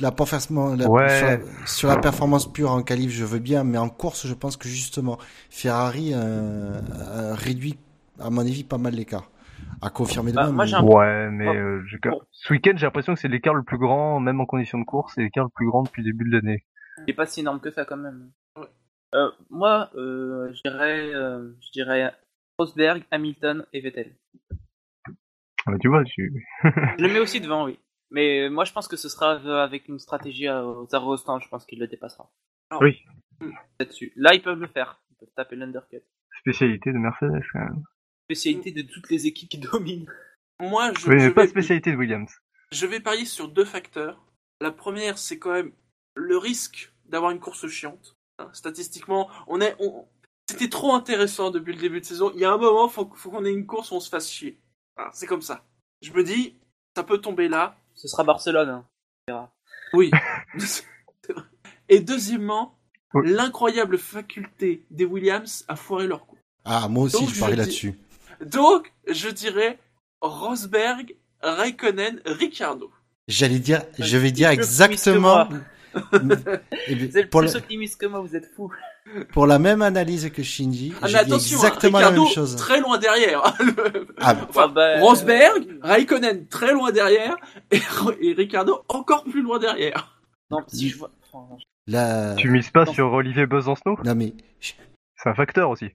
La 0.00 0.10
performance, 0.12 0.78
la- 0.78 0.90
Ouais. 0.90 1.08
sur, 1.08 1.26
la, 1.26 1.66
sur 1.66 1.88
la 1.88 1.96
performance 1.98 2.52
pure 2.52 2.70
en 2.70 2.82
qualif, 2.82 3.10
je 3.12 3.24
veux 3.24 3.38
bien, 3.38 3.64
mais 3.64 3.78
en 3.78 3.88
course, 3.88 4.26
je 4.26 4.34
pense 4.34 4.56
que 4.58 4.68
justement, 4.68 5.18
Ferrari 5.50 6.10
euh, 6.14 6.72
réduit, 7.34 7.78
à 8.20 8.28
mon 8.28 8.40
avis, 8.42 8.62
pas 8.64 8.76
mal 8.78 8.94
l'écart. 8.94 9.30
À 9.80 9.88
confirmer 9.88 10.32
Bah, 10.32 10.46
demain. 10.48 10.64
mais- 10.66 10.94
Ouais, 10.94 11.30
mais 11.30 11.48
Oh. 11.48 11.52
euh, 11.54 11.82
ce 12.30 12.52
week-end, 12.52 12.72
j'ai 12.76 12.84
l'impression 12.86 13.14
que 13.14 13.20
c'est 13.20 13.28
l'écart 13.28 13.54
le 13.54 13.62
plus 13.62 13.78
grand, 13.78 14.20
même 14.20 14.40
en 14.40 14.46
conditions 14.46 14.78
de 14.78 14.84
course, 14.84 15.12
c'est 15.14 15.22
l'écart 15.22 15.44
le 15.44 15.50
plus 15.54 15.66
grand 15.66 15.82
depuis 15.84 16.02
le 16.02 16.12
début 16.12 16.28
de 16.30 16.36
l'année. 16.36 16.64
Il 17.06 17.10
est 17.10 17.14
pas 17.14 17.26
si 17.26 17.40
énorme 17.40 17.60
que 17.60 17.70
ça 17.70 17.84
quand 17.86 17.96
même. 17.96 18.30
Euh, 19.14 19.30
moi, 19.48 19.88
euh, 19.96 20.52
je 20.52 20.60
dirais, 20.68 21.14
euh, 21.14 21.52
je 21.60 21.70
dirais 21.72 22.12
Rosberg, 22.58 23.02
Hamilton 23.10 23.64
et 23.72 23.80
Vettel. 23.80 24.12
Tu 25.80 25.88
vois, 25.88 26.04
tu... 26.04 26.46
Je 26.64 27.02
le 27.02 27.12
mets 27.12 27.18
aussi 27.18 27.40
devant, 27.40 27.64
oui. 27.64 27.78
Mais 28.10 28.48
moi, 28.50 28.64
je 28.64 28.72
pense 28.72 28.86
que 28.88 28.96
ce 28.96 29.08
sera 29.08 29.34
euh, 29.44 29.64
avec 29.64 29.88
une 29.88 29.98
stratégie 29.98 30.46
à- 30.46 30.64
aux 30.64 30.86
au 30.94 31.16
stand. 31.16 31.42
Je 31.42 31.48
pense 31.48 31.66
qu'il 31.66 31.80
le 31.80 31.88
dépassera. 31.88 32.30
Oui. 32.80 33.02
Là-dessus. 33.80 34.12
Là, 34.16 34.34
ils 34.34 34.42
peuvent 34.42 34.60
le 34.60 34.68
faire. 34.68 35.02
Ils 35.10 35.16
peuvent 35.16 35.34
taper 35.34 35.56
l'undercut. 35.56 36.02
spécialité 36.40 36.92
de 36.92 36.98
Mercedes, 36.98 37.42
quand 37.52 37.58
même. 37.60 37.82
Spécialité 38.28 38.70
de 38.72 38.82
toutes 38.82 39.10
les 39.10 39.26
équipes 39.26 39.48
qui 39.48 39.58
dominent. 39.58 40.06
Moi, 40.60 40.92
je, 40.98 41.08
Oui, 41.08 41.18
je 41.18 41.26
mais 41.26 41.30
pas 41.34 41.42
vais- 41.42 41.48
spécialité 41.48 41.92
de 41.92 41.96
Williams. 41.96 42.30
Je 42.72 42.86
vais 42.86 43.00
parier 43.00 43.24
sur 43.24 43.48
deux 43.48 43.64
facteurs. 43.64 44.24
La 44.60 44.70
première, 44.70 45.18
c'est 45.18 45.38
quand 45.38 45.52
même 45.52 45.72
le 46.14 46.38
risque 46.38 46.92
d'avoir 47.06 47.30
une 47.32 47.40
course 47.40 47.66
chiante. 47.68 48.14
Hein, 48.38 48.48
statistiquement, 48.52 49.28
on 49.48 49.60
est, 49.60 49.74
on- 49.80 50.06
c'était 50.48 50.68
trop 50.68 50.94
intéressant 50.94 51.50
depuis 51.50 51.74
le 51.74 51.80
début 51.80 52.00
de 52.00 52.04
saison. 52.04 52.30
Il 52.34 52.40
y 52.40 52.44
a 52.44 52.52
un 52.52 52.56
moment, 52.58 52.88
faut, 52.88 53.10
faut 53.14 53.30
qu'on 53.30 53.44
ait 53.44 53.52
une 53.52 53.66
course 53.66 53.90
où 53.90 53.94
on 53.96 54.00
se 54.00 54.08
fasse 54.08 54.30
chier. 54.30 54.58
Voilà, 54.96 55.10
c'est 55.14 55.26
comme 55.26 55.42
ça. 55.42 55.62
Je 56.02 56.12
me 56.12 56.22
dis, 56.24 56.56
ça 56.96 57.02
peut 57.02 57.18
tomber 57.18 57.48
là. 57.48 57.76
Ce 57.94 58.08
sera 58.08 58.24
Barcelone. 58.24 58.68
hein. 58.68 58.84
On 59.28 59.32
verra. 59.32 59.52
Oui. 59.92 60.10
Et 61.88 62.00
deuxièmement, 62.00 62.76
Oui. 63.14 63.30
l'incroyable 63.30 63.98
faculté 63.98 64.84
des 64.90 65.04
Williams 65.04 65.64
à 65.68 65.76
foirer 65.76 66.06
leur 66.06 66.26
coup. 66.26 66.38
Ah, 66.64 66.88
moi 66.88 67.04
aussi, 67.04 67.20
Donc, 67.24 67.28
je 67.34 67.40
parie 67.40 67.52
dis- 67.52 67.58
là-dessus. 67.58 67.98
Donc, 68.44 68.92
je 69.06 69.28
dirais 69.28 69.78
Rosberg, 70.20 71.14
Raikkonen, 71.42 72.20
Ricciardo. 72.26 72.90
J'allais 73.28 73.58
dire, 73.60 73.82
je 73.98 74.16
vais 74.16 74.30
dire 74.32 74.50
exactement. 74.50 75.48
Bien, 76.12 76.36
Vous 76.88 77.18
êtes 77.18 77.26
euh, 77.26 77.28
pour, 77.30 77.40
plus 77.40 77.52
la, 77.54 77.58
optimiste 77.60 78.00
que 78.00 78.06
moi, 78.06 78.20
vous 78.20 78.34
êtes 78.36 78.50
fous. 78.54 78.72
pour 79.32 79.46
la 79.46 79.58
même 79.58 79.82
analyse 79.82 80.30
que 80.30 80.42
Shinji, 80.42 80.92
Ah, 81.02 81.06
j'ai 81.08 81.24
dit 81.24 81.32
hein, 81.32 81.36
exactement 81.36 82.00
la 82.00 82.10
même 82.10 82.26
chose. 82.26 82.56
très 82.56 82.80
loin 82.80 82.98
derrière. 82.98 83.42
Le- 83.60 84.06
Ah, 84.18 84.34
bah, 84.34 84.46
Enfin, 84.48 84.62
Ah 84.64 84.68
bah, 84.68 85.00
Rosberg, 85.00 85.78
Raikkonen 85.82 86.46
très 86.48 86.72
loin 86.72 86.92
derrière 86.92 87.36
et, 87.70 87.80
et 88.20 88.32
Ricardo 88.32 88.82
encore 88.88 89.24
plus 89.24 89.42
loin 89.42 89.58
derrière. 89.58 90.20
Non, 90.50 90.58
si 90.68 90.88
je 90.90 90.98
vois. 90.98 91.10
la... 91.86 92.34
Tu 92.36 92.50
mises 92.50 92.70
pas 92.70 92.84
non. 92.84 92.92
sur 92.92 93.12
Olivier 93.12 93.46
Besancenot? 93.46 93.98
Non 94.04 94.14
mais. 94.14 94.32
C'est 94.60 95.28
un 95.28 95.34
facteur 95.34 95.70
aussi. 95.70 95.90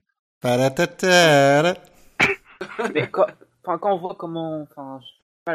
Mais 2.94 3.08
quand, 3.10 3.26
enfin, 3.64 3.78
quand 3.78 3.94
on 3.94 3.98
voit 3.98 4.16
comment. 4.18 4.62
Enfin, 4.62 5.00
je 5.46 5.52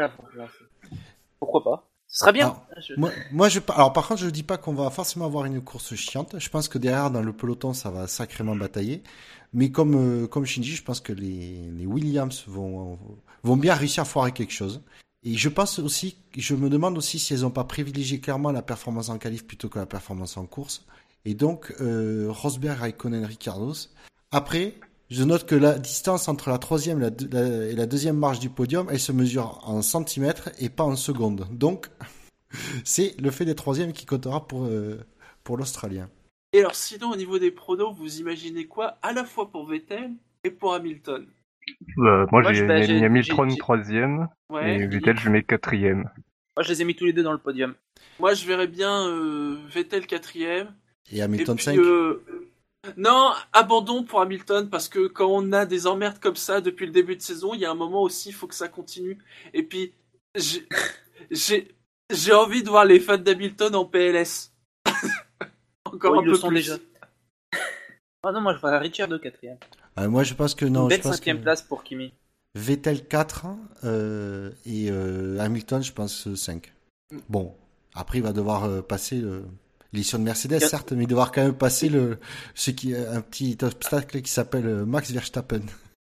Pourquoi 1.38 1.62
pas 1.64 1.87
Ce 2.08 2.20
serait 2.20 2.32
bien. 2.32 2.46
Alors, 2.46 2.66
Je- 2.80 2.94
Moi, 2.96 3.10
moi, 3.32 3.48
je, 3.48 3.60
alors 3.68 3.92
par 3.92 4.08
contre, 4.08 4.20
je 4.22 4.28
dis 4.30 4.42
pas 4.42 4.56
qu'on 4.56 4.72
va 4.74 4.88
forcément 4.90 5.26
avoir 5.26 5.44
une 5.44 5.60
course 5.60 5.94
chiante. 5.94 6.36
Je 6.38 6.48
pense 6.48 6.68
que 6.68 6.78
derrière, 6.78 7.10
dans 7.10 7.20
le 7.22 7.32
peloton, 7.32 7.74
ça 7.74 7.90
va 7.90 8.06
sacrément 8.06 8.56
batailler. 8.56 9.02
Mais 9.52 9.70
comme, 9.70 9.94
euh, 9.94 10.26
comme 10.26 10.44
Shinji, 10.46 10.74
je 10.76 10.82
pense 10.82 11.00
que 11.00 11.12
les, 11.12 11.70
les 11.70 11.86
Williams 11.86 12.44
vont, 12.46 12.98
vont 13.42 13.56
bien 13.56 13.74
réussir 13.74 14.02
à 14.02 14.06
foirer 14.06 14.32
quelque 14.32 14.52
chose. 14.52 14.82
Et 15.24 15.34
je 15.36 15.48
pense 15.48 15.78
aussi, 15.78 16.16
je 16.36 16.54
me 16.54 16.70
demande 16.70 16.96
aussi 16.96 17.18
si 17.18 17.34
elles 17.34 17.40
n'ont 17.40 17.50
pas 17.50 17.64
privilégié 17.64 18.20
clairement 18.20 18.52
la 18.52 18.62
performance 18.62 19.08
en 19.10 19.18
qualif 19.18 19.46
plutôt 19.46 19.68
que 19.68 19.78
la 19.78 19.86
performance 19.86 20.36
en 20.36 20.46
course. 20.46 20.84
Et 21.24 21.34
donc, 21.34 21.74
euh, 21.80 22.26
Rosberg, 22.30 22.78
Raikkonen, 22.78 23.24
Ricardos. 23.24 23.88
Après, 24.30 24.74
je 25.10 25.22
note 25.24 25.46
que 25.46 25.54
la 25.54 25.78
distance 25.78 26.28
entre 26.28 26.50
la 26.50 26.58
troisième 26.58 26.98
et 26.98 27.02
la, 27.02 27.10
deux- 27.10 27.28
la- 27.32 27.66
et 27.66 27.74
la 27.74 27.86
deuxième 27.86 28.16
marche 28.16 28.38
du 28.40 28.50
podium, 28.50 28.88
elle 28.90 29.00
se 29.00 29.12
mesure 29.12 29.60
en 29.64 29.82
centimètres 29.82 30.50
et 30.58 30.68
pas 30.68 30.84
en 30.84 30.96
secondes. 30.96 31.46
Donc, 31.52 31.88
c'est 32.84 33.14
le 33.20 33.30
fait 33.30 33.44
des 33.44 33.54
troisièmes 33.54 33.92
qui 33.92 34.06
comptera 34.06 34.46
pour, 34.46 34.64
euh, 34.66 34.98
pour 35.44 35.56
l'Australien. 35.56 36.08
Et 36.54 36.60
alors 36.60 36.74
sinon 36.74 37.10
au 37.10 37.16
niveau 37.16 37.38
des 37.38 37.50
pronos, 37.50 37.94
vous 37.94 38.20
imaginez 38.20 38.66
quoi 38.66 38.98
à 39.02 39.12
la 39.12 39.24
fois 39.24 39.50
pour 39.50 39.66
Vettel 39.66 40.12
et 40.44 40.50
pour 40.50 40.72
Hamilton? 40.74 41.26
Euh, 41.98 42.26
moi, 42.32 42.40
Moi, 42.40 42.52
j'ai 42.54 42.66
bah, 42.66 42.80
mis 42.80 42.86
j'ai- 42.86 43.04
Hamilton 43.04 43.56
troisième 43.58 44.28
Ouais. 44.50 44.78
et 44.80 44.86
Vettel, 44.86 45.18
je 45.18 45.28
mets 45.28 45.42
quatrième. 45.42 46.08
Moi, 46.56 46.62
je 46.64 46.70
les 46.70 46.80
ai 46.80 46.84
mis 46.86 46.96
tous 46.96 47.04
les 47.04 47.12
deux 47.12 47.22
dans 47.22 47.32
le 47.32 47.38
podium. 47.38 47.74
Moi 48.18 48.32
je 48.34 48.46
verrais 48.46 48.66
bien 48.66 49.06
euh, 49.08 49.58
Vettel 49.68 50.06
quatrième. 50.06 50.74
Et 51.12 51.18
Et 51.18 51.22
Hamilton 51.22 51.56
puis, 51.56 51.64
5. 51.64 51.76
Non, 52.96 53.32
abandon 53.52 54.04
pour 54.04 54.20
Hamilton 54.20 54.68
parce 54.70 54.88
que 54.88 55.06
quand 55.08 55.26
on 55.28 55.52
a 55.52 55.66
des 55.66 55.86
emmerdes 55.86 56.18
comme 56.18 56.36
ça 56.36 56.60
depuis 56.60 56.86
le 56.86 56.92
début 56.92 57.16
de 57.16 57.22
saison, 57.22 57.54
il 57.54 57.60
y 57.60 57.64
a 57.64 57.70
un 57.70 57.74
moment 57.74 58.02
aussi, 58.02 58.30
il 58.30 58.34
faut 58.34 58.46
que 58.46 58.54
ça 58.54 58.68
continue. 58.68 59.18
Et 59.52 59.62
puis, 59.62 59.92
j'ai- 60.34 60.66
envie 62.32 62.62
de 62.62 62.68
voir 62.68 62.84
les 62.84 63.00
fans 63.00 63.18
d'Hamilton 63.18 63.74
en 63.74 63.84
PLS. 63.84 64.52
Encore 65.84 66.12
Oh, 66.14 66.18
un 66.18 66.22
ils 66.22 66.26
le 66.26 66.32
peu 66.32 66.38
sont 66.38 66.48
plus. 66.48 66.54
déjà. 66.56 66.76
Ah 68.24 68.32
non, 68.32 68.40
moi, 68.40 68.52
je 68.52 68.58
vois 68.58 68.76
Richard 68.80 69.06
de 69.06 69.16
quatrième. 69.16 69.58
Euh, 69.96 70.08
moi, 70.08 70.24
je 70.24 70.34
pense 70.34 70.56
que 70.56 70.64
non. 70.64 70.82
Une 70.84 70.90
Je 70.90 70.96
belle 70.96 71.00
pense 71.02 71.14
cinquième 71.14 71.38
que 71.38 71.42
place 71.44 71.62
pour 71.62 71.84
Kimi. 71.84 72.12
Vettel 72.56 73.06
4 73.06 73.46
euh, 73.84 74.50
et 74.66 74.90
euh, 74.90 75.38
Hamilton, 75.38 75.82
je 75.84 75.92
pense 75.92 76.34
5. 76.34 76.72
Bon, 77.28 77.54
après, 77.94 78.18
il 78.18 78.24
va 78.24 78.32
devoir 78.32 78.64
euh, 78.64 78.82
passer 78.82 79.18
le. 79.20 79.44
L'édition 79.92 80.18
de 80.18 80.24
Mercedes, 80.24 80.60
certes, 80.60 80.92
mais 80.92 81.04
il 81.04 81.06
devoir 81.06 81.32
quand 81.32 81.42
même 81.42 81.56
passer 81.56 81.88
le, 81.88 82.18
ce 82.54 82.70
qui, 82.70 82.94
un 82.94 83.22
petit 83.22 83.56
obstacle 83.62 84.20
qui 84.20 84.30
s'appelle 84.30 84.66
euh, 84.66 84.84
Max 84.84 85.10
Verstappen. 85.10 85.62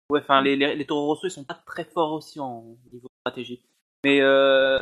Ouais, 0.09 0.19
enfin, 0.21 0.41
les, 0.41 0.55
les, 0.57 0.75
les 0.75 0.85
Toro 0.85 1.05
Rosso, 1.07 1.27
ils 1.27 1.31
sont 1.31 1.43
pas 1.45 1.61
très 1.65 1.85
forts 1.85 2.11
aussi 2.13 2.39
en 2.39 2.65
niveau 2.91 3.07
stratégie. 3.21 3.61
Mais 4.03 4.19
euh, 4.21 4.79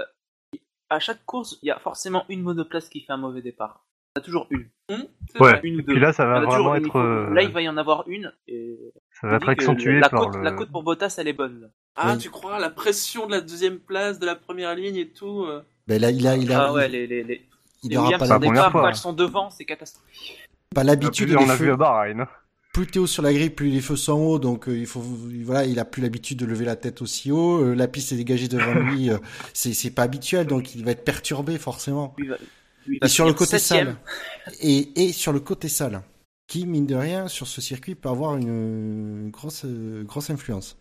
à 0.89 0.99
chaque 0.99 1.23
course, 1.25 1.59
il 1.61 1.67
y 1.67 1.71
a 1.71 1.79
forcément 1.79 2.25
une 2.29 2.41
monoplace 2.41 2.89
qui 2.89 3.01
fait 3.01 3.13
un 3.13 3.17
mauvais 3.17 3.41
départ. 3.41 3.83
Il 4.15 4.19
y 4.19 4.19
en 4.19 4.21
a 4.21 4.25
toujours 4.25 4.47
une. 4.49 4.67
Ouais. 4.89 4.97
vrai. 5.35 5.59
Une 5.63 5.79
Et 5.79 5.83
deux. 5.83 5.93
puis 5.93 5.99
là, 5.99 6.11
ça 6.13 6.23
Il 6.23 6.29
va 6.29 6.39
vraiment 6.41 6.75
il 6.75 6.85
être, 6.85 6.95
euh, 6.95 7.29
Là, 7.33 7.43
il 7.43 7.51
va 7.51 7.61
y 7.61 7.69
en 7.69 7.77
avoir 7.77 8.07
une. 8.07 8.33
Et... 8.47 8.79
ça 9.21 9.27
va 9.27 9.35
être 9.35 9.49
accentué 9.49 9.99
la 9.99 10.09
par 10.09 10.21
côte, 10.21 10.35
le. 10.37 10.41
la 10.43 10.53
côte 10.53 10.71
pour 10.71 10.81
Bottas, 10.81 11.15
elle 11.19 11.27
est 11.27 11.33
bonne. 11.33 11.61
là. 11.61 11.67
Ah, 11.95 12.13
Oui. 12.13 12.17
tu 12.19 12.29
crois 12.31 12.57
la 12.57 12.69
pression 12.71 13.27
de 13.27 13.31
la 13.31 13.41
deuxième 13.41 13.79
place, 13.79 14.17
de 14.17 14.25
la 14.25 14.35
première 14.35 14.73
ligne 14.75 14.95
et 14.95 15.09
tout. 15.09 15.45
Ben 15.87 16.01
là, 16.01 16.09
il 16.11 16.25
a, 16.27 16.35
il 16.35 16.51
a, 16.51 16.67
Ah 16.67 16.73
ouais, 16.73 16.87
il, 16.87 16.91
les, 16.93 17.07
les, 17.07 17.23
les, 17.23 17.46
il 17.84 17.89
les 17.91 17.97
aura 17.97 18.05
Williams 18.07 18.28
pas 18.30 18.39
première 18.39 18.63
femmes, 18.63 18.71
fois. 18.71 18.82
quand 18.82 18.88
elles 18.89 18.95
sont 18.95 19.13
devant, 19.13 19.49
c'est 19.49 19.65
catastrophique. 19.65 20.47
pas 20.73 20.84
l'habitude 20.84 21.36
on 21.38 21.49
a 21.49 21.55
vu 21.55 21.71
à 21.71 21.75
Bahreïn. 21.78 22.25
plus 22.73 22.88
t'es 22.88 22.99
haut 22.99 23.07
sur 23.07 23.23
la 23.23 23.34
grille, 23.34 23.49
plus 23.49 23.69
les 23.69 23.82
feux 23.82 23.95
sont 23.95 24.13
hauts, 24.19 24.39
donc 24.39 24.67
euh, 24.69 24.78
il 24.78 24.86
faut, 24.86 25.01
voilà, 25.01 25.65
il 25.65 25.80
a 25.80 25.86
plus 25.86 26.01
l'habitude 26.01 26.38
de 26.39 26.45
lever 26.45 26.65
la 26.65 26.75
tête 26.75 27.01
aussi 27.01 27.32
haut. 27.32 27.61
euh, 27.63 27.73
la 27.73 27.88
piste 27.88 28.11
est 28.11 28.17
dégagée 28.17 28.47
devant 28.47 28.73
lui, 28.73 29.09
euh, 29.09 29.17
c'est 29.53 29.91
pas 29.91 30.03
habituel, 30.03 30.45
donc 30.47 30.75
il 30.75 30.84
va 30.86 30.91
être 30.91 31.03
perturbé 31.03 31.57
forcément. 31.57 32.13
Lui 32.17 32.28
va- 32.28 32.38
lui 32.86 32.99
va 32.99 33.07
Et 33.07 33.09
sur 33.09 33.25
le 33.25 33.34
côté 33.34 33.57
septième. 33.59 33.97
sale, 34.45 34.55
et, 34.61 35.03
et 35.07 35.11
sur 35.13 35.34
le 35.34 35.39
côté 35.39 35.69
sale, 35.69 36.03
qui 36.47 36.65
mine 36.65 36.86
de 36.86 36.95
rien 36.95 37.28
sur 37.28 37.47
ce 37.47 37.59
circuit 37.61 37.95
peut 37.95 38.09
avoir 38.09 38.38
une, 38.38 38.47
une 38.47 39.30
grosse, 39.32 39.65
euh, 39.65 40.03
grosse 40.03 40.30
influence. 40.30 40.78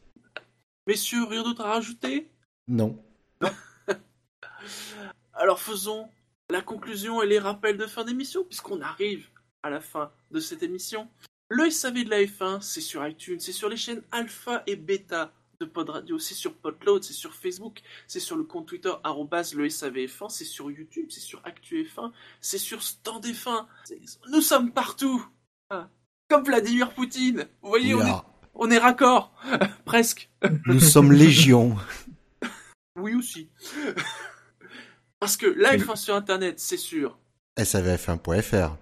Messieurs, 0.87 1.25
rien 1.25 1.43
d'autre 1.43 1.65
à 1.65 1.73
rajouter? 1.75 2.31
Non. 2.69 2.97
Alors 5.35 5.59
faisons 5.61 6.09
la 6.51 6.63
conclusion 6.63 7.23
et 7.23 7.27
les 7.27 7.39
rappels 7.39 7.77
de 7.77 7.87
fin 7.87 8.05
d'émission, 8.05 8.45
puisqu'on 8.45 8.81
arrive 8.81 9.29
à 9.63 9.71
la 9.71 9.81
fin 9.81 10.11
de 10.31 10.41
cette 10.41 10.63
émission. 10.63 11.09
Le 11.49 11.71
SAV 11.71 12.05
de 12.05 12.11
la 12.11 12.23
F1, 12.23 12.61
c'est 12.61 12.81
sur 12.81 13.07
iTunes, 13.07 13.41
c'est 13.41 13.53
sur 13.53 13.69
les 13.69 13.77
chaînes 13.77 14.03
Alpha 14.13 14.63
et 14.67 14.77
Beta 14.77 15.33
de 15.61 15.65
Pod 15.67 15.89
Radio, 15.89 16.19
c'est 16.19 16.35
sur 16.35 16.55
Podload, 16.55 17.03
c'est 17.03 17.13
sur 17.15 17.33
Facebook, 17.35 17.81
c'est 18.07 18.21
sur 18.21 18.37
le 18.37 18.45
compte 18.45 18.67
Twitter 18.67 18.91
le 18.91 19.69
SAVF1, 19.69 20.29
c'est 20.29 20.45
sur 20.45 20.71
YouTube, 20.71 21.07
c'est 21.09 21.21
sur 21.21 21.41
ActuF1, 21.43 22.13
c'est 22.41 22.59
sur 22.59 22.83
Stand 22.83 23.25
F1. 23.25 23.67
C'est- 23.85 24.01
Nous 24.31 24.41
sommes 24.43 24.73
partout 24.73 25.25
Ah. 25.71 25.89
Comme 26.29 26.45
Vladimir 26.45 26.93
Poutine 26.93 27.47
Vous 27.63 27.69
voyez, 27.69 27.95
on 27.95 28.01
est, 28.01 28.05
Là, 28.05 28.25
on 28.55 28.71
est 28.71 28.79
raccord 28.79 29.33
Presque 29.85 30.29
nous 30.67 30.81
sommes 30.81 31.13
légion. 31.13 31.77
Oui 32.97 33.15
aussi. 33.15 33.49
Parce 35.21 35.37
que 35.37 35.47
la 35.47 35.77
F1 35.77 35.97
sur 35.97 36.15
Internet, 36.15 36.61
c'est 36.61 36.77
sûr. 36.77 37.17
SAVF1.fr, 37.59 38.77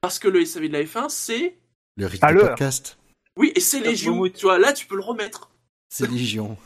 Parce 0.00 0.18
que 0.18 0.28
le 0.28 0.44
SAV 0.44 0.68
de 0.68 0.72
la 0.72 0.82
F1, 0.82 1.08
c'est... 1.08 1.56
le 1.96 2.06
rythme 2.06 2.36
podcast, 2.38 2.98
Oui, 3.36 3.52
et 3.54 3.60
c'est 3.60 3.80
Légion. 3.80 4.28
Tu 4.28 4.42
vois, 4.46 4.58
là, 4.58 4.72
tu 4.72 4.86
peux 4.86 4.96
le 4.96 5.02
remettre. 5.02 5.50
c'est 5.88 6.10
légion. 6.10 6.56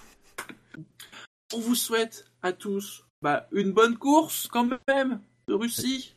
On 1.55 1.61
vous 1.61 1.75
souhaite 1.75 2.25
à 2.43 2.53
tous 2.53 3.05
bah, 3.23 3.49
une 3.53 3.73
bonne 3.73 3.97
course, 3.97 4.49
quand 4.51 4.69
même, 4.89 5.21
de 5.49 5.55
Russie. 5.55 6.15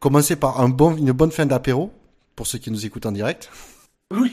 Commencez 0.00 0.36
par 0.36 0.60
un 0.60 0.68
bon, 0.68 0.96
une 0.96 1.12
bonne 1.12 1.30
fin 1.32 1.46
d'apéro, 1.46 1.92
pour 2.36 2.46
ceux 2.46 2.58
qui 2.58 2.70
nous 2.70 2.84
écoutent 2.86 3.06
en 3.06 3.12
direct. 3.12 3.50
Oui. 4.12 4.32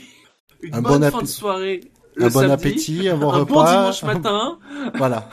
Une 0.60 0.74
Un 0.76 0.82
bonne 0.82 1.00
bon 1.00 1.10
fin 1.10 1.22
de 1.22 1.26
soirée. 1.26 1.80
Le 2.14 2.26
un 2.26 2.28
bon 2.28 2.40
samedi. 2.40 2.52
appétit, 2.52 3.08
un 3.08 3.16
bon 3.16 3.30
un 3.32 3.38
repas. 3.38 3.54
bon 3.54 3.64
dimanche 3.64 4.02
matin. 4.04 4.58
Voilà. 4.94 5.28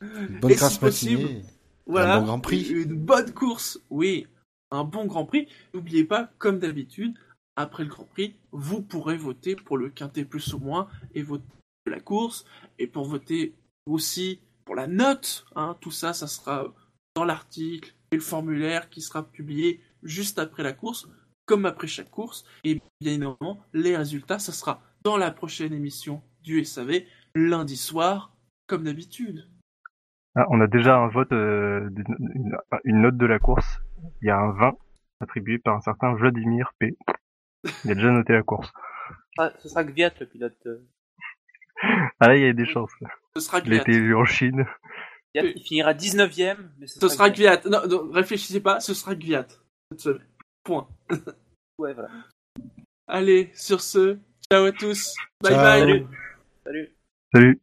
Une 0.00 0.38
bonne 0.40 0.50
Et 0.52 0.54
si 0.54 0.60
grasse 0.60 0.78
possible, 0.78 1.22
matinée. 1.22 1.42
Voilà. 1.86 2.16
Un 2.16 2.20
bon 2.20 2.26
Grand 2.26 2.40
Prix. 2.40 2.68
Une 2.70 2.96
bonne 2.96 3.32
course. 3.32 3.80
Oui, 3.90 4.26
un 4.70 4.84
bon 4.84 5.06
Grand 5.06 5.24
Prix. 5.24 5.48
N'oubliez 5.74 6.04
pas, 6.04 6.30
comme 6.38 6.58
d'habitude, 6.58 7.14
après 7.56 7.84
le 7.84 7.90
Grand 7.90 8.04
Prix, 8.04 8.36
vous 8.52 8.82
pourrez 8.82 9.16
voter 9.16 9.56
pour 9.56 9.78
le 9.78 9.88
quintet 9.90 10.24
plus 10.24 10.52
ou 10.54 10.58
moins 10.58 10.88
et 11.14 11.22
voter 11.22 11.44
pour 11.84 11.94
la 11.94 12.00
course. 12.00 12.44
Et 12.78 12.86
pour 12.86 13.04
voter 13.04 13.54
aussi 13.86 14.40
pour 14.64 14.74
la 14.74 14.86
note. 14.86 15.46
Hein, 15.54 15.76
tout 15.80 15.90
ça, 15.90 16.12
ça 16.12 16.26
sera 16.26 16.74
dans 17.14 17.24
l'article 17.24 17.94
et 18.10 18.16
le 18.16 18.22
formulaire 18.22 18.90
qui 18.90 19.00
sera 19.00 19.22
publié 19.22 19.80
juste 20.02 20.38
après 20.38 20.62
la 20.62 20.72
course, 20.72 21.08
comme 21.46 21.66
après 21.66 21.86
chaque 21.86 22.10
course. 22.10 22.44
Et 22.64 22.80
bien 23.00 23.12
évidemment, 23.12 23.60
les 23.72 23.96
résultats, 23.96 24.38
ça 24.38 24.52
sera 24.52 24.82
dans 25.02 25.16
la 25.16 25.30
prochaine 25.30 25.72
émission 25.72 26.22
du 26.42 26.64
SAV, 26.64 27.02
lundi 27.34 27.76
soir, 27.76 28.36
comme 28.66 28.84
d'habitude. 28.84 29.48
Ah, 30.36 30.46
on 30.50 30.60
a 30.60 30.66
déjà 30.66 30.96
un 30.98 31.08
vote, 31.08 31.32
euh, 31.32 31.88
une, 32.34 32.56
une 32.84 33.00
note 33.02 33.16
de 33.16 33.26
la 33.26 33.38
course. 33.38 33.80
Il 34.20 34.28
y 34.28 34.30
a 34.30 34.36
un 34.38 34.52
20 34.52 34.76
attribué 35.20 35.58
par 35.58 35.74
un 35.76 35.80
certain 35.80 36.14
Vladimir 36.14 36.72
P. 36.78 36.96
Il 37.84 37.90
a 37.90 37.94
déjà 37.94 38.10
noté 38.10 38.32
la 38.34 38.42
course. 38.42 38.70
Ah, 39.38 39.52
ce 39.60 39.68
sera 39.68 39.82
Gviat 39.84 40.12
le 40.20 40.26
pilote. 40.26 40.56
euh. 40.66 40.86
Ah 42.20 42.28
là, 42.28 42.36
il 42.36 42.42
y 42.42 42.46
a 42.46 42.52
des 42.52 42.66
chances. 42.66 42.92
Ce 43.36 43.40
sera 43.42 43.58
Il 43.58 43.64
a 43.64 43.66
Gviat. 43.78 43.82
été 43.82 43.92
élu 43.92 44.14
en 44.14 44.24
Chine. 44.24 44.66
Gviat, 45.34 45.52
il 45.56 45.62
finira 45.62 45.94
19ème, 45.94 46.68
mais 46.78 46.86
ce, 46.86 47.00
Ce 47.00 47.08
sera 47.08 47.30
Gviat. 47.30 47.56
Gviat. 47.58 47.70
Non, 47.70 47.88
non, 47.88 48.10
réfléchissez 48.12 48.60
pas, 48.60 48.80
ce 48.80 48.92
sera 48.94 49.14
Gviat. 49.14 49.46
Point. 50.64 50.88
Ouais, 51.78 51.92
voilà. 51.92 52.08
Allez, 53.06 53.50
sur 53.52 53.82
ce, 53.82 54.18
ciao 54.50 54.64
à 54.64 54.72
tous. 54.72 55.14
Bye 55.42 55.52
Ciao. 55.52 55.62
bye. 55.62 55.80
Salut. 55.80 56.06
Salut. 56.64 56.88
Salut. 57.34 57.60